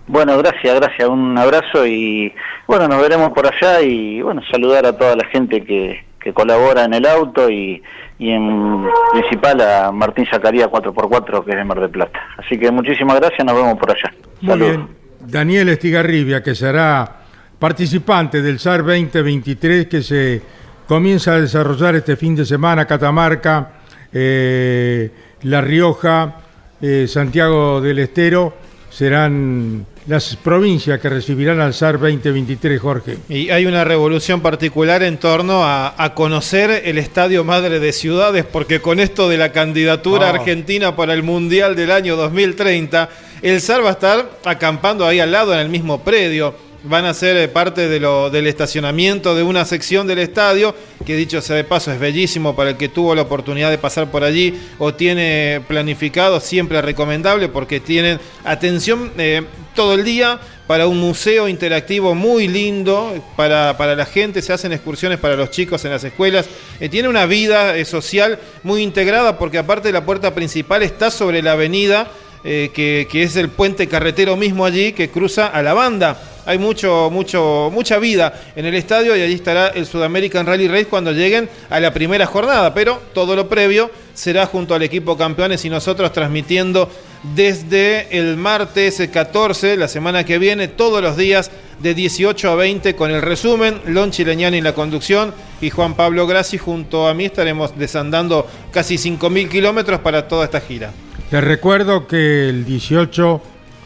Bueno, 0.06 0.38
gracias, 0.38 0.78
gracias, 0.78 1.08
un 1.08 1.36
abrazo 1.36 1.84
y 1.84 2.32
bueno, 2.68 2.86
nos 2.86 3.00
veremos 3.00 3.30
por 3.30 3.46
allá 3.46 3.80
y 3.80 4.22
bueno, 4.22 4.40
saludar 4.52 4.86
a 4.86 4.96
toda 4.96 5.16
la 5.16 5.24
gente 5.26 5.64
que, 5.64 6.04
que 6.26 6.32
colabora 6.32 6.82
en 6.82 6.92
el 6.92 7.06
auto 7.06 7.48
y, 7.48 7.80
y 8.18 8.30
en 8.30 8.84
principal 9.12 9.60
a 9.60 9.92
Martín 9.92 10.26
Zacarías 10.28 10.66
4x4 10.66 11.44
que 11.44 11.52
es 11.52 11.56
de 11.56 11.64
Mar 11.64 11.78
del 11.78 11.90
Plata. 11.90 12.18
Así 12.36 12.58
que 12.58 12.68
muchísimas 12.72 13.20
gracias, 13.20 13.46
nos 13.46 13.54
vemos 13.54 13.78
por 13.78 13.92
allá. 13.92 14.12
Muy 14.40 14.58
bien. 14.58 14.88
Daniel 15.20 15.68
Estigarribia, 15.68 16.42
que 16.42 16.56
será 16.56 17.18
participante 17.60 18.42
del 18.42 18.58
SAR 18.58 18.78
2023 18.84 19.86
que 19.86 20.02
se 20.02 20.42
comienza 20.88 21.34
a 21.34 21.40
desarrollar 21.40 21.94
este 21.94 22.16
fin 22.16 22.34
de 22.34 22.44
semana, 22.44 22.86
Catamarca, 22.86 23.74
eh, 24.12 25.08
La 25.42 25.60
Rioja, 25.60 26.38
eh, 26.82 27.06
Santiago 27.06 27.80
del 27.80 28.00
Estero, 28.00 28.52
serán 28.90 29.86
las 30.06 30.36
provincias 30.36 31.00
que 31.00 31.08
recibirán 31.08 31.60
al 31.60 31.74
SAR 31.74 31.98
2023, 31.98 32.80
Jorge. 32.80 33.18
Y 33.28 33.50
hay 33.50 33.66
una 33.66 33.84
revolución 33.84 34.40
particular 34.40 35.02
en 35.02 35.18
torno 35.18 35.64
a, 35.64 35.94
conocer 36.14 36.82
el 36.84 36.98
Estadio 36.98 37.44
Madre 37.44 37.80
de 37.80 37.92
Ciudades, 37.92 38.44
porque 38.44 38.80
con 38.80 39.00
esto 39.00 39.28
de 39.28 39.36
la 39.36 39.52
candidatura 39.52 40.28
ah. 40.28 40.34
argentina 40.34 40.94
para 40.94 41.12
el 41.12 41.22
Mundial 41.22 41.74
del 41.74 41.90
año 41.90 42.16
2030, 42.16 43.08
el 43.42 43.60
SAR 43.60 43.84
va 43.84 43.90
a 43.90 43.92
estar 43.92 44.30
acampando 44.44 45.06
ahí 45.06 45.18
al 45.20 45.32
lado, 45.32 45.52
en 45.52 45.60
el 45.60 45.68
mismo 45.68 46.02
predio 46.02 46.65
van 46.88 47.04
a 47.04 47.14
ser 47.14 47.36
eh, 47.36 47.48
parte 47.48 47.88
de 47.88 48.00
lo, 48.00 48.30
del 48.30 48.46
estacionamiento 48.46 49.34
de 49.34 49.42
una 49.42 49.64
sección 49.64 50.06
del 50.06 50.18
estadio, 50.18 50.74
que 51.04 51.16
dicho 51.16 51.40
sea 51.40 51.56
de 51.56 51.64
paso 51.64 51.92
es 51.92 51.98
bellísimo 51.98 52.54
para 52.54 52.70
el 52.70 52.76
que 52.76 52.88
tuvo 52.88 53.14
la 53.14 53.22
oportunidad 53.22 53.70
de 53.70 53.78
pasar 53.78 54.10
por 54.10 54.24
allí 54.24 54.58
o 54.78 54.94
tiene 54.94 55.62
planificado, 55.66 56.40
siempre 56.40 56.80
recomendable 56.82 57.48
porque 57.48 57.80
tienen 57.80 58.20
atención 58.44 59.12
eh, 59.18 59.42
todo 59.74 59.94
el 59.94 60.04
día 60.04 60.40
para 60.66 60.86
un 60.86 60.98
museo 60.98 61.48
interactivo 61.48 62.14
muy 62.14 62.48
lindo 62.48 63.14
para, 63.36 63.76
para, 63.76 63.94
la 63.94 64.06
gente, 64.06 64.42
se 64.42 64.52
hacen 64.52 64.72
excursiones 64.72 65.18
para 65.18 65.36
los 65.36 65.50
chicos 65.50 65.84
en 65.84 65.92
las 65.92 66.02
escuelas, 66.04 66.46
eh, 66.80 66.88
tiene 66.88 67.08
una 67.08 67.26
vida 67.26 67.84
social 67.84 68.38
muy 68.62 68.82
integrada 68.82 69.38
porque 69.38 69.58
aparte 69.58 69.92
la 69.92 70.04
puerta 70.04 70.34
principal 70.34 70.82
está 70.82 71.10
sobre 71.10 71.42
la 71.42 71.52
avenida 71.52 72.10
que, 72.46 73.08
que 73.10 73.22
es 73.24 73.34
el 73.36 73.48
puente 73.48 73.88
carretero 73.88 74.36
mismo 74.36 74.64
allí 74.64 74.92
que 74.92 75.10
cruza 75.10 75.48
a 75.48 75.62
la 75.62 75.74
banda. 75.74 76.16
Hay 76.46 76.58
mucho, 76.58 77.10
mucho, 77.10 77.70
mucha 77.72 77.98
vida 77.98 78.32
en 78.54 78.66
el 78.66 78.76
estadio 78.76 79.16
y 79.16 79.20
allí 79.20 79.34
estará 79.34 79.66
el 79.68 79.84
Sudamerican 79.84 80.46
Rally 80.46 80.68
Race 80.68 80.86
cuando 80.86 81.10
lleguen 81.10 81.48
a 81.68 81.80
la 81.80 81.92
primera 81.92 82.24
jornada, 82.24 82.72
pero 82.72 83.02
todo 83.12 83.34
lo 83.34 83.48
previo 83.48 83.90
será 84.14 84.46
junto 84.46 84.72
al 84.76 84.82
equipo 84.84 85.16
campeones 85.16 85.64
y 85.64 85.70
nosotros 85.70 86.12
transmitiendo 86.12 86.88
desde 87.34 88.16
el 88.16 88.36
martes 88.36 89.02
14, 89.12 89.76
la 89.76 89.88
semana 89.88 90.24
que 90.24 90.38
viene, 90.38 90.68
todos 90.68 91.02
los 91.02 91.16
días 91.16 91.50
de 91.80 91.94
18 91.94 92.48
a 92.48 92.54
20 92.54 92.94
con 92.94 93.10
el 93.10 93.22
resumen, 93.22 93.80
Lon 93.86 94.12
Chileñani 94.12 94.58
en 94.58 94.64
la 94.64 94.74
conducción 94.74 95.34
y 95.60 95.70
Juan 95.70 95.94
Pablo 95.94 96.28
Grassi 96.28 96.58
junto 96.58 97.08
a 97.08 97.14
mí. 97.14 97.24
Estaremos 97.24 97.76
desandando 97.76 98.46
casi 98.70 98.94
5.000 98.94 99.48
kilómetros 99.48 99.98
para 99.98 100.28
toda 100.28 100.44
esta 100.44 100.60
gira. 100.60 100.92
Les 101.30 101.42
recuerdo 101.42 102.06
que 102.06 102.48
el 102.48 102.64
18 102.64 103.42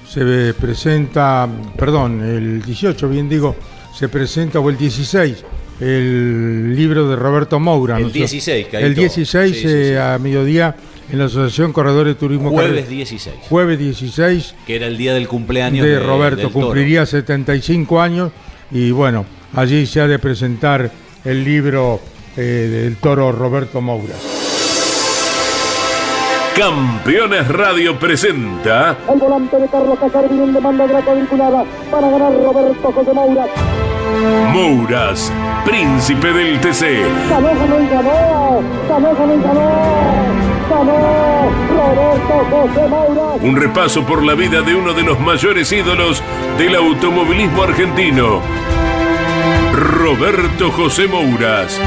se 0.09 0.55
presenta, 0.55 1.49
perdón, 1.77 2.23
el 2.23 2.63
18, 2.63 3.09
bien 3.09 3.29
digo, 3.29 3.57
se 3.97 4.09
presenta, 4.09 4.61
o 4.61 4.69
el 4.69 4.77
16, 4.77 5.45
el 5.81 6.77
libro 6.77 7.09
de 7.09 7.17
Roberto 7.17 7.59
Moura. 7.59 7.97
El 7.97 8.05
¿no? 8.05 8.09
16, 8.11 8.67
que 8.67 8.77
hay 8.77 8.85
El 8.85 8.95
todo. 8.95 9.01
16 9.03 9.57
Sí, 9.57 9.63
sí, 9.63 9.69
eh, 9.69 9.99
a 9.99 10.19
mediodía 10.19 10.77
en 11.11 11.19
la 11.19 11.25
Asociación 11.25 11.73
Corredores 11.73 12.15
de 12.15 12.21
Turismo 12.21 12.51
Jueves 12.51 12.85
Carre- 12.85 12.89
16. 12.95 13.35
Jueves 13.49 13.79
16 13.79 14.55
Que 14.67 14.77
era 14.77 14.87
el 14.87 14.97
día 14.97 15.15
del 15.15 15.27
cumpleaños 15.27 15.85
de 15.85 15.93
de, 15.95 16.01
Roberto, 16.01 16.43
del 16.43 16.53
Toro. 16.53 16.67
cumpliría 16.67 17.07
75 17.07 18.01
años 18.01 18.33
y 18.71 18.91
bueno, 18.91 19.25
allí 19.55 19.87
se 19.87 20.01
ha 20.01 20.07
de 20.07 20.19
presentar 20.19 20.91
el 21.25 21.45
libro 21.45 22.01
eh, 22.37 22.41
del 22.41 22.97
toro 22.97 23.33
Roberto 23.33 23.81
Moura. 23.81 24.15
Campeones 26.57 27.49
Radio 27.49 27.99
presenta 27.99 28.97
El 29.11 29.19
volante 29.19 29.57
de 29.57 29.69
Carlos 29.69 29.99
Casares 29.99 30.31
viene 30.31 30.45
en 30.45 30.53
demanda 30.53 30.87
de 30.87 30.93
la 30.93 31.03
cuadriculada 31.03 31.65
para 31.91 32.11
ganar 32.11 32.33
Roberto 32.33 32.93
José 32.93 33.13
Moura. 33.13 33.47
Mouras, 34.53 35.33
príncipe 35.65 36.33
del 36.33 36.61
TC. 36.61 37.03
Ganó, 37.31 37.49
ganó 37.49 37.77
ganó. 37.91 38.63
Ganó, 38.89 39.15
ganó 39.15 40.51
ganó. 40.71 41.51
Roberto 41.71 42.47
José 42.51 42.89
Moura. 42.89 43.23
Un 43.43 43.57
repaso 43.57 44.05
por 44.05 44.25
la 44.25 44.35
vida 44.35 44.63
de 44.63 44.75
uno 44.75 44.93
de 44.93 45.03
los 45.03 45.19
mayores 45.21 45.71
ídolos 45.73 46.23
del 46.59 46.75
automovilismo 46.75 47.63
argentino. 47.63 48.41
Roberto 49.73 50.71
José 50.73 51.07
Mouras. 51.07 51.81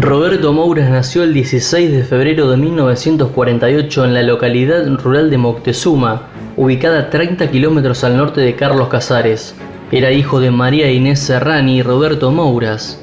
Roberto 0.00 0.52
Mouras 0.52 0.88
nació 0.90 1.24
el 1.24 1.34
16 1.34 1.90
de 1.90 2.04
febrero 2.04 2.48
de 2.48 2.56
1948 2.56 4.04
en 4.04 4.14
la 4.14 4.22
localidad 4.22 4.86
rural 4.96 5.28
de 5.28 5.38
Moctezuma, 5.38 6.28
ubicada 6.56 7.00
a 7.00 7.10
30 7.10 7.50
kilómetros 7.50 8.04
al 8.04 8.16
norte 8.16 8.40
de 8.40 8.54
Carlos 8.54 8.86
Casares. 8.86 9.56
Era 9.90 10.12
hijo 10.12 10.38
de 10.38 10.52
María 10.52 10.88
Inés 10.88 11.18
Serrani 11.18 11.78
y 11.78 11.82
Roberto 11.82 12.30
Mouras. 12.30 13.02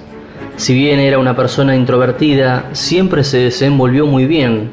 Si 0.56 0.74
bien 0.74 1.02
era 1.02 1.20
una 1.20 1.36
persona 1.36 1.76
introvertida, 1.76 2.70
siempre 2.72 3.26
se 3.26 3.40
desenvolvió 3.40 4.06
muy 4.06 4.26
bien. 4.26 4.72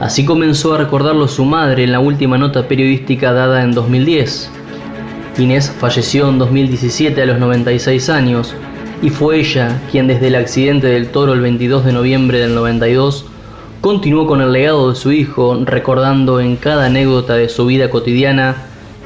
Así 0.00 0.24
comenzó 0.24 0.72
a 0.72 0.78
recordarlo 0.78 1.28
su 1.28 1.44
madre 1.44 1.84
en 1.84 1.92
la 1.92 2.00
última 2.00 2.38
nota 2.38 2.66
periodística 2.66 3.30
dada 3.30 3.62
en 3.62 3.72
2010. 3.72 4.50
Inés 5.36 5.70
falleció 5.70 6.30
en 6.30 6.38
2017 6.38 7.20
a 7.20 7.26
los 7.26 7.38
96 7.38 8.08
años 8.08 8.56
y 9.02 9.10
fue 9.10 9.40
ella 9.40 9.82
quien 9.90 10.06
desde 10.06 10.28
el 10.28 10.36
accidente 10.36 10.86
del 10.86 11.08
toro 11.08 11.34
el 11.34 11.40
22 11.40 11.84
de 11.84 11.92
noviembre 11.92 12.38
del 12.38 12.54
92 12.54 13.26
continuó 13.80 14.26
con 14.28 14.40
el 14.40 14.52
legado 14.52 14.90
de 14.90 14.94
su 14.96 15.10
hijo 15.10 15.60
recordando 15.64 16.40
en 16.40 16.56
cada 16.56 16.86
anécdota 16.86 17.34
de 17.34 17.48
su 17.48 17.66
vida 17.66 17.90
cotidiana 17.90 18.54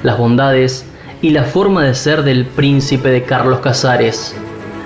las 0.02 0.18
bondades 0.18 0.86
y 1.22 1.30
la 1.30 1.44
forma 1.44 1.82
de 1.84 1.94
ser 1.94 2.22
del 2.22 2.44
príncipe 2.44 3.08
de 3.08 3.22
Carlos 3.22 3.60
Casares. 3.60 4.36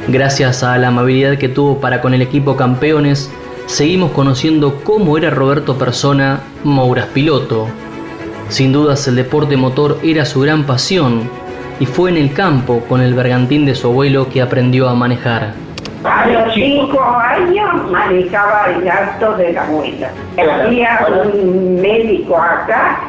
Gracias 0.07 0.63
a 0.63 0.79
la 0.79 0.89
amabilidad 0.89 1.39
que 1.39 1.49
tuvo 1.49 1.81
para 1.81 2.01
con 2.01 2.15
el 2.15 2.23
equipo 2.23 2.57
campeones, 2.57 3.29
seguimos 3.67 4.13
conociendo 4.13 4.81
cómo 4.85 5.19
era 5.19 5.31
Roberto 5.31 5.77
persona, 5.77 6.41
Mouras 6.63 7.07
piloto. 7.07 7.67
Sin 8.49 8.73
dudas 8.73 9.07
el 9.09 9.17
deporte 9.17 9.57
motor 9.57 9.99
era 10.03 10.25
su 10.25 10.41
gran 10.41 10.65
pasión 10.65 11.29
y 11.81 11.87
fue 11.87 12.11
en 12.11 12.19
el 12.19 12.33
campo 12.35 12.85
con 12.89 13.01
el 13.01 13.15
bergantín 13.15 13.65
de 13.65 13.75
su 13.75 13.89
abuelo 13.89 14.29
que 14.29 14.43
aprendió 14.43 14.89
a 14.89 14.95
manejar. 14.95 15.55
A 16.05 16.27
los 16.29 16.55
cinco 16.55 17.03
años 17.03 17.91
manejaba 17.91 18.67
el 18.77 18.89
auto 18.89 19.37
de 19.37 19.53
la 19.55 19.67
abuela. 19.67 20.11
Había 20.37 21.07
un 21.25 21.81
médico 21.81 22.37
acá 22.37 23.01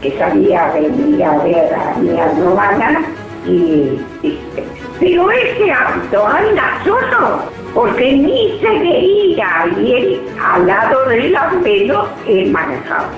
que 0.00 0.10
sabía 0.18 0.72
venir 0.72 1.22
a 1.22 1.38
ver 1.38 1.74
a 1.74 1.98
mi 1.98 2.18
hermana 2.18 3.02
y 3.46 3.98
dice, 4.22 4.64
pero 4.98 5.30
ese 5.30 5.70
auto 5.70 6.26
anda 6.26 6.80
solo 6.82 7.42
porque 7.74 8.12
ni 8.12 8.58
se 8.60 8.70
veía 8.70 9.66
y 9.80 9.92
él 9.92 10.20
al 10.42 10.66
lado 10.66 11.08
del 11.08 11.36
abuelo 11.36 12.08
él 12.26 12.50
manejaba. 12.50 13.08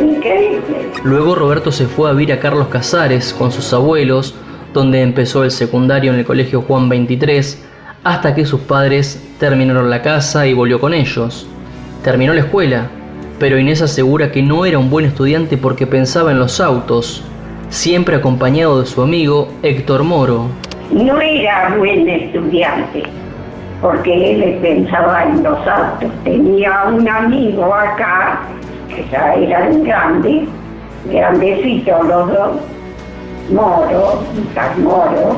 Increíble. 0.00 0.90
Luego 1.04 1.34
Roberto 1.34 1.70
se 1.70 1.86
fue 1.86 2.08
a 2.10 2.12
vivir 2.12 2.32
a 2.32 2.40
Carlos 2.40 2.68
Casares 2.68 3.34
con 3.34 3.52
sus 3.52 3.72
abuelos, 3.72 4.34
donde 4.72 5.02
empezó 5.02 5.44
el 5.44 5.50
secundario 5.50 6.12
en 6.12 6.18
el 6.18 6.24
colegio 6.24 6.62
Juan 6.62 6.88
23, 6.88 7.64
hasta 8.02 8.34
que 8.34 8.44
sus 8.44 8.60
padres 8.60 9.22
terminaron 9.38 9.90
la 9.90 10.02
casa 10.02 10.46
y 10.46 10.54
volvió 10.54 10.80
con 10.80 10.94
ellos. 10.94 11.46
Terminó 12.02 12.34
la 12.34 12.40
escuela, 12.40 12.88
pero 13.38 13.58
Inés 13.58 13.82
asegura 13.82 14.30
que 14.30 14.42
no 14.42 14.64
era 14.64 14.78
un 14.78 14.90
buen 14.90 15.06
estudiante 15.06 15.56
porque 15.56 15.86
pensaba 15.86 16.30
en 16.30 16.38
los 16.38 16.60
autos, 16.60 17.22
siempre 17.68 18.16
acompañado 18.16 18.80
de 18.80 18.86
su 18.86 19.02
amigo 19.02 19.48
Héctor 19.62 20.04
Moro. 20.04 20.46
No 20.90 21.20
era 21.20 21.74
buen 21.76 22.08
estudiante, 22.08 23.02
porque 23.80 24.32
él 24.32 24.58
pensaba 24.60 25.24
en 25.24 25.42
los 25.42 25.66
autos. 25.66 26.10
Tenía 26.24 26.84
un 26.84 27.08
amigo 27.08 27.74
acá, 27.74 28.42
que 28.88 29.06
ya 29.10 29.34
eran 29.34 29.84
grandes, 29.84 30.48
grandecitos 31.10 32.06
los 32.06 32.28
dos, 32.28 32.50
Moro, 33.50 34.22
Lucas 34.36 34.78
Moro, 34.78 35.36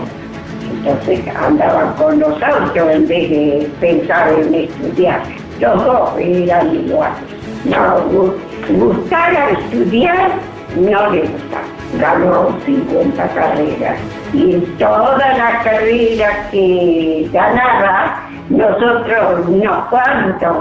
entonces 0.70 1.20
andaban 1.36 1.92
con 1.94 2.18
los 2.20 2.40
autos 2.42 2.76
en 2.90 3.09
vez 3.09 3.30
de 3.30 3.70
pensar 3.80 4.32
en 4.32 4.55
estudiar. 4.55 5.20
Los 5.61 5.84
dos 5.84 6.11
eran 6.18 6.74
iguales. 6.74 7.16
No, 7.64 7.99
gu- 8.12 8.34
gustar 8.78 9.34
a 9.36 9.51
estudiar 9.51 10.30
no 10.76 11.11
le 11.11 11.20
gustaba. 11.22 11.62
Ganó 11.99 12.49
50 12.66 13.28
carreras. 13.28 13.97
Y 14.34 14.55
en 14.55 14.76
todas 14.76 15.38
las 15.38 15.64
carreras 15.64 16.36
que 16.51 17.28
ganaba, 17.32 18.20
nosotros, 18.51 19.47
unos 19.49 19.84
cuantos 19.86 20.57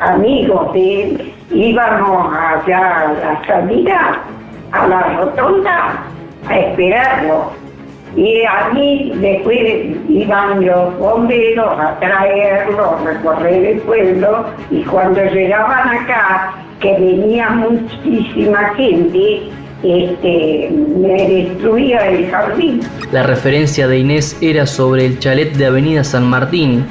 amigos 0.00 0.72
de 0.72 1.02
él, 1.04 1.34
íbamos 1.52 2.34
allá 2.34 3.00
a 3.00 3.12
la 3.12 3.46
salida, 3.46 4.20
a 4.72 4.86
la 4.86 5.02
rotonda, 5.16 6.04
a 6.48 6.58
esperarlo. 6.58 7.52
Y 8.16 8.42
a 8.44 8.70
mí 8.74 9.12
después 9.16 9.60
iban 10.08 10.66
los 10.66 10.98
bomberos 10.98 11.78
a 11.78 11.96
traerlo, 12.00 12.96
a 12.96 13.04
recorrer 13.04 13.64
el 13.64 13.80
pueblo, 13.82 14.46
y 14.70 14.82
cuando 14.82 15.22
llegaban 15.26 15.88
acá, 15.88 16.54
que 16.80 16.92
venía 16.94 17.50
muchísima 17.50 18.74
gente, 18.74 19.42
este, 19.82 20.70
me 20.70 21.28
destruía 21.28 22.08
el 22.08 22.30
jardín. 22.30 22.80
La 23.12 23.22
referencia 23.22 23.86
de 23.86 23.98
Inés 23.98 24.36
era 24.40 24.66
sobre 24.66 25.06
el 25.06 25.18
chalet 25.18 25.52
de 25.54 25.66
Avenida 25.66 26.02
San 26.02 26.28
Martín, 26.28 26.84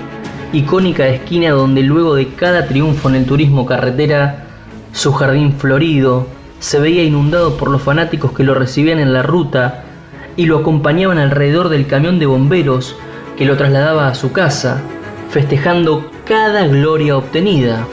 icónica 0.54 1.08
esquina 1.08 1.52
donde 1.52 1.82
luego 1.82 2.16
de 2.16 2.28
cada 2.34 2.66
triunfo 2.66 3.10
en 3.10 3.16
el 3.16 3.26
turismo 3.26 3.66
carretera, 3.66 4.46
su 4.94 5.14
jardín 5.14 5.54
florido 5.54 6.28
se 6.60 6.80
veía 6.80 7.04
inundado 7.04 7.58
por 7.58 7.70
los 7.70 7.82
fanáticos 7.82 8.34
que 8.34 8.44
lo 8.44 8.54
recibían 8.54 9.00
en 9.00 9.14
la 9.14 9.24
ruta 9.24 9.84
y 10.36 10.46
lo 10.46 10.60
acompañaban 10.60 11.18
alrededor 11.18 11.70
del 11.70 11.88
camión 11.88 12.20
de 12.20 12.26
bomberos 12.26 12.96
que 13.38 13.46
lo 13.46 13.56
trasladaba 13.56 14.08
a 14.08 14.16
su 14.16 14.32
casa, 14.32 14.82
festejando 15.30 16.10
cada 16.26 16.68
gloria 16.68 17.18
obtenida. 17.18 17.86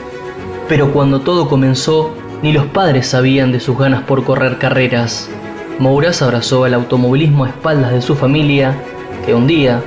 Pero 0.67 0.91
cuando 0.91 1.21
todo 1.21 1.47
comenzó, 1.47 2.13
ni 2.43 2.51
los 2.51 2.65
padres 2.65 3.07
sabían 3.07 3.51
de 3.51 3.59
sus 3.59 3.77
ganas 3.77 4.03
por 4.03 4.23
correr 4.23 4.57
carreras. 4.57 5.29
Mouras 5.79 6.21
abrazó 6.21 6.65
el 6.65 6.73
automovilismo 6.73 7.45
a 7.45 7.49
espaldas 7.49 7.91
de 7.91 8.01
su 8.01 8.15
familia, 8.15 8.75
que 9.25 9.33
un 9.33 9.47
día, 9.47 9.81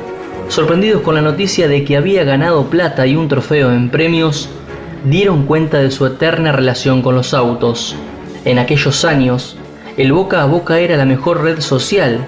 sorprendidos 0.49 1.03
con 1.03 1.15
la 1.15 1.23
noticia 1.23 1.69
de 1.69 1.85
que 1.85 1.97
había 1.97 2.25
ganado 2.25 2.71
plata 2.71 3.07
y 3.07 3.17
un 3.17 3.29
trofeo 3.29 3.73
en 3.73 3.91
premios, 3.91 4.49
dieron 5.05 5.47
cuenta 5.47 5.79
de 5.79 5.91
su 5.91 6.07
eterna 6.07 6.53
relación 6.53 7.03
con 7.03 7.15
los 7.15 7.35
autos. 7.35 7.97
En 8.45 8.59
aquellos 8.59 9.05
años, 9.05 9.57
el 9.97 10.13
boca 10.13 10.43
a 10.43 10.47
boca 10.47 10.79
era 10.79 10.97
la 10.97 11.05
mejor 11.05 11.43
red 11.43 11.61
social, 11.61 12.25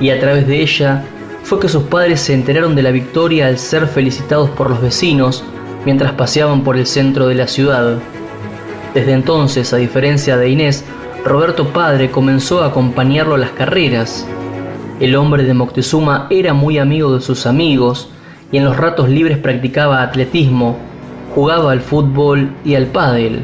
y 0.00 0.10
a 0.10 0.20
través 0.20 0.46
de 0.46 0.60
ella 0.62 1.04
fue 1.42 1.60
que 1.60 1.68
sus 1.68 1.84
padres 1.84 2.20
se 2.20 2.34
enteraron 2.34 2.74
de 2.74 2.82
la 2.82 2.90
victoria 2.90 3.46
al 3.46 3.58
ser 3.58 3.86
felicitados 3.86 4.50
por 4.50 4.68
los 4.68 4.80
vecinos 4.80 5.42
mientras 5.84 6.12
paseaban 6.12 6.64
por 6.64 6.76
el 6.76 6.86
centro 6.86 7.28
de 7.28 7.34
la 7.34 7.46
ciudad. 7.46 7.96
Desde 8.94 9.12
entonces, 9.12 9.72
a 9.72 9.76
diferencia 9.76 10.36
de 10.36 10.50
Inés, 10.50 10.84
Roberto 11.24 11.68
Padre 11.68 12.10
comenzó 12.10 12.62
a 12.62 12.66
acompañarlo 12.66 13.34
a 13.34 13.38
las 13.38 13.50
carreras. 13.50 14.26
El 15.00 15.14
hombre 15.16 15.44
de 15.44 15.54
Moctezuma 15.54 16.26
era 16.30 16.52
muy 16.52 16.78
amigo 16.78 17.14
de 17.14 17.20
sus 17.20 17.46
amigos 17.46 18.10
y 18.50 18.56
en 18.56 18.64
los 18.64 18.76
ratos 18.76 19.08
libres 19.08 19.38
practicaba 19.38 20.02
atletismo, 20.02 20.76
jugaba 21.38 21.70
al 21.70 21.80
fútbol 21.80 22.50
y 22.64 22.74
al 22.74 22.86
pádel. 22.86 23.40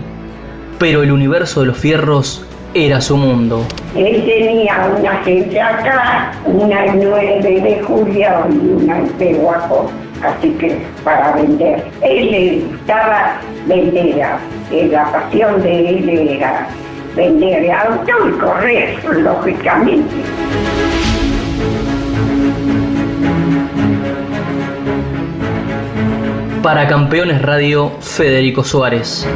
Pero 0.81 1.05
el 1.05 1.13
universo 1.13 1.61
de 1.61 1.67
los 1.67 1.79
fierros 1.79 2.45
era 2.75 3.01
su 3.01 3.17
mundo. 3.17 3.65
Él 3.95 4.25
tenía 4.27 4.91
una 4.99 5.13
gente 5.23 5.61
acá, 5.61 6.33
una 6.45 6.87
en 6.87 7.05
9 7.05 7.41
de 7.41 7.83
julio 7.85 8.29
y 8.51 8.83
una 8.83 8.99
en 8.99 9.09
Pehuaco, 9.11 9.93
así 10.25 10.51
que 10.59 10.77
para 11.05 11.37
vender. 11.37 11.85
Él 12.03 12.31
le 12.33 12.65
gustaba 12.67 13.41
vender, 13.69 14.27
eh, 14.73 14.89
la 14.91 15.05
pasión 15.13 15.63
de 15.63 15.91
él 15.91 16.09
era 16.31 16.67
vender 17.15 17.71
auto 17.71 18.29
y 18.29 18.33
correr, 18.41 19.05
lógicamente. 19.05 20.17
Para 26.65 26.89
Campeones 26.89 27.43
Radio, 27.43 27.93
Federico 28.01 28.65
Suárez. 28.65 29.27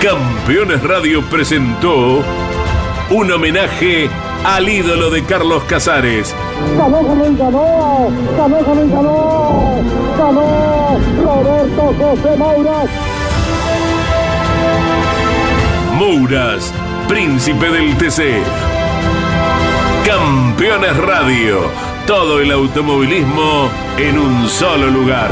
Campeones 0.00 0.80
Radio 0.84 1.28
presentó 1.28 2.22
un 3.10 3.32
homenaje 3.32 4.08
al 4.44 4.68
ídolo 4.68 5.10
de 5.10 5.24
Carlos 5.24 5.64
Casares. 5.64 6.32
Ganó, 6.78 7.02
ganó 7.02 7.24
ganó. 7.36 8.10
Ganó, 8.38 8.64
ganó 8.64 8.84
y 8.84 8.90
ganó. 8.90 9.72
Ganó 10.16 10.98
Roberto 11.24 11.94
José 11.98 12.36
Mouras. 12.36 12.90
Mouras, 15.98 16.72
príncipe 17.08 17.70
del 17.70 17.96
TC. 17.96 18.40
Campeones 20.06 20.96
Radio, 20.96 21.91
todo 22.06 22.40
el 22.40 22.50
automovilismo 22.50 23.70
en 23.96 24.18
un 24.18 24.48
solo 24.48 24.88
lugar. 24.88 25.30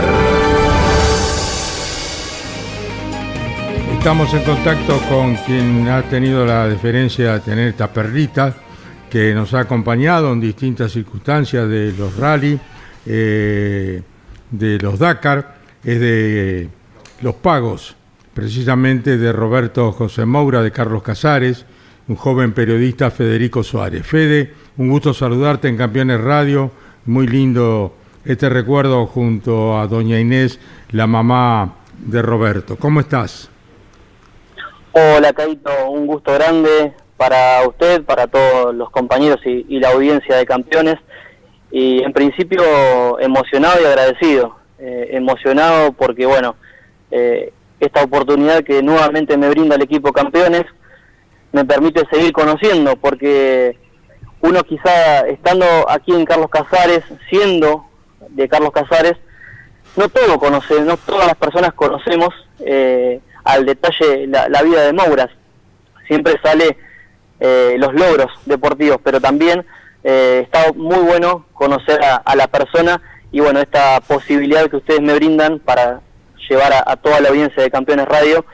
Estamos 3.96 4.32
en 4.32 4.42
contacto 4.44 5.00
con 5.08 5.34
quien 5.36 5.88
ha 5.88 6.02
tenido 6.02 6.46
la 6.46 6.68
deferencia 6.68 7.34
de 7.34 7.40
tener 7.40 7.68
esta 7.68 7.92
perrita 7.92 8.54
que 9.10 9.34
nos 9.34 9.52
ha 9.54 9.60
acompañado 9.60 10.32
en 10.32 10.40
distintas 10.40 10.92
circunstancias 10.92 11.68
de 11.68 11.92
los 11.92 12.16
rally, 12.16 12.58
eh, 13.06 14.02
de 14.50 14.78
los 14.78 14.98
Dakar, 14.98 15.56
es 15.82 16.00
de 16.00 16.68
los 17.20 17.34
pagos, 17.34 17.96
precisamente 18.32 19.18
de 19.18 19.32
Roberto 19.32 19.92
José 19.92 20.24
Moura, 20.24 20.62
de 20.62 20.70
Carlos 20.70 21.02
Casares, 21.02 21.66
un 22.08 22.16
joven 22.16 22.52
periodista 22.52 23.10
Federico 23.10 23.62
Suárez. 23.62 24.06
Fede, 24.06 24.54
un 24.76 24.90
gusto 24.90 25.12
saludarte 25.12 25.68
en 25.68 25.76
Campeones 25.76 26.20
Radio, 26.20 26.70
muy 27.06 27.26
lindo 27.26 27.92
este 28.24 28.48
recuerdo 28.48 29.06
junto 29.06 29.78
a 29.78 29.86
doña 29.86 30.18
Inés, 30.20 30.60
la 30.90 31.06
mamá 31.06 31.74
de 31.98 32.22
Roberto. 32.22 32.76
¿Cómo 32.76 33.00
estás? 33.00 33.50
Hola, 34.92 35.32
Caito, 35.32 35.70
un 35.90 36.06
gusto 36.06 36.32
grande 36.34 36.92
para 37.16 37.66
usted, 37.66 38.02
para 38.02 38.26
todos 38.26 38.74
los 38.74 38.90
compañeros 38.90 39.40
y, 39.44 39.78
la 39.78 39.90
audiencia 39.90 40.36
de 40.36 40.46
campeones. 40.46 40.96
Y 41.70 42.02
en 42.02 42.12
principio 42.12 43.18
emocionado 43.20 43.80
y 43.80 43.84
agradecido. 43.84 44.56
Eh, 44.78 45.10
emocionado 45.12 45.92
porque, 45.92 46.24
bueno, 46.24 46.56
eh, 47.10 47.52
esta 47.78 48.02
oportunidad 48.02 48.64
que 48.64 48.82
nuevamente 48.82 49.36
me 49.36 49.50
brinda 49.50 49.76
el 49.76 49.82
equipo 49.82 50.12
campeones 50.12 50.64
me 51.52 51.64
permite 51.64 52.02
seguir 52.10 52.32
conociendo, 52.32 52.96
porque 52.96 53.76
uno 54.42 54.62
quizá 54.64 55.20
estando 55.28 55.66
aquí 55.88 56.12
en 56.12 56.24
Carlos 56.24 56.50
Casares, 56.50 57.02
siendo 57.28 57.86
de 58.28 58.48
Carlos 58.48 58.72
Casares, 58.72 59.16
no 59.96 60.08
todo 60.08 60.38
conoce, 60.38 60.80
no 60.82 60.96
todas 60.96 61.26
las 61.26 61.36
personas 61.36 61.72
conocemos 61.74 62.28
eh, 62.60 63.20
al 63.44 63.66
detalle 63.66 64.26
la, 64.26 64.62
vida 64.62 64.82
de 64.82 64.92
Mouras. 64.92 65.30
Siempre 66.06 66.34
sale 66.42 66.76
eh, 67.40 67.76
los 67.78 67.92
logros 67.94 68.30
deportivos, 68.46 68.98
pero 69.02 69.20
también 69.20 69.64
eh, 70.04 70.42
está 70.44 70.72
muy 70.72 70.98
bueno 70.98 71.46
conocer 71.52 72.02
a, 72.04 72.16
a, 72.16 72.36
la 72.36 72.46
persona 72.46 73.00
y 73.32 73.40
bueno, 73.40 73.60
esta 73.60 74.00
posibilidad 74.00 74.68
que 74.68 74.76
ustedes 74.76 75.00
me 75.00 75.14
brindan 75.14 75.58
para 75.58 76.00
llevar 76.48 76.72
a, 76.72 76.84
a, 76.86 76.96
toda 76.96 77.20
la 77.20 77.28
audiencia 77.28 77.62
de 77.62 77.70
Campeones 77.70 78.06
Radio 78.06 78.44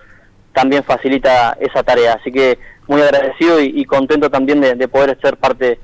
también 0.53 0.82
facilita 0.82 1.57
esa 1.61 1.82
tarea. 1.82 2.14
Así 2.14 2.32
que 2.32 2.59
muy 2.89 3.03
agradecido 3.03 3.61
y, 3.61 3.84
contento 3.84 4.30
también 4.30 4.61
de, 4.61 4.74
de, 4.74 4.89
poder 4.89 5.18
ser 5.20 5.37
parte 5.37 5.78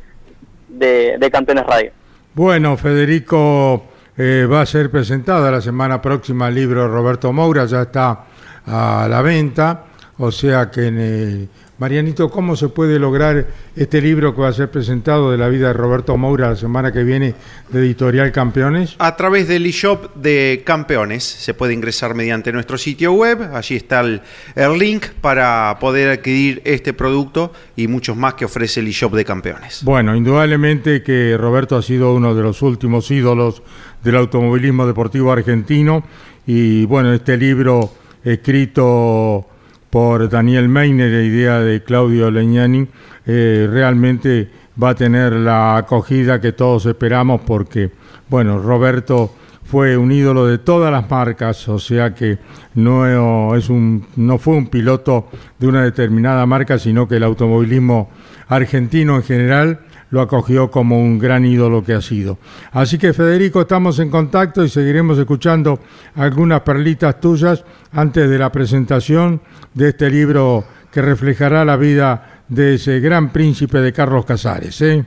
de, 0.68 1.16
de 1.18 1.30
Campeones 1.30 1.66
Radio. 1.66 1.92
Bueno, 2.34 2.76
Federico, 2.76 3.84
eh, 4.16 4.46
va 4.50 4.60
a 4.60 4.66
ser 4.66 4.90
presentada 4.90 5.50
la 5.50 5.60
semana 5.60 6.00
próxima 6.02 6.48
el 6.48 6.54
libro 6.54 6.86
Roberto 6.86 7.32
Moura, 7.32 7.64
ya 7.64 7.82
está 7.82 8.24
a 8.66 9.06
la 9.08 9.22
venta, 9.22 9.84
o 10.18 10.30
sea 10.30 10.70
que 10.70 10.86
en 10.86 10.98
el 10.98 11.48
Marianito, 11.82 12.30
¿cómo 12.30 12.54
se 12.54 12.68
puede 12.68 13.00
lograr 13.00 13.44
este 13.74 14.00
libro 14.00 14.36
que 14.36 14.40
va 14.40 14.46
a 14.46 14.52
ser 14.52 14.70
presentado 14.70 15.32
de 15.32 15.36
la 15.36 15.48
vida 15.48 15.66
de 15.66 15.72
Roberto 15.72 16.16
Moura 16.16 16.50
la 16.50 16.54
semana 16.54 16.92
que 16.92 17.02
viene 17.02 17.34
de 17.70 17.80
Editorial 17.80 18.30
Campeones? 18.30 18.94
A 19.00 19.16
través 19.16 19.48
del 19.48 19.66
eShop 19.66 20.14
de 20.14 20.62
Campeones. 20.64 21.24
Se 21.24 21.54
puede 21.54 21.74
ingresar 21.74 22.14
mediante 22.14 22.52
nuestro 22.52 22.78
sitio 22.78 23.14
web. 23.14 23.52
Allí 23.52 23.74
está 23.74 23.98
el, 23.98 24.20
el 24.54 24.78
link 24.78 25.06
para 25.20 25.76
poder 25.80 26.10
adquirir 26.10 26.62
este 26.64 26.92
producto 26.92 27.52
y 27.74 27.88
muchos 27.88 28.16
más 28.16 28.34
que 28.34 28.44
ofrece 28.44 28.78
el 28.78 28.86
eShop 28.86 29.14
de 29.14 29.24
Campeones. 29.24 29.82
Bueno, 29.82 30.14
indudablemente 30.14 31.02
que 31.02 31.36
Roberto 31.36 31.76
ha 31.76 31.82
sido 31.82 32.14
uno 32.14 32.32
de 32.36 32.44
los 32.44 32.62
últimos 32.62 33.10
ídolos 33.10 33.60
del 34.04 34.14
automovilismo 34.18 34.86
deportivo 34.86 35.32
argentino 35.32 36.04
y 36.46 36.86
bueno, 36.86 37.12
este 37.12 37.36
libro 37.36 37.92
escrito 38.22 39.48
por 39.92 40.30
Daniel 40.30 40.70
Meiner, 40.70 41.22
idea 41.22 41.60
de 41.60 41.82
Claudio 41.82 42.30
Legnani, 42.30 42.88
eh, 43.26 43.68
realmente 43.70 44.48
va 44.82 44.88
a 44.88 44.94
tener 44.94 45.34
la 45.34 45.76
acogida 45.76 46.40
que 46.40 46.52
todos 46.52 46.86
esperamos 46.86 47.42
porque, 47.42 47.90
bueno, 48.30 48.58
Roberto 48.58 49.34
fue 49.64 49.98
un 49.98 50.10
ídolo 50.10 50.46
de 50.46 50.56
todas 50.56 50.90
las 50.90 51.10
marcas, 51.10 51.68
o 51.68 51.78
sea 51.78 52.14
que 52.14 52.38
no, 52.74 53.54
es 53.54 53.68
un, 53.68 54.06
no 54.16 54.38
fue 54.38 54.56
un 54.56 54.68
piloto 54.68 55.28
de 55.58 55.66
una 55.66 55.84
determinada 55.84 56.46
marca, 56.46 56.78
sino 56.78 57.06
que 57.06 57.16
el 57.16 57.24
automovilismo 57.24 58.08
argentino 58.48 59.16
en 59.16 59.22
general 59.24 59.80
lo 60.12 60.20
acogió 60.20 60.70
como 60.70 60.98
un 60.98 61.18
gran 61.18 61.44
ídolo 61.44 61.82
que 61.82 61.94
ha 61.94 62.02
sido. 62.02 62.38
Así 62.70 62.98
que 62.98 63.14
Federico, 63.14 63.62
estamos 63.62 63.98
en 63.98 64.10
contacto 64.10 64.62
y 64.62 64.68
seguiremos 64.68 65.18
escuchando 65.18 65.80
algunas 66.14 66.60
perlitas 66.60 67.18
tuyas 67.18 67.64
antes 67.92 68.28
de 68.28 68.38
la 68.38 68.52
presentación 68.52 69.40
de 69.72 69.88
este 69.88 70.10
libro 70.10 70.64
que 70.92 71.00
reflejará 71.00 71.64
la 71.64 71.76
vida 71.76 72.42
de 72.48 72.74
ese 72.74 73.00
gran 73.00 73.32
príncipe 73.32 73.78
de 73.78 73.90
Carlos 73.94 74.26
Casares. 74.26 74.82
¿eh? 74.82 75.02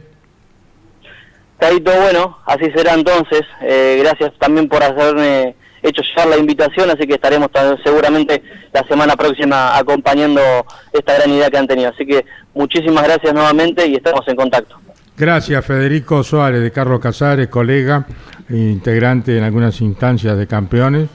Caito, 1.59 1.91
bueno, 2.01 2.39
así 2.47 2.65
será 2.75 2.95
entonces. 2.95 3.43
Eh, 3.61 4.01
gracias 4.03 4.33
también 4.39 4.67
por 4.67 4.83
haberme 4.83 5.55
hecho 5.83 6.01
llegar 6.01 6.29
la 6.29 6.37
invitación, 6.37 6.89
así 6.89 7.05
que 7.05 7.13
estaremos 7.13 7.49
seguramente 7.83 8.41
la 8.73 8.81
semana 8.87 9.15
próxima 9.15 9.77
acompañando 9.77 10.41
esta 10.91 11.13
gran 11.13 11.29
idea 11.29 11.51
que 11.51 11.59
han 11.59 11.67
tenido. 11.67 11.91
Así 11.91 12.07
que 12.07 12.25
muchísimas 12.55 13.03
gracias 13.03 13.35
nuevamente 13.35 13.85
y 13.85 13.93
estamos 13.93 14.27
en 14.27 14.35
contacto. 14.35 14.79
Gracias, 15.17 15.63
Federico 15.65 16.23
Suárez 16.23 16.61
de 16.61 16.71
Carlos 16.71 16.99
Casares, 16.99 17.47
colega, 17.47 18.05
integrante 18.49 19.37
en 19.37 19.45
algunas 19.45 19.79
instancias 19.79 20.37
de 20.37 20.45
campeones. 20.45 21.07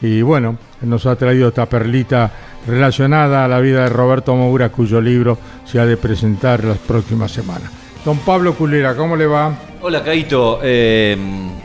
Y 0.00 0.22
bueno, 0.22 0.56
nos 0.82 1.06
ha 1.06 1.16
traído 1.16 1.48
esta 1.48 1.66
perlita 1.66 2.30
relacionada 2.68 3.44
a 3.44 3.48
la 3.48 3.58
vida 3.58 3.82
de 3.82 3.88
Roberto 3.88 4.36
Moura, 4.36 4.68
cuyo 4.68 5.00
libro 5.00 5.38
se 5.64 5.80
ha 5.80 5.86
de 5.86 5.96
presentar 5.96 6.62
las 6.62 6.78
próximas 6.78 7.32
semanas. 7.32 7.72
Don 8.04 8.18
Pablo 8.18 8.54
Culera, 8.54 8.94
¿cómo 8.94 9.16
le 9.16 9.26
va? 9.26 9.58
Hola, 9.80 10.04
Caito. 10.04 10.60
Eh, 10.62 11.16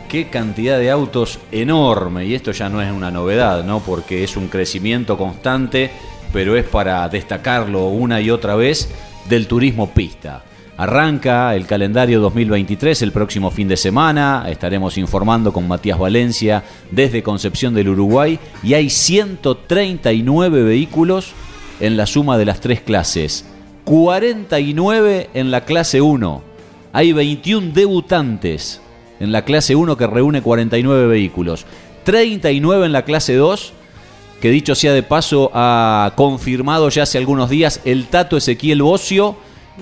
qué 0.09 0.29
cantidad 0.29 0.79
de 0.79 0.89
autos 0.89 1.39
enorme. 1.51 2.25
Y 2.25 2.33
esto 2.33 2.51
ya 2.51 2.69
no 2.69 2.81
es 2.81 2.91
una 2.91 3.11
novedad, 3.11 3.63
¿no? 3.63 3.81
Porque 3.81 4.23
es 4.23 4.35
un 4.35 4.47
crecimiento 4.47 5.15
constante, 5.15 5.91
pero 6.33 6.57
es 6.57 6.65
para 6.65 7.07
destacarlo 7.07 7.85
una 7.89 8.19
y 8.19 8.31
otra 8.31 8.55
vez 8.55 8.89
del 9.29 9.45
turismo 9.45 9.91
pista. 9.91 10.43
Arranca 10.75 11.55
el 11.55 11.67
calendario 11.67 12.19
2023 12.19 13.03
el 13.03 13.11
próximo 13.11 13.51
fin 13.51 13.67
de 13.67 13.77
semana. 13.77 14.45
Estaremos 14.49 14.97
informando 14.97 15.53
con 15.53 15.67
Matías 15.67 15.99
Valencia 15.99 16.63
desde 16.89 17.21
Concepción 17.21 17.75
del 17.75 17.89
Uruguay. 17.89 18.39
Y 18.63 18.73
hay 18.73 18.89
139 18.89 20.63
vehículos 20.63 21.33
en 21.79 21.95
la 21.95 22.07
suma 22.07 22.39
de 22.39 22.45
las 22.45 22.59
tres 22.59 22.81
clases. 22.81 23.45
49 23.85 25.29
en 25.35 25.51
la 25.51 25.61
clase 25.61 26.01
1. 26.01 26.41
Hay 26.91 27.13
21 27.13 27.71
debutantes 27.73 28.81
en 29.19 29.31
la 29.31 29.45
clase 29.45 29.75
1 29.75 29.95
que 29.95 30.07
reúne 30.07 30.41
49 30.41 31.05
vehículos. 31.05 31.67
39 32.03 32.87
en 32.87 32.91
la 32.93 33.05
clase 33.05 33.35
2 33.35 33.73
que 34.41 34.49
dicho 34.49 34.75
sea 34.75 34.91
de 34.91 35.03
paso 35.03 35.51
ha 35.53 36.11
confirmado 36.17 36.89
ya 36.89 37.03
hace 37.03 37.17
algunos 37.17 37.49
días 37.49 37.79
el 37.85 38.07
Tato 38.07 38.35
Ezequiel 38.35 38.81
Bocio 38.81 39.37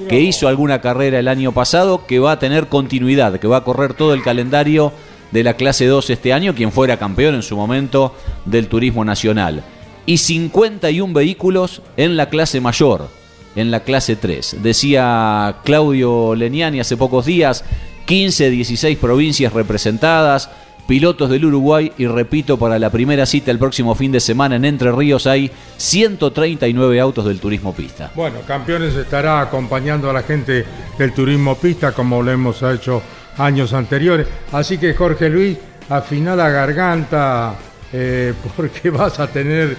que 0.08 0.20
hizo 0.20 0.48
alguna 0.48 0.82
carrera 0.82 1.20
el 1.20 1.28
año 1.28 1.52
pasado, 1.52 2.06
que 2.06 2.20
va 2.20 2.34
a 2.34 2.40
tener 2.40 2.68
continuidad, 2.68 3.40
que 3.40 3.48
va 3.48 3.58
a 3.58 3.64
correr 3.64 3.94
todo 3.94 4.14
el 4.14 4.24
calendario 4.24 4.94
de 5.32 5.44
la 5.44 5.56
clase 5.56 5.86
2 5.86 6.10
este 6.10 6.34
año, 6.34 6.56
quien 6.56 6.72
fuera 6.72 6.98
campeón 6.98 7.36
en 7.36 7.44
su 7.44 7.56
momento 7.56 8.16
del 8.46 8.68
turismo 8.68 9.06
nacional. 9.06 9.64
Y 10.06 10.18
51 10.18 11.14
vehículos 11.14 11.82
en 11.98 12.18
la 12.18 12.30
clase 12.30 12.60
mayor, 12.60 13.10
en 13.56 13.72
la 13.72 13.82
clase 13.82 14.16
3. 14.16 14.58
Decía 14.62 15.58
Claudio 15.64 16.36
Leniani 16.36 16.80
hace 16.80 16.98
pocos 16.98 17.26
días, 17.26 17.64
15, 18.06 18.50
16 18.50 18.98
provincias 18.98 19.54
representadas, 19.54 20.50
pilotos 20.88 21.30
del 21.30 21.46
Uruguay 21.46 21.92
y 21.98 22.08
repito, 22.08 22.58
para 22.58 22.80
la 22.80 22.90
primera 22.90 23.26
cita 23.26 23.52
el 23.52 23.60
próximo 23.60 23.96
fin 23.96 24.12
de 24.12 24.20
semana 24.20 24.56
en 24.56 24.66
Entre 24.66 24.92
Ríos 24.92 25.28
hay 25.28 25.52
139 25.78 27.00
autos 27.00 27.26
del 27.26 27.40
turismo 27.40 27.74
pista. 27.74 28.12
Bueno, 28.16 28.40
Campeones 28.46 28.96
estará 28.96 29.42
acompañando 29.42 30.10
a 30.10 30.14
la 30.14 30.24
gente 30.24 30.66
del 30.98 31.14
turismo 31.14 31.56
pista 31.56 31.92
como 31.92 32.22
lo 32.22 32.32
hemos 32.32 32.62
hecho 32.64 33.02
años 33.38 33.74
anteriores. 33.74 34.28
Así 34.52 34.78
que 34.78 34.94
Jorge 34.94 35.30
Luis, 35.30 35.58
afina 35.90 36.36
la 36.36 36.50
garganta 36.50 37.56
eh, 37.92 38.34
porque 38.56 38.90
vas 38.90 39.20
a 39.20 39.28
tener 39.28 39.76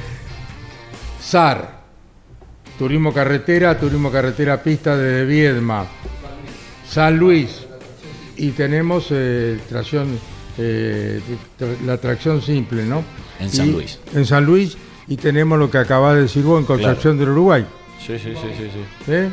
SAR, 1.20 1.82
Turismo 2.78 3.12
Carretera, 3.12 3.78
Turismo 3.78 4.10
Carretera 4.10 4.62
Pista 4.62 4.96
de 4.96 5.24
Viedma, 5.24 5.86
San 6.88 7.16
Luis 7.16 7.66
y 8.36 8.50
tenemos 8.50 9.06
eh, 9.10 9.58
tracción, 9.68 10.18
eh, 10.58 11.20
la 11.86 11.96
tracción 11.98 12.42
simple, 12.42 12.84
¿no? 12.84 13.02
En 13.40 13.50
San 13.50 13.68
Y- 13.68 13.72
Luis. 13.72 13.98
En 14.14 14.26
San 14.26 14.44
Luis 14.44 14.76
y 15.08 15.16
tenemos 15.16 15.58
lo 15.58 15.70
que 15.70 15.78
acaba 15.78 16.14
de 16.14 16.22
decir 16.22 16.42
vos 16.44 16.60
en 16.60 16.66
Concepción 16.66 17.18
del 17.18 17.30
Uruguay. 17.30 17.64
Sí, 17.98 18.18
sí, 18.18 18.32
sí, 18.34 18.48
sí. 18.56 18.68
sí. 19.06 19.12
¿eh? 19.12 19.30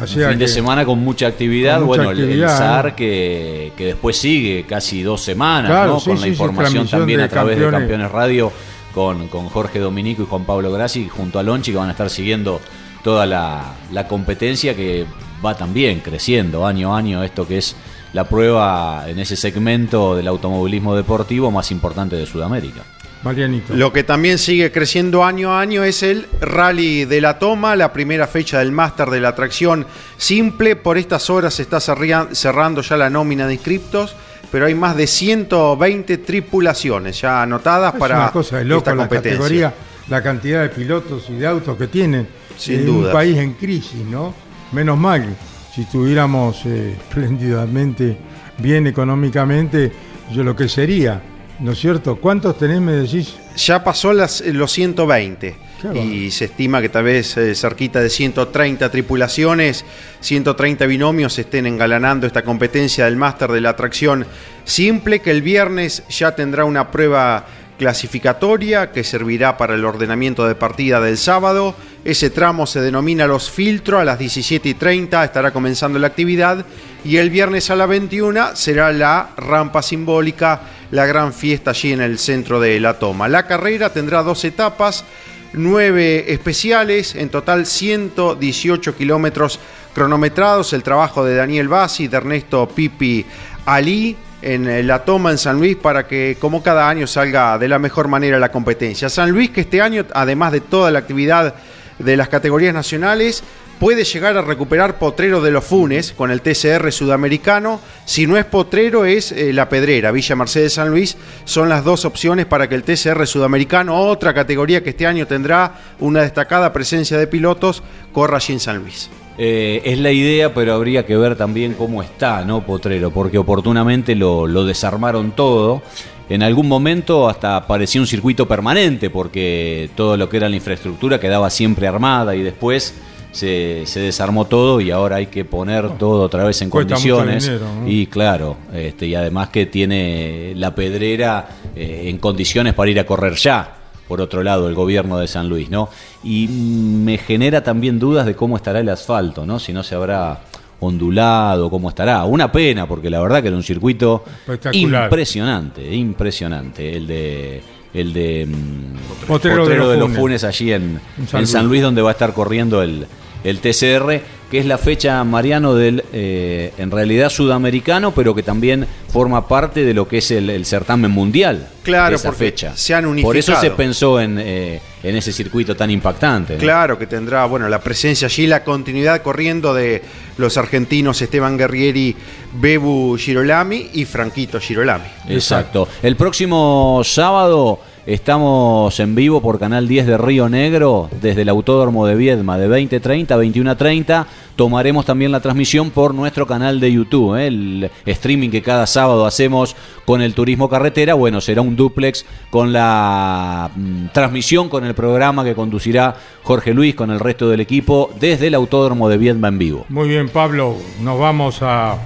Un 0.00 0.06
fin 0.06 0.38
de 0.38 0.48
semana 0.48 0.84
con 0.86 0.98
mucha 1.00 1.26
actividad. 1.26 1.78
Con 1.78 1.86
mucha 1.88 2.02
bueno, 2.04 2.10
el- 2.12 2.18
actividad, 2.24 2.50
el 2.52 2.56
SAR 2.58 2.84
¿no? 2.90 2.96
que, 2.96 3.72
que 3.76 3.86
después 3.86 4.16
sigue 4.16 4.64
casi 4.66 5.02
dos 5.02 5.22
semanas, 5.22 5.70
Claro, 5.70 5.92
¿no? 5.94 6.00
sí, 6.00 6.06
con 6.10 6.16
sí, 6.16 6.22
la 6.22 6.28
información 6.28 6.88
también 6.88 7.20
a 7.20 7.28
través 7.28 7.56
Campeones. 7.56 7.72
de 7.72 7.78
Campeones 7.94 8.10
Radio 8.12 8.52
con, 8.94 9.28
con 9.28 9.48
Jorge 9.48 9.78
Dominico 9.80 10.22
y 10.22 10.26
Juan 10.26 10.44
Pablo 10.44 10.72
Grassi 10.72 11.08
junto 11.08 11.38
a 11.38 11.42
Lonchi 11.42 11.72
que 11.72 11.76
van 11.78 11.88
a 11.88 11.92
estar 11.92 12.08
siguiendo 12.08 12.60
toda 13.04 13.26
la, 13.26 13.74
la 13.92 14.08
competencia 14.08 14.74
que 14.74 15.04
va 15.44 15.56
también 15.56 16.00
creciendo 16.00 16.66
año 16.66 16.94
a 16.94 16.98
año 16.98 17.22
esto 17.22 17.46
que 17.46 17.58
es 17.58 17.74
la 18.12 18.28
prueba 18.28 19.04
en 19.06 19.18
ese 19.18 19.36
segmento 19.36 20.14
del 20.16 20.28
automovilismo 20.28 20.94
deportivo 20.94 21.50
más 21.50 21.70
importante 21.70 22.16
de 22.16 22.26
Sudamérica. 22.26 22.82
Marianito. 23.22 23.74
Lo 23.74 23.92
que 23.92 24.02
también 24.02 24.36
sigue 24.36 24.72
creciendo 24.72 25.24
año 25.24 25.52
a 25.52 25.60
año 25.60 25.84
es 25.84 26.02
el 26.02 26.26
Rally 26.40 27.04
de 27.04 27.20
la 27.20 27.38
Toma, 27.38 27.76
la 27.76 27.92
primera 27.92 28.26
fecha 28.26 28.58
del 28.58 28.72
máster 28.72 29.10
de 29.10 29.20
la 29.20 29.28
atracción 29.28 29.86
simple. 30.16 30.74
Por 30.74 30.98
estas 30.98 31.30
horas 31.30 31.54
se 31.54 31.62
está 31.62 31.78
cerrando 31.80 32.82
ya 32.82 32.96
la 32.96 33.10
nómina 33.10 33.46
de 33.46 33.54
inscriptos, 33.54 34.16
pero 34.50 34.66
hay 34.66 34.74
más 34.74 34.96
de 34.96 35.06
120 35.06 36.18
tripulaciones 36.18 37.20
ya 37.20 37.42
anotadas 37.42 37.94
Es 37.94 38.00
para 38.00 38.16
una 38.16 38.32
cosa 38.32 38.58
de 38.58 38.64
loco 38.64 38.78
esta 38.78 38.90
la 38.90 38.96
competencia. 38.96 39.38
categoría, 39.38 39.74
la 40.08 40.22
cantidad 40.22 40.62
de 40.62 40.68
pilotos 40.70 41.30
y 41.30 41.34
de 41.34 41.46
autos 41.46 41.76
que 41.76 41.86
tienen. 41.86 42.26
Sin 42.58 42.80
en 42.80 42.86
duda. 42.86 43.06
un 43.06 43.12
país 43.12 43.38
en 43.38 43.54
crisis, 43.54 44.04
¿no? 44.04 44.34
Menos 44.72 44.98
mal, 44.98 45.36
si 45.74 45.82
estuviéramos 45.82 46.64
eh, 46.66 46.96
espléndidamente 47.08 48.16
bien 48.58 48.86
económicamente, 48.86 49.90
yo 50.30 50.44
lo 50.44 50.54
que 50.54 50.68
sería, 50.68 51.20
¿no 51.60 51.72
es 51.72 51.78
cierto? 51.78 52.16
¿Cuántos 52.16 52.58
tenés, 52.58 52.80
me 52.80 52.92
decís? 52.92 53.36
Ya 53.56 53.82
pasó 53.82 54.12
las, 54.12 54.40
los 54.40 54.70
120 54.72 55.56
Qué 55.80 55.98
y 55.98 56.30
se 56.30 56.44
estima 56.44 56.80
que 56.80 56.88
tal 56.88 57.04
vez 57.04 57.36
eh, 57.36 57.54
cerquita 57.54 58.00
de 58.00 58.08
130 58.08 58.88
tripulaciones, 58.90 59.84
130 60.20 60.86
binomios 60.86 61.38
estén 61.38 61.66
engalanando 61.66 62.26
esta 62.26 62.42
competencia 62.42 63.06
del 63.06 63.16
máster 63.16 63.50
de 63.50 63.60
la 63.60 63.70
atracción 63.70 64.26
simple 64.64 65.20
que 65.20 65.32
el 65.32 65.42
viernes 65.42 66.04
ya 66.08 66.36
tendrá 66.36 66.64
una 66.64 66.90
prueba 66.90 67.46
clasificatoria 67.82 68.92
que 68.92 69.02
servirá 69.02 69.56
para 69.56 69.74
el 69.74 69.84
ordenamiento 69.84 70.46
de 70.46 70.54
partida 70.54 71.00
del 71.00 71.18
sábado. 71.18 71.74
Ese 72.04 72.30
tramo 72.30 72.64
se 72.64 72.80
denomina 72.80 73.26
Los 73.26 73.50
Filtros, 73.50 74.00
a 74.00 74.04
las 74.04 74.20
17 74.20 74.68
y 74.68 74.74
30 74.74 75.24
estará 75.24 75.52
comenzando 75.52 75.98
la 75.98 76.06
actividad 76.06 76.64
y 77.04 77.16
el 77.16 77.28
viernes 77.30 77.70
a 77.70 77.74
las 77.74 77.88
21 77.88 78.54
será 78.54 78.92
la 78.92 79.30
rampa 79.36 79.82
simbólica, 79.82 80.60
la 80.92 81.06
gran 81.06 81.32
fiesta 81.32 81.70
allí 81.70 81.92
en 81.92 82.02
el 82.02 82.20
centro 82.20 82.60
de 82.60 82.78
la 82.78 83.00
toma. 83.00 83.26
La 83.26 83.48
carrera 83.48 83.92
tendrá 83.92 84.22
dos 84.22 84.44
etapas, 84.44 85.04
nueve 85.52 86.32
especiales, 86.32 87.16
en 87.16 87.30
total 87.30 87.66
118 87.66 88.94
kilómetros 88.94 89.58
cronometrados, 89.92 90.72
el 90.72 90.84
trabajo 90.84 91.24
de 91.24 91.34
Daniel 91.34 91.66
Bassi, 91.66 92.06
de 92.06 92.16
Ernesto 92.16 92.68
Pipi 92.68 93.26
Ali 93.66 94.16
en 94.42 94.68
eh, 94.68 94.82
la 94.82 95.04
toma 95.04 95.30
en 95.30 95.38
San 95.38 95.56
Luis 95.58 95.76
para 95.76 96.06
que 96.06 96.36
como 96.38 96.62
cada 96.62 96.88
año 96.88 97.06
salga 97.06 97.58
de 97.58 97.68
la 97.68 97.78
mejor 97.78 98.08
manera 98.08 98.38
la 98.38 98.50
competencia. 98.50 99.08
San 99.08 99.30
Luis 99.30 99.50
que 99.50 99.62
este 99.62 99.80
año, 99.80 100.04
además 100.12 100.52
de 100.52 100.60
toda 100.60 100.90
la 100.90 100.98
actividad 100.98 101.54
de 101.98 102.16
las 102.16 102.28
categorías 102.28 102.74
nacionales, 102.74 103.44
puede 103.78 104.04
llegar 104.04 104.36
a 104.36 104.42
recuperar 104.42 104.98
Potrero 104.98 105.40
de 105.40 105.50
los 105.50 105.64
Funes 105.64 106.12
con 106.12 106.30
el 106.30 106.40
TCR 106.40 106.92
sudamericano. 106.92 107.80
Si 108.04 108.26
no 108.26 108.36
es 108.36 108.44
Potrero, 108.44 109.04
es 109.04 109.32
eh, 109.32 109.52
La 109.52 109.68
Pedrera, 109.68 110.10
Villa 110.10 110.36
Mercedes 110.36 110.74
San 110.74 110.90
Luis. 110.90 111.16
Son 111.44 111.68
las 111.68 111.84
dos 111.84 112.04
opciones 112.04 112.46
para 112.46 112.68
que 112.68 112.74
el 112.74 112.84
TCR 112.84 113.26
sudamericano, 113.26 113.98
otra 113.98 114.34
categoría 114.34 114.82
que 114.82 114.90
este 114.90 115.06
año 115.06 115.26
tendrá 115.26 115.80
una 116.00 116.22
destacada 116.22 116.72
presencia 116.72 117.18
de 117.18 117.26
pilotos, 117.26 117.82
corra 118.12 118.36
allí 118.36 118.52
en 118.52 118.60
San 118.60 118.78
Luis. 118.78 119.10
Eh, 119.38 119.82
es 119.84 119.98
la 119.98 120.12
idea, 120.12 120.52
pero 120.52 120.74
habría 120.74 121.06
que 121.06 121.16
ver 121.16 121.36
también 121.36 121.74
cómo 121.74 122.02
está, 122.02 122.44
¿no, 122.44 122.64
Potrero? 122.64 123.10
Porque 123.10 123.38
oportunamente 123.38 124.14
lo, 124.14 124.46
lo 124.46 124.64
desarmaron 124.64 125.32
todo. 125.32 125.82
En 126.28 126.42
algún 126.42 126.68
momento 126.68 127.28
hasta 127.28 127.66
parecía 127.66 128.00
un 128.00 128.06
circuito 128.06 128.46
permanente, 128.46 129.10
porque 129.10 129.90
todo 129.96 130.16
lo 130.16 130.28
que 130.28 130.36
era 130.36 130.48
la 130.48 130.56
infraestructura 130.56 131.18
quedaba 131.18 131.50
siempre 131.50 131.86
armada 131.86 132.34
y 132.36 132.42
después 132.42 132.94
se, 133.32 133.82
se 133.86 134.00
desarmó 134.00 134.44
todo 134.44 134.80
y 134.80 134.90
ahora 134.90 135.16
hay 135.16 135.26
que 135.26 135.44
poner 135.44 135.96
todo 135.98 136.22
otra 136.22 136.44
vez 136.44 136.60
en 136.62 136.70
condiciones. 136.70 137.44
dinero, 137.44 137.66
¿no? 137.80 137.88
Y 137.88 138.06
claro, 138.06 138.56
este, 138.72 139.06
y 139.06 139.14
además 139.14 139.48
que 139.48 139.66
tiene 139.66 140.52
la 140.56 140.74
pedrera 140.74 141.48
eh, 141.74 142.04
en 142.06 142.18
condiciones 142.18 142.74
para 142.74 142.90
ir 142.90 143.00
a 143.00 143.04
correr 143.04 143.34
ya 143.34 143.81
por 144.08 144.20
otro 144.20 144.42
lado, 144.42 144.68
el 144.68 144.74
gobierno 144.74 145.18
de 145.18 145.26
San 145.26 145.48
Luis, 145.48 145.70
¿no? 145.70 145.88
Y 146.22 146.48
me 146.48 147.18
genera 147.18 147.62
también 147.62 147.98
dudas 147.98 148.26
de 148.26 148.34
cómo 148.34 148.56
estará 148.56 148.80
el 148.80 148.88
asfalto, 148.88 149.46
¿no? 149.46 149.58
Si 149.58 149.72
no 149.72 149.82
se 149.82 149.94
habrá 149.94 150.40
ondulado, 150.80 151.70
cómo 151.70 151.88
estará. 151.88 152.24
Una 152.24 152.50
pena, 152.50 152.86
porque 152.86 153.08
la 153.08 153.20
verdad 153.20 153.40
que 153.40 153.48
era 153.48 153.56
un 153.56 153.62
circuito 153.62 154.24
impresionante, 154.72 155.94
impresionante. 155.94 156.96
El 156.96 157.06
de 157.06 157.62
el 157.94 158.12
de 158.12 158.46
mm, 158.46 159.26
Potrero 159.26 159.66
de 159.68 159.76
los 159.76 159.88
de 159.90 159.96
los 159.96 160.06
Funes. 160.08 160.18
Funes 160.18 160.44
allí 160.44 160.72
en, 160.72 161.00
En 161.18 161.28
San 161.28 161.40
en 161.40 161.46
San 161.46 161.62
Luis. 161.62 161.70
Luis, 161.70 161.82
donde 161.82 162.02
va 162.02 162.10
a 162.10 162.12
estar 162.12 162.32
corriendo 162.32 162.82
el, 162.82 163.06
el 163.44 163.58
TCR, 163.60 164.20
que 164.50 164.58
es 164.58 164.66
la 164.66 164.78
fecha, 164.78 165.22
Mariano, 165.24 165.74
del 165.74 166.04
eh, 166.12 166.72
en 166.78 166.90
realidad 166.90 167.30
sudamericano, 167.30 168.12
pero 168.12 168.34
que 168.34 168.42
también 168.42 168.86
forma 169.08 169.48
parte 169.48 169.84
de 169.84 169.94
lo 169.94 170.06
que 170.06 170.18
es 170.18 170.30
el, 170.30 170.50
el 170.50 170.66
certamen 170.66 171.10
mundial. 171.10 171.68
Claro, 171.82 172.10
de 172.10 172.16
esa 172.16 172.28
porque 172.28 172.44
fecha. 172.46 172.72
se 172.76 172.94
han 172.94 173.04
Por 173.22 173.36
eso 173.36 173.52
se 173.52 173.58
unificado. 173.58 173.76
pensó 173.76 174.20
en, 174.20 174.38
eh, 174.38 174.80
en 175.02 175.16
ese 175.16 175.32
circuito 175.32 175.74
tan 175.74 175.90
impactante. 175.90 176.54
¿no? 176.54 176.60
Claro 176.60 176.98
que 176.98 177.06
tendrá, 177.06 177.44
bueno, 177.46 177.68
la 177.68 177.80
presencia 177.80 178.26
allí, 178.26 178.46
la 178.46 178.62
continuidad 178.62 179.22
corriendo 179.22 179.72
de 179.74 180.02
los 180.36 180.56
argentinos 180.58 181.20
Esteban 181.22 181.56
Guerrieri, 181.56 182.14
Bebu 182.54 183.16
Girolami 183.18 183.90
y 183.94 184.04
Franquito 184.04 184.60
Girolami. 184.60 185.06
Exacto. 185.28 185.88
El 186.02 186.16
próximo 186.16 187.00
sábado 187.04 187.80
estamos 188.06 188.98
en 189.00 189.14
vivo 189.14 189.40
por 189.40 189.58
Canal 189.58 189.86
10 189.86 190.06
de 190.06 190.18
Río 190.18 190.48
Negro, 190.48 191.08
desde 191.20 191.42
el 191.42 191.48
Autódromo 191.48 192.06
de 192.06 192.14
Viedma, 192.14 192.58
de 192.58 192.68
20.30 192.68 193.30
a 193.30 193.36
21.30. 193.38 194.26
Tomaremos 194.56 195.06
también 195.06 195.32
la 195.32 195.40
transmisión 195.40 195.90
por 195.90 196.14
nuestro 196.14 196.46
canal 196.46 196.80
de 196.80 196.92
YouTube, 196.92 197.36
¿eh? 197.36 197.46
el 197.46 197.90
streaming 198.06 198.50
que 198.50 198.62
cada 198.62 198.86
sábado 198.86 199.24
hacemos 199.26 199.76
con 200.04 200.20
el 200.20 200.34
Turismo 200.34 200.68
Carretera. 200.68 201.14
Bueno, 201.14 201.40
será 201.40 201.62
un 201.62 201.76
duplex 201.76 202.24
con 202.50 202.72
la 202.72 203.70
mm, 203.74 204.06
transmisión, 204.12 204.68
con 204.68 204.84
el 204.84 204.94
programa 204.94 205.44
que 205.44 205.54
conducirá 205.54 206.14
Jorge 206.42 206.74
Luis 206.74 206.94
con 206.94 207.10
el 207.10 207.20
resto 207.20 207.48
del 207.48 207.60
equipo 207.60 208.10
desde 208.18 208.48
el 208.48 208.54
Autódromo 208.54 209.08
de 209.08 209.16
Viedma 209.16 209.48
en 209.48 209.58
vivo. 209.58 209.86
Muy 209.88 210.08
bien, 210.08 210.28
Pablo, 210.28 210.76
nos 211.00 211.18
vamos 211.18 211.58
a, 211.62 211.96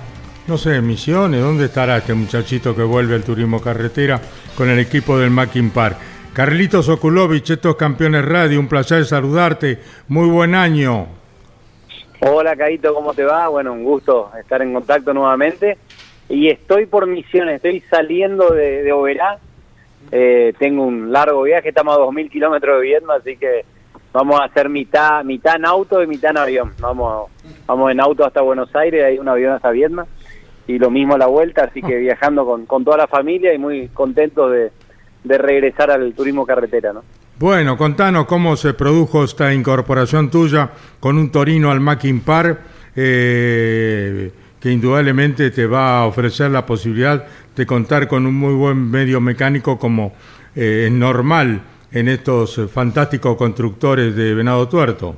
no 0.48 0.56
sé, 0.56 0.80
Misiones. 0.80 1.42
¿Dónde 1.42 1.64
estará 1.64 1.96
este 1.98 2.14
muchachito 2.14 2.74
que 2.74 2.82
vuelve 2.82 3.14
al 3.14 3.24
turismo 3.24 3.60
carretera 3.60 4.20
con 4.56 4.68
el 4.68 4.78
equipo 4.78 5.18
del 5.18 5.30
Mackin 5.30 5.70
Park? 5.70 5.96
Carlitos 6.32 6.88
Okulovich, 6.88 7.50
estos 7.50 7.76
campeones 7.76 8.24
radio, 8.24 8.60
un 8.60 8.68
placer 8.68 9.04
saludarte. 9.04 9.78
Muy 10.08 10.28
buen 10.28 10.54
año. 10.54 11.06
Hola, 12.20 12.54
Caito, 12.56 12.94
¿cómo 12.94 13.14
te 13.14 13.24
va? 13.24 13.48
Bueno, 13.48 13.72
un 13.72 13.84
gusto 13.84 14.30
estar 14.38 14.62
en 14.62 14.72
contacto 14.72 15.12
nuevamente. 15.12 15.78
Y 16.28 16.48
estoy 16.48 16.86
por 16.86 17.06
misiones, 17.06 17.56
estoy 17.56 17.80
saliendo 17.90 18.50
de, 18.50 18.90
Oberá. 18.92 19.38
Eh, 20.12 20.52
tengo 20.58 20.84
un 20.84 21.10
largo 21.10 21.42
viaje, 21.42 21.70
estamos 21.70 21.96
a 21.96 22.00
2.000 22.00 22.30
kilómetros 22.30 22.80
de 22.80 22.86
Vietnam, 22.86 23.16
así 23.18 23.36
que 23.36 23.64
vamos 24.12 24.40
a 24.40 24.44
hacer 24.44 24.68
mitad 24.68 25.24
mitad 25.24 25.56
en 25.56 25.66
auto 25.66 26.02
y 26.02 26.06
mitad 26.06 26.30
en 26.30 26.38
avión. 26.38 26.74
Vamos 26.78 27.30
vamos 27.66 27.90
en 27.90 28.00
auto 28.00 28.24
hasta 28.24 28.40
Buenos 28.40 28.74
Aires, 28.76 29.04
hay 29.04 29.18
un 29.18 29.28
avión 29.28 29.54
hasta 29.54 29.70
Vietnam. 29.70 30.06
Y 30.66 30.78
lo 30.78 30.90
mismo 30.90 31.14
a 31.14 31.18
la 31.18 31.26
vuelta, 31.26 31.64
así 31.64 31.80
que 31.80 31.96
viajando 31.98 32.44
con, 32.44 32.66
con 32.66 32.84
toda 32.84 32.96
la 32.96 33.06
familia 33.06 33.54
y 33.54 33.58
muy 33.58 33.88
contentos 33.88 34.50
de, 34.52 34.72
de 35.24 35.38
regresar 35.38 35.90
al 35.90 36.14
turismo 36.14 36.46
carretera, 36.46 36.92
¿no? 36.92 37.02
Bueno, 37.38 37.76
contanos 37.76 38.24
cómo 38.24 38.56
se 38.56 38.72
produjo 38.72 39.22
esta 39.22 39.52
incorporación 39.52 40.30
tuya 40.30 40.70
con 41.00 41.18
un 41.18 41.30
Torino 41.30 41.70
al 41.70 41.80
Mackin 41.80 42.20
Park, 42.20 42.60
eh, 42.96 44.30
que 44.58 44.70
indudablemente 44.70 45.50
te 45.50 45.66
va 45.66 45.98
a 45.98 46.06
ofrecer 46.06 46.50
la 46.50 46.64
posibilidad 46.64 47.26
de 47.54 47.66
contar 47.66 48.08
con 48.08 48.24
un 48.24 48.34
muy 48.34 48.54
buen 48.54 48.90
medio 48.90 49.20
mecánico 49.20 49.78
como 49.78 50.14
eh, 50.54 50.84
es 50.86 50.92
normal 50.92 51.60
en 51.92 52.08
estos 52.08 52.58
fantásticos 52.72 53.36
constructores 53.36 54.16
de 54.16 54.34
Venado 54.34 54.66
Tuerto. 54.66 55.14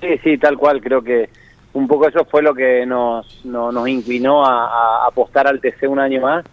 Sí, 0.00 0.18
sí, 0.24 0.36
tal 0.36 0.58
cual. 0.58 0.80
Creo 0.80 1.02
que 1.02 1.28
un 1.74 1.88
poco 1.88 2.08
eso 2.08 2.24
fue 2.24 2.42
lo 2.42 2.54
que 2.54 2.86
nos, 2.86 3.44
no- 3.44 3.70
nos 3.72 3.88
inclinó 3.88 4.44
a, 4.44 5.06
apostar 5.06 5.46
al 5.46 5.60
TC 5.60 5.88
un 5.88 5.98
año 5.98 6.20
más. 6.22 6.44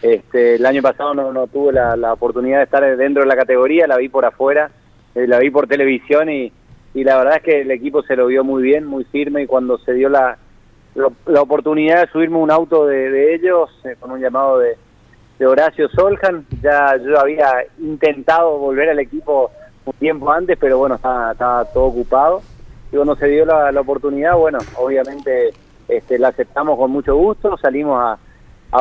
Este, 0.00 0.54
el 0.54 0.64
año 0.64 0.80
pasado 0.80 1.12
no, 1.12 1.32
no 1.32 1.46
tuve 1.46 1.72
la, 1.72 2.12
oportunidad 2.12 2.58
de 2.58 2.64
estar 2.64 2.96
dentro 2.96 3.22
de 3.22 3.28
la 3.28 3.36
categoría, 3.36 3.86
la 3.86 3.98
vi 3.98 4.08
por 4.08 4.24
afuera, 4.24 4.70
eh, 5.14 5.26
la 5.26 5.38
vi 5.38 5.50
por 5.50 5.66
televisión 5.66 6.30
y, 6.30 6.50
y 6.94 7.04
la 7.04 7.18
verdad 7.18 7.36
es 7.36 7.42
que 7.42 7.60
el 7.60 7.70
equipo 7.70 8.02
se 8.02 8.16
lo 8.16 8.26
vio 8.26 8.42
muy 8.42 8.62
bien, 8.62 8.86
muy 8.86 9.04
firme 9.04 9.42
y 9.42 9.46
cuando 9.46 9.76
se 9.78 9.92
dio 9.92 10.08
la, 10.08 10.38
la 11.26 11.42
oportunidad 11.42 12.00
de 12.06 12.12
subirme 12.12 12.38
un 12.38 12.50
auto 12.50 12.86
de, 12.86 13.10
de 13.10 13.34
ellos 13.34 13.68
eh, 13.84 13.96
con 14.00 14.12
un 14.12 14.20
llamado 14.20 14.58
de, 14.58 14.76
de 15.38 15.46
Horacio 15.46 15.88
Soljan, 15.90 16.46
ya 16.62 16.96
yo 16.96 17.18
había 17.20 17.64
intentado 17.78 18.56
volver 18.56 18.88
al 18.90 19.00
equipo 19.00 19.50
un 19.84 19.92
tiempo 19.94 20.30
antes, 20.30 20.56
pero 20.58 20.78
bueno, 20.78 20.94
estaba, 20.94 21.32
estaba 21.32 21.64
todo 21.66 21.84
ocupado 21.84 22.42
y 22.92 22.96
cuando 22.96 23.16
se 23.16 23.26
dio 23.26 23.44
la, 23.44 23.80
oportunidad, 23.80 24.36
bueno, 24.36 24.58
obviamente 24.76 25.52
este, 25.88 26.18
la 26.18 26.28
aceptamos 26.28 26.78
con 26.78 26.90
mucho 26.90 27.14
gusto, 27.16 27.56
salimos 27.58 28.00
a, 28.00 28.18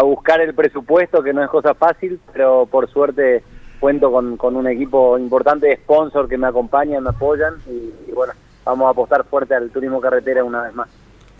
buscar 0.04 0.40
el 0.42 0.54
presupuesto, 0.54 1.24
que 1.24 1.34
no 1.34 1.44
es 1.44 1.50
cosa 1.50 1.74
fácil, 1.74 2.20
pero 2.32 2.68
por 2.70 2.90
suerte 2.90 3.44
cuento 3.80 4.12
con, 4.12 4.38
con 4.38 4.56
un 4.56 4.68
equipo 4.68 5.18
importante 5.18 5.68
de 5.68 5.78
sponsor 5.78 6.28
que 6.28 6.38
me 6.38 6.48
acompañan, 6.48 7.04
me 7.04 7.10
apoyan 7.10 7.56
y, 7.68 7.94
y 8.08 8.12
bueno, 8.14 8.34
vamos 8.66 8.88
a 8.88 8.90
apostar 8.92 9.24
fuerte 9.24 9.56
al 9.56 9.72
turismo 9.72 10.00
carretera 10.00 10.44
una 10.44 10.64
vez 10.64 10.76
más. 10.76 10.90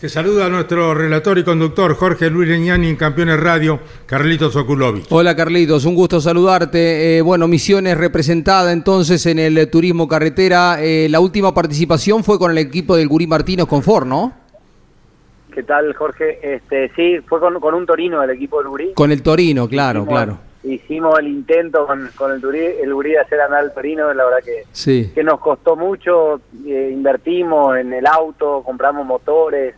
Te 0.00 0.08
saluda 0.08 0.48
nuestro 0.48 0.94
relator 0.94 1.36
y 1.36 1.44
conductor 1.44 1.94
Jorge 1.94 2.30
Luis 2.30 2.48
Leñani 2.48 2.88
en 2.88 2.96
Campeones 2.96 3.38
Radio, 3.38 3.80
Carlitos 4.06 4.56
Okulovic. 4.56 5.04
Hola 5.10 5.36
Carlitos, 5.36 5.84
un 5.84 5.94
gusto 5.94 6.22
saludarte. 6.22 7.18
Eh, 7.18 7.20
bueno, 7.20 7.46
Misiones 7.46 7.98
representada 7.98 8.72
entonces 8.72 9.26
en 9.26 9.38
el 9.38 9.68
turismo 9.68 10.08
carretera. 10.08 10.82
Eh, 10.82 11.08
la 11.10 11.20
última 11.20 11.52
participación 11.52 12.24
fue 12.24 12.38
con 12.38 12.50
el 12.50 12.56
equipo 12.56 12.96
del 12.96 13.08
Gurí 13.08 13.26
Martínez 13.26 13.66
Confort, 13.66 14.06
¿no? 14.06 14.32
¿Qué 15.52 15.62
tal, 15.64 15.92
Jorge? 15.94 16.38
Este, 16.54 16.90
sí, 16.96 17.18
fue 17.28 17.38
con, 17.38 17.60
con 17.60 17.74
un 17.74 17.84
Torino 17.84 18.22
del 18.22 18.30
equipo 18.30 18.58
del 18.58 18.68
Urí. 18.68 18.92
Con 18.94 19.12
el 19.12 19.22
Torino, 19.22 19.68
claro, 19.68 20.00
Hicimos- 20.04 20.08
claro. 20.08 20.38
Hicimos 20.62 21.18
el 21.18 21.26
intento 21.26 21.86
con, 21.86 22.10
con 22.16 22.32
el 22.32 22.44
Urí, 22.44 22.60
el 22.82 22.92
Urí 22.92 23.12
de 23.12 23.18
hacer 23.20 23.40
andar 23.40 23.60
al 23.60 23.72
Torino, 23.74 24.12
la 24.14 24.24
verdad 24.24 24.38
que, 24.44 24.64
Sí. 24.72 25.10
que 25.14 25.24
nos 25.24 25.40
costó 25.40 25.74
mucho, 25.74 26.40
eh, 26.66 26.90
invertimos 26.92 27.76
en 27.78 27.92
el 27.94 28.06
auto, 28.06 28.62
compramos 28.64 29.06
motores, 29.06 29.74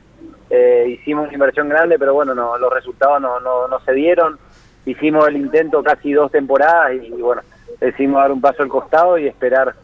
eh, 0.55 0.86
hicimos 0.86 1.24
una 1.24 1.32
inversión 1.32 1.66
grande, 1.70 1.98
pero 1.98 2.12
bueno, 2.12 2.34
no, 2.34 2.59
los 2.59 2.70
resultados 2.70 3.22
no, 3.22 3.40
no, 3.40 3.68
no 3.68 3.80
se 3.80 3.92
dieron. 3.94 4.38
Hicimos 4.84 5.26
el 5.26 5.38
intento 5.38 5.82
casi 5.82 6.12
dos 6.12 6.30
temporadas 6.30 6.92
y, 6.92 7.11
bueno, 7.11 7.40
decidimos 7.80 8.20
dar 8.20 8.32
un 8.32 8.42
paso 8.42 8.62
al 8.62 8.68
costado 8.68 9.16
y 9.16 9.28
esperar 9.28 9.74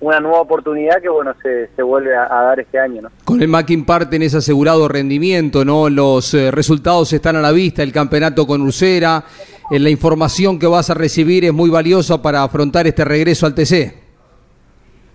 una 0.00 0.18
nueva 0.18 0.40
oportunidad 0.40 1.00
que 1.00 1.08
bueno 1.08 1.32
se, 1.42 1.68
se 1.68 1.82
vuelve 1.82 2.14
a, 2.16 2.24
a 2.24 2.42
dar 2.42 2.60
este 2.60 2.78
año, 2.78 3.02
¿no? 3.02 3.10
Con 3.24 3.40
el 3.40 3.46
Mackin 3.48 3.86
Part 3.86 4.10
tenés 4.10 4.34
asegurado 4.34 4.88
rendimiento, 4.88 5.64
¿no? 5.64 5.88
Los 5.88 6.34
eh, 6.34 6.50
resultados 6.50 7.12
están 7.12 7.36
a 7.36 7.40
la 7.40 7.52
vista, 7.52 7.84
el 7.84 7.92
campeonato 7.92 8.48
con 8.48 8.62
Ursera, 8.62 9.22
eh, 9.70 9.78
la 9.78 9.90
información 9.90 10.58
que 10.58 10.66
vas 10.66 10.90
a 10.90 10.94
recibir 10.94 11.44
es 11.44 11.52
muy 11.52 11.70
valiosa 11.70 12.20
para 12.20 12.42
afrontar 12.42 12.88
este 12.88 13.04
regreso 13.04 13.46
al 13.46 13.54
TC. 13.54 13.94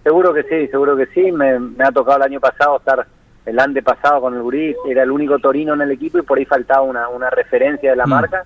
Seguro 0.03 0.34
que 0.34 0.43
sí, 0.43 0.68
seguro 0.70 0.95
que 0.95 1.07
sí. 1.07 1.32
Me, 1.32 1.59
me 1.59 1.84
ha 1.84 1.91
tocado 1.91 2.18
el 2.18 2.24
año 2.24 2.39
pasado 2.39 2.78
estar 2.78 3.05
el 3.46 3.60
antepasado 3.60 4.22
con 4.22 4.36
el 4.36 4.42
Gurí, 4.42 4.76
era 4.88 5.04
el 5.04 5.12
único 5.12 5.39
Torino 5.39 5.74
en 5.74 5.82
el 5.82 5.92
equipo 5.92 6.20
y 6.20 6.22
por 6.24 6.38
ahí 6.38 6.46
faltaba 6.46 6.82
una, 6.84 7.10
una 7.10 7.30
referencia 7.30 7.89
de 7.92 7.96
la 7.96 8.06
Mm. 8.06 8.10
marca. 8.10 8.44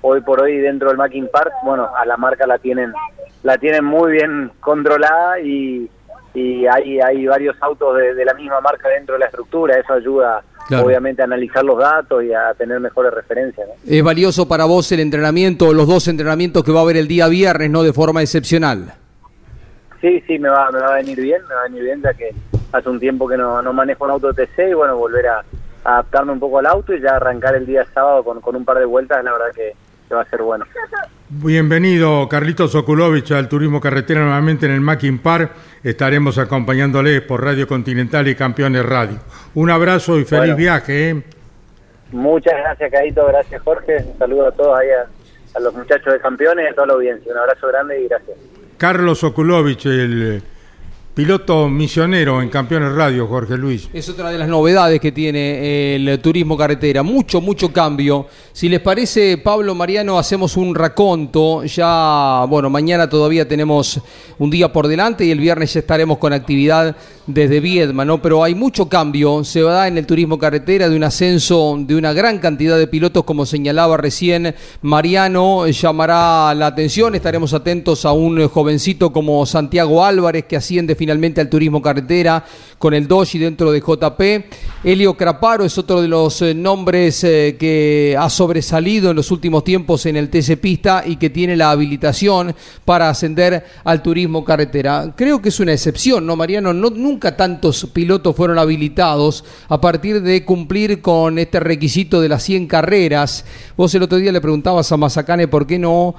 Hoy 0.00 0.20
por 0.20 0.40
hoy 0.42 0.58
dentro 0.58 0.88
del 0.88 0.96
Mackin 0.98 1.28
Park, 1.32 1.52
bueno, 1.64 1.88
a 1.96 2.04
la 2.04 2.16
marca 2.16 2.46
la 2.46 2.58
tienen 2.58 2.92
la 3.44 3.56
tienen 3.58 3.84
muy 3.84 4.12
bien 4.12 4.50
controlada 4.60 5.38
y, 5.40 5.88
y 6.34 6.66
hay, 6.66 7.00
hay 7.00 7.26
varios 7.26 7.56
autos 7.60 7.96
de, 7.96 8.14
de 8.14 8.24
la 8.24 8.34
misma 8.34 8.60
marca 8.60 8.88
dentro 8.88 9.14
de 9.14 9.20
la 9.20 9.26
estructura. 9.26 9.76
Eso 9.78 9.92
ayuda 9.94 10.42
Claro. 10.68 10.86
obviamente 10.86 11.22
a 11.22 11.24
analizar 11.24 11.64
los 11.64 11.76
datos 11.76 12.22
y 12.22 12.32
a 12.32 12.54
tener 12.54 12.78
mejores 12.78 13.12
referencias. 13.12 13.66
¿no? 13.66 13.74
Es 13.84 14.02
valioso 14.02 14.46
para 14.46 14.64
vos 14.64 14.90
el 14.92 15.00
entrenamiento, 15.00 15.72
los 15.72 15.88
dos 15.88 16.06
entrenamientos 16.06 16.62
que 16.64 16.70
va 16.70 16.78
a 16.78 16.82
haber 16.82 16.96
el 16.96 17.08
día 17.08 17.26
viernes, 17.26 17.68
¿no? 17.68 17.82
De 17.82 17.92
forma 17.92 18.22
excepcional. 18.22 18.92
Sí, 20.00 20.22
sí, 20.26 20.38
me 20.38 20.48
va, 20.48 20.70
me 20.70 20.78
va 20.78 20.92
a 20.92 20.94
venir 20.98 21.20
bien, 21.20 21.42
me 21.48 21.54
va 21.54 21.60
a 21.62 21.64
venir 21.64 21.82
bien 21.82 22.00
ya 22.02 22.14
que 22.14 22.30
hace 22.72 22.88
un 22.88 22.98
tiempo 22.98 23.28
que 23.28 23.36
no, 23.36 23.60
no 23.62 23.72
manejo 23.72 24.04
un 24.04 24.10
auto 24.10 24.32
TC 24.32 24.70
y 24.70 24.74
bueno, 24.74 24.96
volver 24.96 25.26
a, 25.28 25.38
a 25.84 25.92
adaptarme 25.94 26.32
un 26.32 26.40
poco 26.40 26.58
al 26.58 26.66
auto 26.66 26.94
y 26.94 27.00
ya 27.00 27.16
arrancar 27.16 27.54
el 27.54 27.66
día 27.66 27.84
sábado 27.92 28.24
con, 28.24 28.40
con 28.40 28.56
un 28.56 28.64
par 28.64 28.78
de 28.78 28.84
vueltas, 28.84 29.22
la 29.22 29.32
verdad 29.32 29.52
que, 29.54 29.72
que 30.08 30.14
va 30.14 30.22
a 30.22 30.30
ser 30.30 30.42
bueno. 30.42 30.64
Bienvenido 31.28 32.28
Carlitos 32.28 32.74
Okulovic 32.74 33.30
al 33.32 33.48
Turismo 33.48 33.80
Carretera 33.80 34.20
nuevamente 34.22 34.66
en 34.66 34.72
el 34.72 34.80
Mackin 34.80 35.18
Park. 35.18 35.52
Estaremos 35.82 36.36
acompañándoles 36.38 37.22
por 37.22 37.42
Radio 37.42 37.66
Continental 37.66 38.28
y 38.28 38.34
Campeones 38.34 38.84
Radio. 38.84 39.18
Un 39.54 39.70
abrazo 39.70 40.18
y 40.18 40.24
feliz 40.24 40.40
Bueno. 40.48 40.56
viaje. 40.56 41.10
¿eh? 41.10 41.22
Muchas 42.12 42.52
gracias, 42.58 42.90
Caito, 42.90 43.26
gracias, 43.26 43.62
Jorge. 43.62 44.04
Un 44.12 44.18
saludo 44.18 44.48
a 44.48 44.52
todos 44.52 44.78
ahí, 44.78 44.88
a, 44.90 45.56
a 45.56 45.60
los 45.60 45.74
muchachos 45.74 46.12
de 46.12 46.20
campeones 46.20 46.66
y 46.66 46.68
a 46.68 46.74
toda 46.74 46.88
la 46.88 46.92
audiencia. 46.94 47.32
Un 47.32 47.38
abrazo 47.38 47.68
grande 47.68 48.02
y 48.02 48.08
gracias. 48.08 48.36
Carlos 48.76 49.24
Okulovic, 49.24 49.86
el 49.86 50.42
piloto 51.14 51.68
misionero 51.68 52.40
en 52.40 52.48
Campeones 52.48 52.92
Radio, 52.92 53.26
Jorge 53.26 53.58
Luis. 53.58 53.88
Es 53.92 54.08
otra 54.08 54.30
de 54.30 54.38
las 54.38 54.48
novedades 54.48 54.98
que 54.98 55.12
tiene 55.12 55.94
el 55.94 56.18
turismo 56.20 56.56
carretera. 56.56 57.02
Mucho, 57.02 57.42
mucho 57.42 57.70
cambio. 57.70 58.26
Si 58.52 58.68
les 58.68 58.80
parece, 58.80 59.36
Pablo 59.36 59.74
Mariano, 59.74 60.18
hacemos 60.18 60.56
un 60.56 60.74
raconto. 60.74 61.64
Ya, 61.64 62.46
bueno, 62.48 62.70
mañana 62.70 63.10
todavía 63.10 63.46
tenemos 63.46 64.00
un 64.38 64.50
día 64.50 64.72
por 64.72 64.88
delante 64.88 65.26
y 65.26 65.30
el 65.30 65.38
viernes 65.38 65.74
ya 65.74 65.80
estaremos 65.80 66.16
con 66.16 66.32
actividad 66.32 66.96
desde 67.26 67.60
Viedma, 67.60 68.04
¿no? 68.04 68.20
Pero 68.20 68.42
hay 68.42 68.54
mucho 68.54 68.88
cambio. 68.88 69.44
Se 69.44 69.60
da 69.60 69.88
en 69.88 69.98
el 69.98 70.06
turismo 70.06 70.38
carretera 70.38 70.88
de 70.88 70.96
un 70.96 71.04
ascenso 71.04 71.76
de 71.78 71.94
una 71.94 72.14
gran 72.14 72.38
cantidad 72.38 72.78
de 72.78 72.86
pilotos, 72.86 73.24
como 73.24 73.44
señalaba 73.44 73.98
recién 73.98 74.54
Mariano. 74.80 75.66
Llamará 75.68 76.54
la 76.54 76.68
atención. 76.68 77.14
Estaremos 77.14 77.52
atentos 77.52 78.06
a 78.06 78.12
un 78.12 78.48
jovencito 78.48 79.12
como 79.12 79.44
Santiago 79.44 80.04
Álvarez, 80.04 80.46
que 80.46 80.56
asciende 80.56 80.96
finalmente 81.02 81.40
al 81.40 81.48
turismo 81.48 81.82
carretera 81.82 82.44
con 82.78 82.94
el 82.94 83.08
Doji 83.08 83.36
dentro 83.36 83.72
de 83.72 83.80
JP. 83.80 84.22
Elio 84.84 85.14
Craparo 85.14 85.64
es 85.64 85.76
otro 85.76 86.00
de 86.00 86.06
los 86.06 86.40
eh, 86.42 86.54
nombres 86.54 87.24
eh, 87.24 87.56
que 87.58 88.16
ha 88.16 88.30
sobresalido 88.30 89.10
en 89.10 89.16
los 89.16 89.32
últimos 89.32 89.64
tiempos 89.64 90.06
en 90.06 90.16
el 90.16 90.30
TC 90.30 90.60
Pista 90.60 91.02
y 91.04 91.16
que 91.16 91.28
tiene 91.28 91.56
la 91.56 91.72
habilitación 91.72 92.54
para 92.84 93.10
ascender 93.10 93.64
al 93.82 94.00
turismo 94.00 94.44
carretera. 94.44 95.12
Creo 95.16 95.42
que 95.42 95.48
es 95.48 95.58
una 95.58 95.72
excepción, 95.72 96.24
¿no, 96.24 96.36
Mariano? 96.36 96.72
No, 96.72 96.88
nunca 96.90 97.36
tantos 97.36 97.84
pilotos 97.92 98.36
fueron 98.36 98.60
habilitados 98.60 99.44
a 99.68 99.80
partir 99.80 100.22
de 100.22 100.44
cumplir 100.44 101.02
con 101.02 101.36
este 101.40 101.58
requisito 101.58 102.20
de 102.20 102.28
las 102.28 102.44
100 102.44 102.68
carreras. 102.68 103.44
Vos 103.76 103.92
el 103.96 104.04
otro 104.04 104.18
día 104.18 104.30
le 104.30 104.40
preguntabas 104.40 104.92
a 104.92 104.96
Mazacane 104.96 105.48
por 105.48 105.66
qué 105.66 105.80
no 105.80 106.14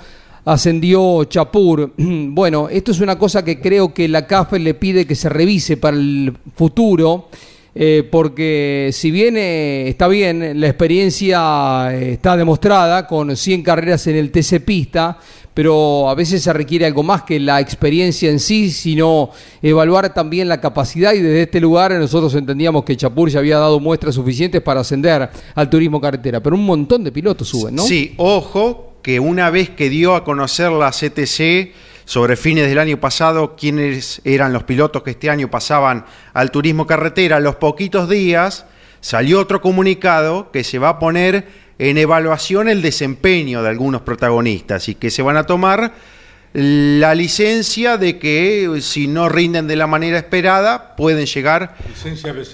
ascendió 0.45 1.23
Chapur. 1.25 1.93
Bueno, 2.33 2.67
esto 2.69 2.91
es 2.91 2.99
una 2.99 3.17
cosa 3.17 3.43
que 3.45 3.59
creo 3.59 3.93
que 3.93 4.07
la 4.07 4.25
CAF 4.25 4.53
le 4.53 4.73
pide 4.73 5.05
que 5.05 5.15
se 5.15 5.29
revise 5.29 5.77
para 5.77 5.97
el 5.97 6.33
futuro. 6.55 7.29
eh, 7.75 8.07
porque 8.11 8.91
si 8.93 9.09
bien 9.09 9.35
eh, 9.37 9.87
está 9.87 10.07
bien, 10.07 10.59
la 10.59 10.67
experiencia 10.67 11.89
eh, 11.91 12.13
está 12.13 12.37
demostrada 12.37 13.07
con 13.07 13.35
100 13.35 13.63
carreras 13.63 14.05
en 14.07 14.15
el 14.15 14.31
TC 14.31 14.63
Pista, 14.63 15.17
pero 15.53 16.09
a 16.09 16.15
veces 16.15 16.41
se 16.43 16.53
requiere 16.53 16.85
algo 16.85 17.03
más 17.03 17.23
que 17.23 17.39
la 17.39 17.59
experiencia 17.59 18.29
en 18.29 18.39
sí, 18.39 18.69
sino 18.71 19.29
evaluar 19.61 20.13
también 20.13 20.47
la 20.47 20.59
capacidad 20.61 21.13
y 21.13 21.19
desde 21.19 21.43
este 21.43 21.59
lugar 21.59 21.91
nosotros 21.93 22.33
entendíamos 22.35 22.83
que 22.83 22.97
Chapur 22.97 23.29
ya 23.29 23.39
había 23.39 23.57
dado 23.57 23.79
muestras 23.79 24.15
suficientes 24.15 24.61
para 24.61 24.81
ascender 24.81 25.29
al 25.55 25.69
turismo 25.69 26.01
carretera, 26.01 26.41
pero 26.41 26.55
un 26.55 26.65
montón 26.65 27.03
de 27.03 27.11
pilotos 27.11 27.47
suben, 27.47 27.75
¿no? 27.75 27.83
Sí, 27.83 28.13
ojo, 28.17 28.92
que 29.03 29.19
una 29.19 29.49
vez 29.49 29.69
que 29.69 29.89
dio 29.89 30.15
a 30.15 30.23
conocer 30.23 30.71
la 30.71 30.91
CTC 30.91 31.73
sobre 32.05 32.35
fines 32.35 32.67
del 32.67 32.79
año 32.79 32.99
pasado 32.99 33.55
quiénes 33.55 34.21
eran 34.23 34.53
los 34.53 34.63
pilotos 34.63 35.03
que 35.03 35.11
este 35.11 35.29
año 35.29 35.51
pasaban 35.51 36.05
al 36.33 36.51
turismo 36.51 36.87
carretera, 36.87 37.37
a 37.37 37.41
los 37.41 37.57
poquitos 37.57 38.09
días 38.09 38.65
salió 39.01 39.39
otro 39.39 39.61
comunicado 39.61 40.49
que 40.51 40.63
se 40.63 40.79
va 40.79 40.89
a 40.89 40.99
poner 40.99 41.47
en 41.77 41.97
evaluación 41.97 42.69
el 42.69 42.81
desempeño 42.81 43.61
de 43.61 43.69
algunos 43.69 44.01
protagonistas 44.01 44.87
y 44.87 44.95
que 44.95 45.11
se 45.11 45.21
van 45.21 45.37
a 45.37 45.45
tomar 45.45 45.93
la 46.53 47.15
licencia 47.15 47.97
de 47.97 48.19
que 48.19 48.77
si 48.81 49.07
no 49.07 49.27
rinden 49.27 49.65
de 49.65 49.75
la 49.75 49.87
manera 49.87 50.17
esperada 50.17 50.95
pueden 50.95 51.25
llegar 51.25 51.75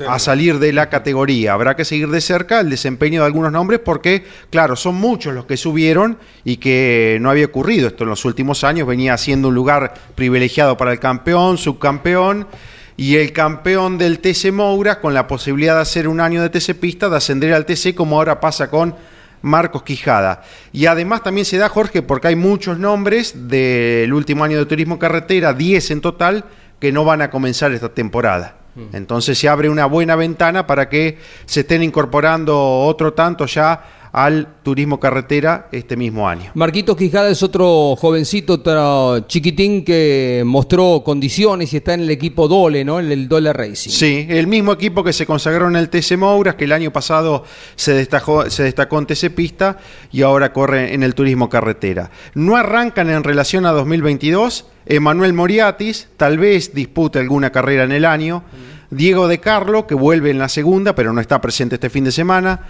a 0.07 0.19
salir 0.19 0.57
de 0.59 0.71
la 0.71 0.89
categoría. 0.89 1.51
Habrá 1.51 1.75
que 1.75 1.83
seguir 1.83 2.07
de 2.07 2.21
cerca 2.21 2.61
el 2.61 2.69
desempeño 2.69 3.21
de 3.21 3.25
algunos 3.25 3.51
nombres 3.51 3.81
porque, 3.83 4.23
claro, 4.49 4.77
son 4.77 4.95
muchos 4.95 5.33
los 5.33 5.45
que 5.45 5.57
subieron 5.57 6.17
y 6.45 6.57
que 6.57 7.17
no 7.19 7.29
había 7.29 7.45
ocurrido 7.45 7.89
esto 7.89 8.05
en 8.05 8.11
los 8.11 8.23
últimos 8.23 8.63
años. 8.63 8.87
Venía 8.87 9.17
siendo 9.17 9.49
un 9.49 9.55
lugar 9.55 9.93
privilegiado 10.15 10.77
para 10.77 10.93
el 10.93 10.99
campeón, 10.99 11.57
subcampeón 11.57 12.47
y 12.95 13.17
el 13.17 13.33
campeón 13.33 13.97
del 13.97 14.19
TC 14.19 14.53
Moura 14.53 15.01
con 15.01 15.13
la 15.13 15.27
posibilidad 15.27 15.75
de 15.75 15.81
hacer 15.81 16.07
un 16.07 16.21
año 16.21 16.41
de 16.41 16.49
TC 16.49 16.73
Pista, 16.79 17.09
de 17.09 17.17
ascender 17.17 17.53
al 17.53 17.65
TC 17.65 17.93
como 17.95 18.15
ahora 18.15 18.39
pasa 18.39 18.69
con 18.69 18.95
Marcos 19.41 19.83
Quijada. 19.83 20.43
Y 20.71 20.85
además 20.85 21.23
también 21.23 21.45
se 21.45 21.57
da, 21.57 21.69
Jorge, 21.69 22.01
porque 22.01 22.29
hay 22.29 22.35
muchos 22.35 22.79
nombres 22.79 23.47
del 23.47 24.13
último 24.13 24.43
año 24.43 24.57
de 24.57 24.65
turismo 24.65 24.99
carretera, 24.99 25.53
10 25.53 25.91
en 25.91 26.01
total, 26.01 26.45
que 26.79 26.91
no 26.91 27.05
van 27.05 27.21
a 27.21 27.29
comenzar 27.29 27.71
esta 27.71 27.89
temporada. 27.89 28.55
Entonces 28.93 29.37
se 29.37 29.49
abre 29.49 29.67
una 29.69 29.85
buena 29.87 30.15
ventana 30.15 30.65
para 30.65 30.87
que 30.87 31.17
se 31.45 31.61
estén 31.61 31.83
incorporando 31.83 32.57
otro 32.57 33.13
tanto 33.13 33.45
ya 33.45 33.83
al 34.11 34.47
turismo 34.63 34.99
carretera 34.99 35.67
este 35.71 35.95
mismo 35.95 36.27
año. 36.27 36.51
Marquitos 36.53 36.97
Quijada 36.97 37.29
es 37.29 37.43
otro 37.43 37.95
jovencito 37.95 38.53
otro 38.53 39.27
chiquitín 39.27 39.83
que 39.83 40.43
mostró 40.45 41.01
condiciones 41.03 41.73
y 41.73 41.77
está 41.77 41.93
en 41.93 42.01
el 42.01 42.09
equipo 42.09 42.47
Dole, 42.47 42.83
¿no? 42.83 42.99
En 42.99 43.11
el 43.11 43.27
Dole 43.27 43.53
Racing. 43.53 43.91
Sí, 43.91 44.25
el 44.29 44.47
mismo 44.47 44.73
equipo 44.73 45.03
que 45.03 45.13
se 45.13 45.25
consagró 45.25 45.67
en 45.67 45.75
el 45.75 45.89
TC 45.89 46.17
Mouras, 46.17 46.55
que 46.55 46.65
el 46.65 46.71
año 46.71 46.91
pasado 46.91 47.43
se 47.75 47.93
destacó, 47.93 48.49
se 48.49 48.63
destacó 48.63 48.99
en 48.99 49.05
TC 49.05 49.29
Pista 49.33 49.77
y 50.11 50.21
ahora 50.21 50.51
corre 50.53 50.93
en 50.93 51.03
el 51.03 51.15
turismo 51.15 51.49
carretera. 51.49 52.11
No 52.33 52.55
arrancan 52.55 53.09
en 53.09 53.23
relación 53.23 53.65
a 53.65 53.71
2022. 53.71 54.65
Emanuel 54.85 55.33
Moriatis 55.33 56.07
tal 56.17 56.37
vez 56.37 56.73
dispute 56.73 57.19
alguna 57.19 57.51
carrera 57.51 57.83
en 57.83 57.91
el 57.91 58.05
año. 58.05 58.43
Diego 58.91 59.27
De 59.27 59.39
Carlo, 59.39 59.85
que 59.85 59.93
vuelve 59.93 60.31
en 60.31 60.39
la 60.39 60.49
segunda, 60.49 60.95
pero 60.95 61.13
no 61.13 61.21
está 61.21 61.39
presente 61.39 61.75
este 61.75 61.91
fin 61.91 62.05
de 62.05 62.11
semana. 62.11 62.61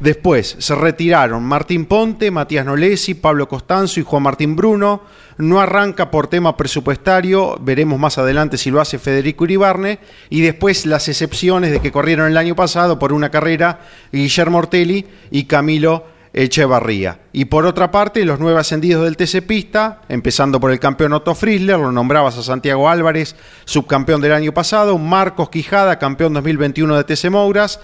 Después 0.00 0.56
se 0.58 0.74
retiraron 0.76 1.42
Martín 1.42 1.86
Ponte, 1.86 2.30
Matías 2.30 2.64
Nolesi, 2.64 3.14
Pablo 3.14 3.48
Costanzo 3.48 3.98
y 3.98 4.04
Juan 4.04 4.22
Martín 4.22 4.54
Bruno. 4.54 5.02
No 5.38 5.60
arranca 5.60 6.10
por 6.10 6.28
tema 6.28 6.56
presupuestario, 6.56 7.58
veremos 7.60 7.98
más 7.98 8.18
adelante 8.18 8.58
si 8.58 8.70
lo 8.70 8.80
hace 8.80 8.98
Federico 8.98 9.44
Uribarne. 9.44 9.98
Y 10.30 10.40
después 10.40 10.86
las 10.86 11.08
excepciones 11.08 11.72
de 11.72 11.80
que 11.80 11.90
corrieron 11.90 12.28
el 12.28 12.36
año 12.36 12.54
pasado 12.54 12.98
por 12.98 13.12
una 13.12 13.30
carrera 13.30 13.80
Guillermo 14.12 14.58
Ortelli 14.58 15.04
y 15.30 15.44
Camilo 15.44 16.04
Echevarría. 16.32 17.20
Y 17.32 17.46
por 17.46 17.66
otra 17.66 17.90
parte, 17.90 18.24
los 18.24 18.38
nueve 18.38 18.60
ascendidos 18.60 19.04
del 19.04 19.16
TC 19.16 19.44
Pista, 19.44 20.02
empezando 20.08 20.60
por 20.60 20.70
el 20.70 20.78
campeón 20.78 21.14
Otto 21.14 21.34
Frizzler, 21.34 21.78
lo 21.78 21.90
nombrabas 21.90 22.36
a 22.38 22.42
Santiago 22.42 22.88
Álvarez, 22.88 23.34
subcampeón 23.64 24.20
del 24.20 24.32
año 24.32 24.52
pasado, 24.52 24.98
Marcos 24.98 25.48
Quijada, 25.48 25.98
campeón 25.98 26.34
2021 26.34 26.96
de 26.96 27.04
TC 27.04 27.30
Mouras 27.30 27.80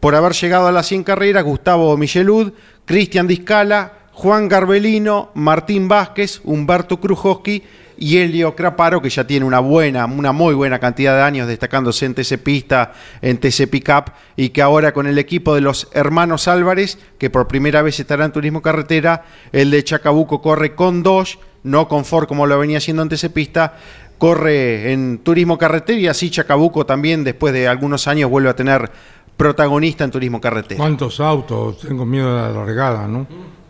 por 0.00 0.14
haber 0.14 0.32
llegado 0.32 0.68
a 0.68 0.72
las 0.72 0.86
100 0.86 1.04
carreras, 1.04 1.44
Gustavo 1.44 1.96
Michelud, 1.96 2.52
Cristian 2.84 3.26
Discala, 3.26 3.92
Juan 4.12 4.48
Garbelino, 4.48 5.30
Martín 5.34 5.88
Vázquez, 5.88 6.40
Humberto 6.44 7.00
Krujowski 7.00 7.62
y 7.98 8.18
Elio 8.18 8.54
Craparo, 8.54 9.02
que 9.02 9.10
ya 9.10 9.26
tiene 9.26 9.44
una 9.44 9.58
buena, 9.58 10.06
una 10.06 10.32
muy 10.32 10.54
buena 10.54 10.78
cantidad 10.78 11.16
de 11.16 11.22
años 11.22 11.48
destacándose 11.48 12.06
en 12.06 12.14
TC 12.14 12.38
Pista, 12.38 12.92
en 13.20 13.38
TC 13.38 13.68
Pickup, 13.68 14.12
y 14.36 14.50
que 14.50 14.62
ahora 14.62 14.92
con 14.92 15.06
el 15.06 15.18
equipo 15.18 15.54
de 15.54 15.60
los 15.60 15.88
hermanos 15.92 16.48
Álvarez, 16.48 16.98
que 17.18 17.30
por 17.30 17.48
primera 17.48 17.82
vez 17.82 17.98
estará 17.98 18.24
en 18.24 18.32
Turismo 18.32 18.62
Carretera, 18.62 19.24
el 19.52 19.70
de 19.70 19.82
Chacabuco 19.82 20.40
corre 20.40 20.74
con 20.74 21.02
dos, 21.02 21.38
no 21.64 21.88
con 21.88 22.04
Ford 22.04 22.28
como 22.28 22.46
lo 22.46 22.58
venía 22.58 22.78
haciendo 22.78 23.02
en 23.02 23.08
TC 23.08 23.30
Pista, 23.32 23.76
corre 24.18 24.92
en 24.92 25.18
Turismo 25.18 25.58
Carretera 25.58 25.98
y 25.98 26.06
así 26.08 26.30
Chacabuco 26.30 26.86
también 26.86 27.24
después 27.24 27.52
de 27.52 27.68
algunos 27.68 28.08
años 28.08 28.30
vuelve 28.30 28.50
a 28.50 28.56
tener 28.56 28.90
protagonista 29.38 30.04
en 30.04 30.10
turismo 30.10 30.40
carretera. 30.40 30.76
¿Cuántos 30.76 31.20
autos? 31.20 31.78
Tengo 31.78 32.04
miedo 32.04 32.34
de 32.34 32.42
la 32.42 32.50
largada, 32.50 33.06
¿no? 33.06 33.26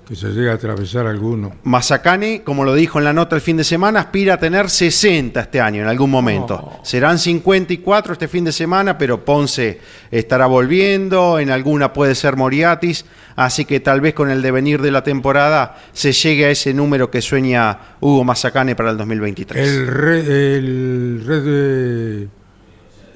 Que 0.08 0.16
se 0.16 0.28
llegue 0.28 0.50
a 0.50 0.54
atravesar 0.54 1.06
alguno. 1.06 1.52
Mazacane, 1.64 2.42
como 2.42 2.64
lo 2.64 2.74
dijo 2.74 2.98
en 2.98 3.04
la 3.04 3.12
nota 3.12 3.36
el 3.36 3.42
fin 3.42 3.58
de 3.58 3.64
semana, 3.64 4.00
aspira 4.00 4.34
a 4.34 4.38
tener 4.38 4.70
60 4.70 5.38
este 5.38 5.60
año 5.60 5.82
en 5.82 5.88
algún 5.88 6.10
momento. 6.10 6.80
Serán 6.82 7.18
54 7.18 8.14
este 8.14 8.28
fin 8.28 8.44
de 8.44 8.52
semana, 8.52 8.96
pero 8.96 9.22
Ponce 9.22 9.78
estará 10.10 10.46
volviendo, 10.46 11.38
en 11.38 11.50
alguna 11.50 11.92
puede 11.92 12.14
ser 12.14 12.36
Moriatis, 12.36 13.04
así 13.36 13.66
que 13.66 13.80
tal 13.80 14.00
vez 14.00 14.14
con 14.14 14.30
el 14.30 14.40
devenir 14.40 14.80
de 14.80 14.90
la 14.90 15.04
temporada 15.04 15.76
se 15.92 16.12
llegue 16.12 16.46
a 16.46 16.50
ese 16.50 16.72
número 16.72 17.10
que 17.10 17.20
sueña 17.20 17.78
Hugo 18.00 18.24
Mazacane 18.24 18.74
para 18.74 18.92
el 18.92 18.96
2023. 18.96 19.68
El 19.68 19.86
red, 19.86 20.30
el 20.30 21.22
red 21.26 21.42
de 21.42 22.37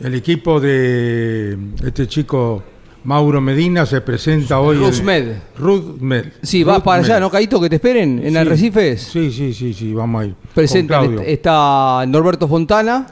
el 0.03 0.15
equipo 0.15 0.61
de 0.61 1.57
este 1.85 2.07
chico 2.07 2.63
Mauro 3.05 3.41
Medina 3.41 3.85
se 3.85 4.01
presenta 4.01 4.61
hoy. 4.61 4.77
Rusmed. 4.77 5.35
Rusmed. 5.59 6.25
Sí, 6.43 6.63
vas 6.63 6.83
para 6.83 7.03
allá, 7.03 7.19
¿no, 7.19 7.31
Caito? 7.31 7.61
Que 7.61 7.69
te 7.69 7.77
esperen 7.77 8.21
en 8.25 8.33
Sí. 8.33 8.37
Arrecifes. 8.37 9.03
Sí, 9.03 9.31
sí, 9.33 9.53
sí, 9.53 9.75
sí, 9.75 9.93
vamos 9.93 10.23
a 10.23 10.27
ir. 10.27 10.35
Claudio. 10.87 11.21
está 11.21 12.05
Norberto 12.07 12.47
Fontana, 12.47 13.07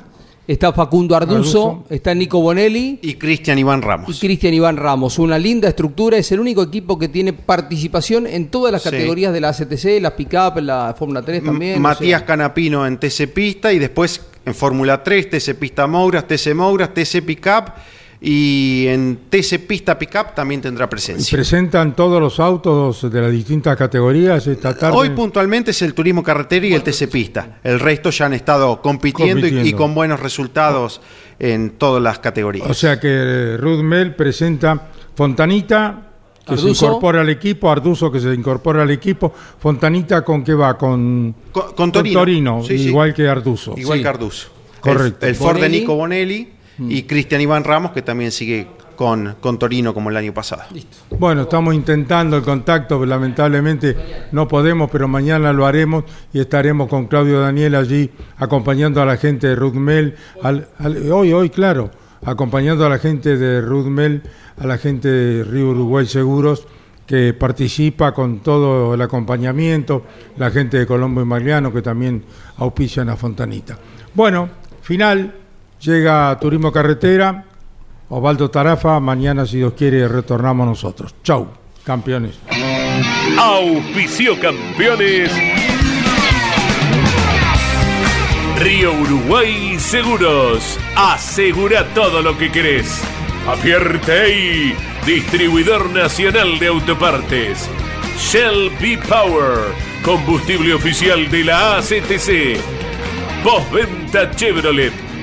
está 0.53 0.73
Facundo 0.73 1.15
Arduzo, 1.15 1.85
está 1.91 2.13
Nico 2.15 2.41
Bonelli 2.41 2.99
y 3.03 3.15
Cristian 3.15 3.59
Iván 3.59 3.83
Ramos. 3.83 4.17
y 4.17 4.19
Cristian 4.19 4.53
Iván 4.53 4.77
Ramos. 4.77 5.19
Una 5.19 5.39
linda 5.39 5.69
estructura, 5.69 6.17
es 6.17 6.33
el 6.33 6.41
único 6.41 6.63
equipo 6.63 6.99
que 6.99 7.09
tiene 7.09 7.33
participación 7.33 8.27
en 8.27 8.49
todas 8.49 8.73
las 8.73 8.83
Sí. 8.83 8.91
categorías 8.91 9.33
de 9.33 9.41
la 9.41 9.51
ACTC, 9.51 10.01
las 10.01 10.13
pick-up, 10.15 10.59
la 10.61 10.95
Fórmula 10.99 11.23
3 11.23 11.45
también. 11.45 11.81
Matías 11.81 12.21
sea. 12.21 12.27
Canapino 12.27 12.85
en 12.87 12.99
TC 12.99 13.29
Pista 13.29 13.73
y 13.73 13.79
después 13.79 14.23
en 14.45 14.55
Fórmula 14.55 15.03
3, 15.05 15.31
TC 15.31 15.55
Pista 15.55 15.87
Mouras, 15.87 16.27
TC 16.27 16.53
Mouras, 16.55 16.93
TC 16.95 17.23
Pickup 17.23 17.73
y 18.23 18.85
en 18.89 19.19
TC 19.31 19.59
Pista 19.67 19.99
Pickup 19.99 20.35
también 20.35 20.61
tendrá 20.61 20.85
Y 20.85 20.89
presencia. 20.89 21.37
presentan 21.37 21.97
todos 21.97 22.21
los 22.21 22.39
autos 22.39 23.11
de 23.11 23.21
las 23.21 23.33
distintas 23.33 23.77
categorías 23.79 24.47
esta 24.47 24.77
tarde. 24.77 24.97
Hoy 24.97 25.11
puntualmente 25.11 25.71
es 25.71 25.81
el 25.83 25.95
turismo 25.95 26.23
carretera 26.23 26.67
y 26.67 26.75
el 26.75 26.83
TC 26.83 27.09
Pista. 27.09 27.59
El 27.65 27.81
resto 27.81 28.11
ya 28.11 28.27
han 28.27 28.35
estado 28.35 28.83
compitiendo, 28.83 29.47
y- 29.47 29.73
con 29.73 29.95
buenos 29.95 30.21
resultados 30.21 31.01
en 31.39 31.71
todas 31.79 32.03
las 32.03 32.19
categorías. 32.19 32.69
O 32.69 32.75
sea 32.75 33.01
que 33.01 33.57
Ruth 33.59 33.81
Mel 33.83 34.15
presenta 34.15 34.89
Fontanita, 35.15 36.09
que 36.45 36.53
Arduzo. 36.53 36.75
se 36.75 36.85
incorpora 36.87 37.21
al 37.23 37.29
equipo, 37.31 37.71
Arduzo 37.71 38.13
que 38.13 38.21
se 38.21 38.35
incorpora 38.35 38.83
al 38.83 38.91
equipo, 38.91 39.33
Fontanita 39.59 40.23
con 40.23 40.45
qué 40.45 40.53
va, 40.53 40.77
con, 40.77 41.35
con, 41.53 41.73
con 41.75 41.91
Torino. 41.93 42.63
Sí. 42.65 42.75
igual 42.75 43.15
que 43.15 43.27
Arduzo. 43.29 43.75
Igual 43.79 43.99
Sí. 43.99 44.03
que 44.03 44.09
Arduzo. 44.09 44.49
Correcto. 44.81 45.25
El, 45.27 45.31
el 45.31 45.37
Ford 45.37 45.61
de. 45.61 45.69
Nico 45.71 45.95
Bonelli 45.95 46.49
y 46.89 47.03
Cristian 47.05 47.41
Iván 47.41 47.65
Ramos, 47.65 47.93
que 47.93 48.03
también 48.03 48.31
sigue 48.33 48.67
con, 48.97 49.37
con 49.41 49.59
Torino 49.59 49.95
como 49.95 50.11
el 50.11 50.17
año 50.17 50.35
pasado. 50.35 50.63
Bueno, 51.19 51.43
estamos 51.43 51.75
intentando 51.75 52.37
el 52.37 52.43
contacto, 52.43 52.99
pero 52.99 53.07
lamentablemente 53.09 53.97
no 54.33 54.47
podemos, 54.47 54.91
pero 54.91 55.09
mañana 55.09 55.53
lo 55.53 55.67
haremos 55.67 56.05
y 56.33 56.41
estaremos 56.41 56.89
con 56.89 57.07
Claudio 57.07 57.41
Daniel 57.41 57.75
allí 57.77 58.11
acompañando 58.37 59.01
a 59.01 59.07
la 59.07 59.17
gente 59.17 59.49
de 59.49 59.57
Rudmel, 59.57 60.15
al, 60.43 60.69
al- 60.79 61.11
hoy, 61.13 61.33
hoy, 61.33 61.49
claro, 61.51 61.91
acompañando 62.25 62.85
a 62.85 62.89
la 62.91 62.99
gente 62.99 63.37
de 63.39 63.61
Rudmel, 63.63 64.23
a 64.59 64.67
la 64.67 64.77
gente 64.77 65.09
de 65.09 65.45
Río 65.45 65.71
Uruguay 65.71 66.05
Seguros, 66.07 66.67
que 67.07 67.33
participa 67.35 68.13
con 68.13 68.41
todo 68.41 68.93
el 68.95 69.01
acompañamiento, 69.03 70.05
la 70.37 70.51
gente 70.51 70.79
de 70.79 70.87
Colombo 70.87 71.23
y 71.23 71.25
Magliano, 71.25 71.73
que 71.73 71.81
también 71.83 72.23
auspician 72.59 73.09
a 73.09 73.17
Fontanita. 73.17 73.79
Bueno, 74.15 74.49
final, 74.83 75.35
llega 75.81 76.39
Turismo 76.41 76.73
Carretera, 76.73 77.45
Osvaldo 78.09 78.51
Tarafa, 78.51 79.01
mañana 79.01 79.47
si 79.47 79.59
Dios 79.59 79.73
quiere 79.75 80.07
retornamos 80.09 80.67
nosotros. 80.67 81.15
Chau, 81.23 81.49
campeones. 81.85 82.39
Auspicio 83.39 84.39
campeones. 84.41 85.31
Río 88.59 88.93
Uruguay 88.93 89.79
Seguros. 89.79 90.79
Asegura 90.97 91.87
todo 91.95 92.21
lo 92.21 92.37
que 92.37 92.51
querés. 92.51 93.03
Apierte 93.49 94.75
distribuidor 95.07 95.91
nacional 95.91 96.59
de 96.59 96.67
autopartes. 96.67 97.71
Shell 98.19 98.71
B 98.81 98.99
Power, 99.09 99.73
combustible 100.05 100.75
oficial 100.75 101.31
de 101.31 101.45
la 101.45 101.79
ACTC. 101.79 102.61
Postventa 103.43 104.31
Chevrolet. 104.33 105.10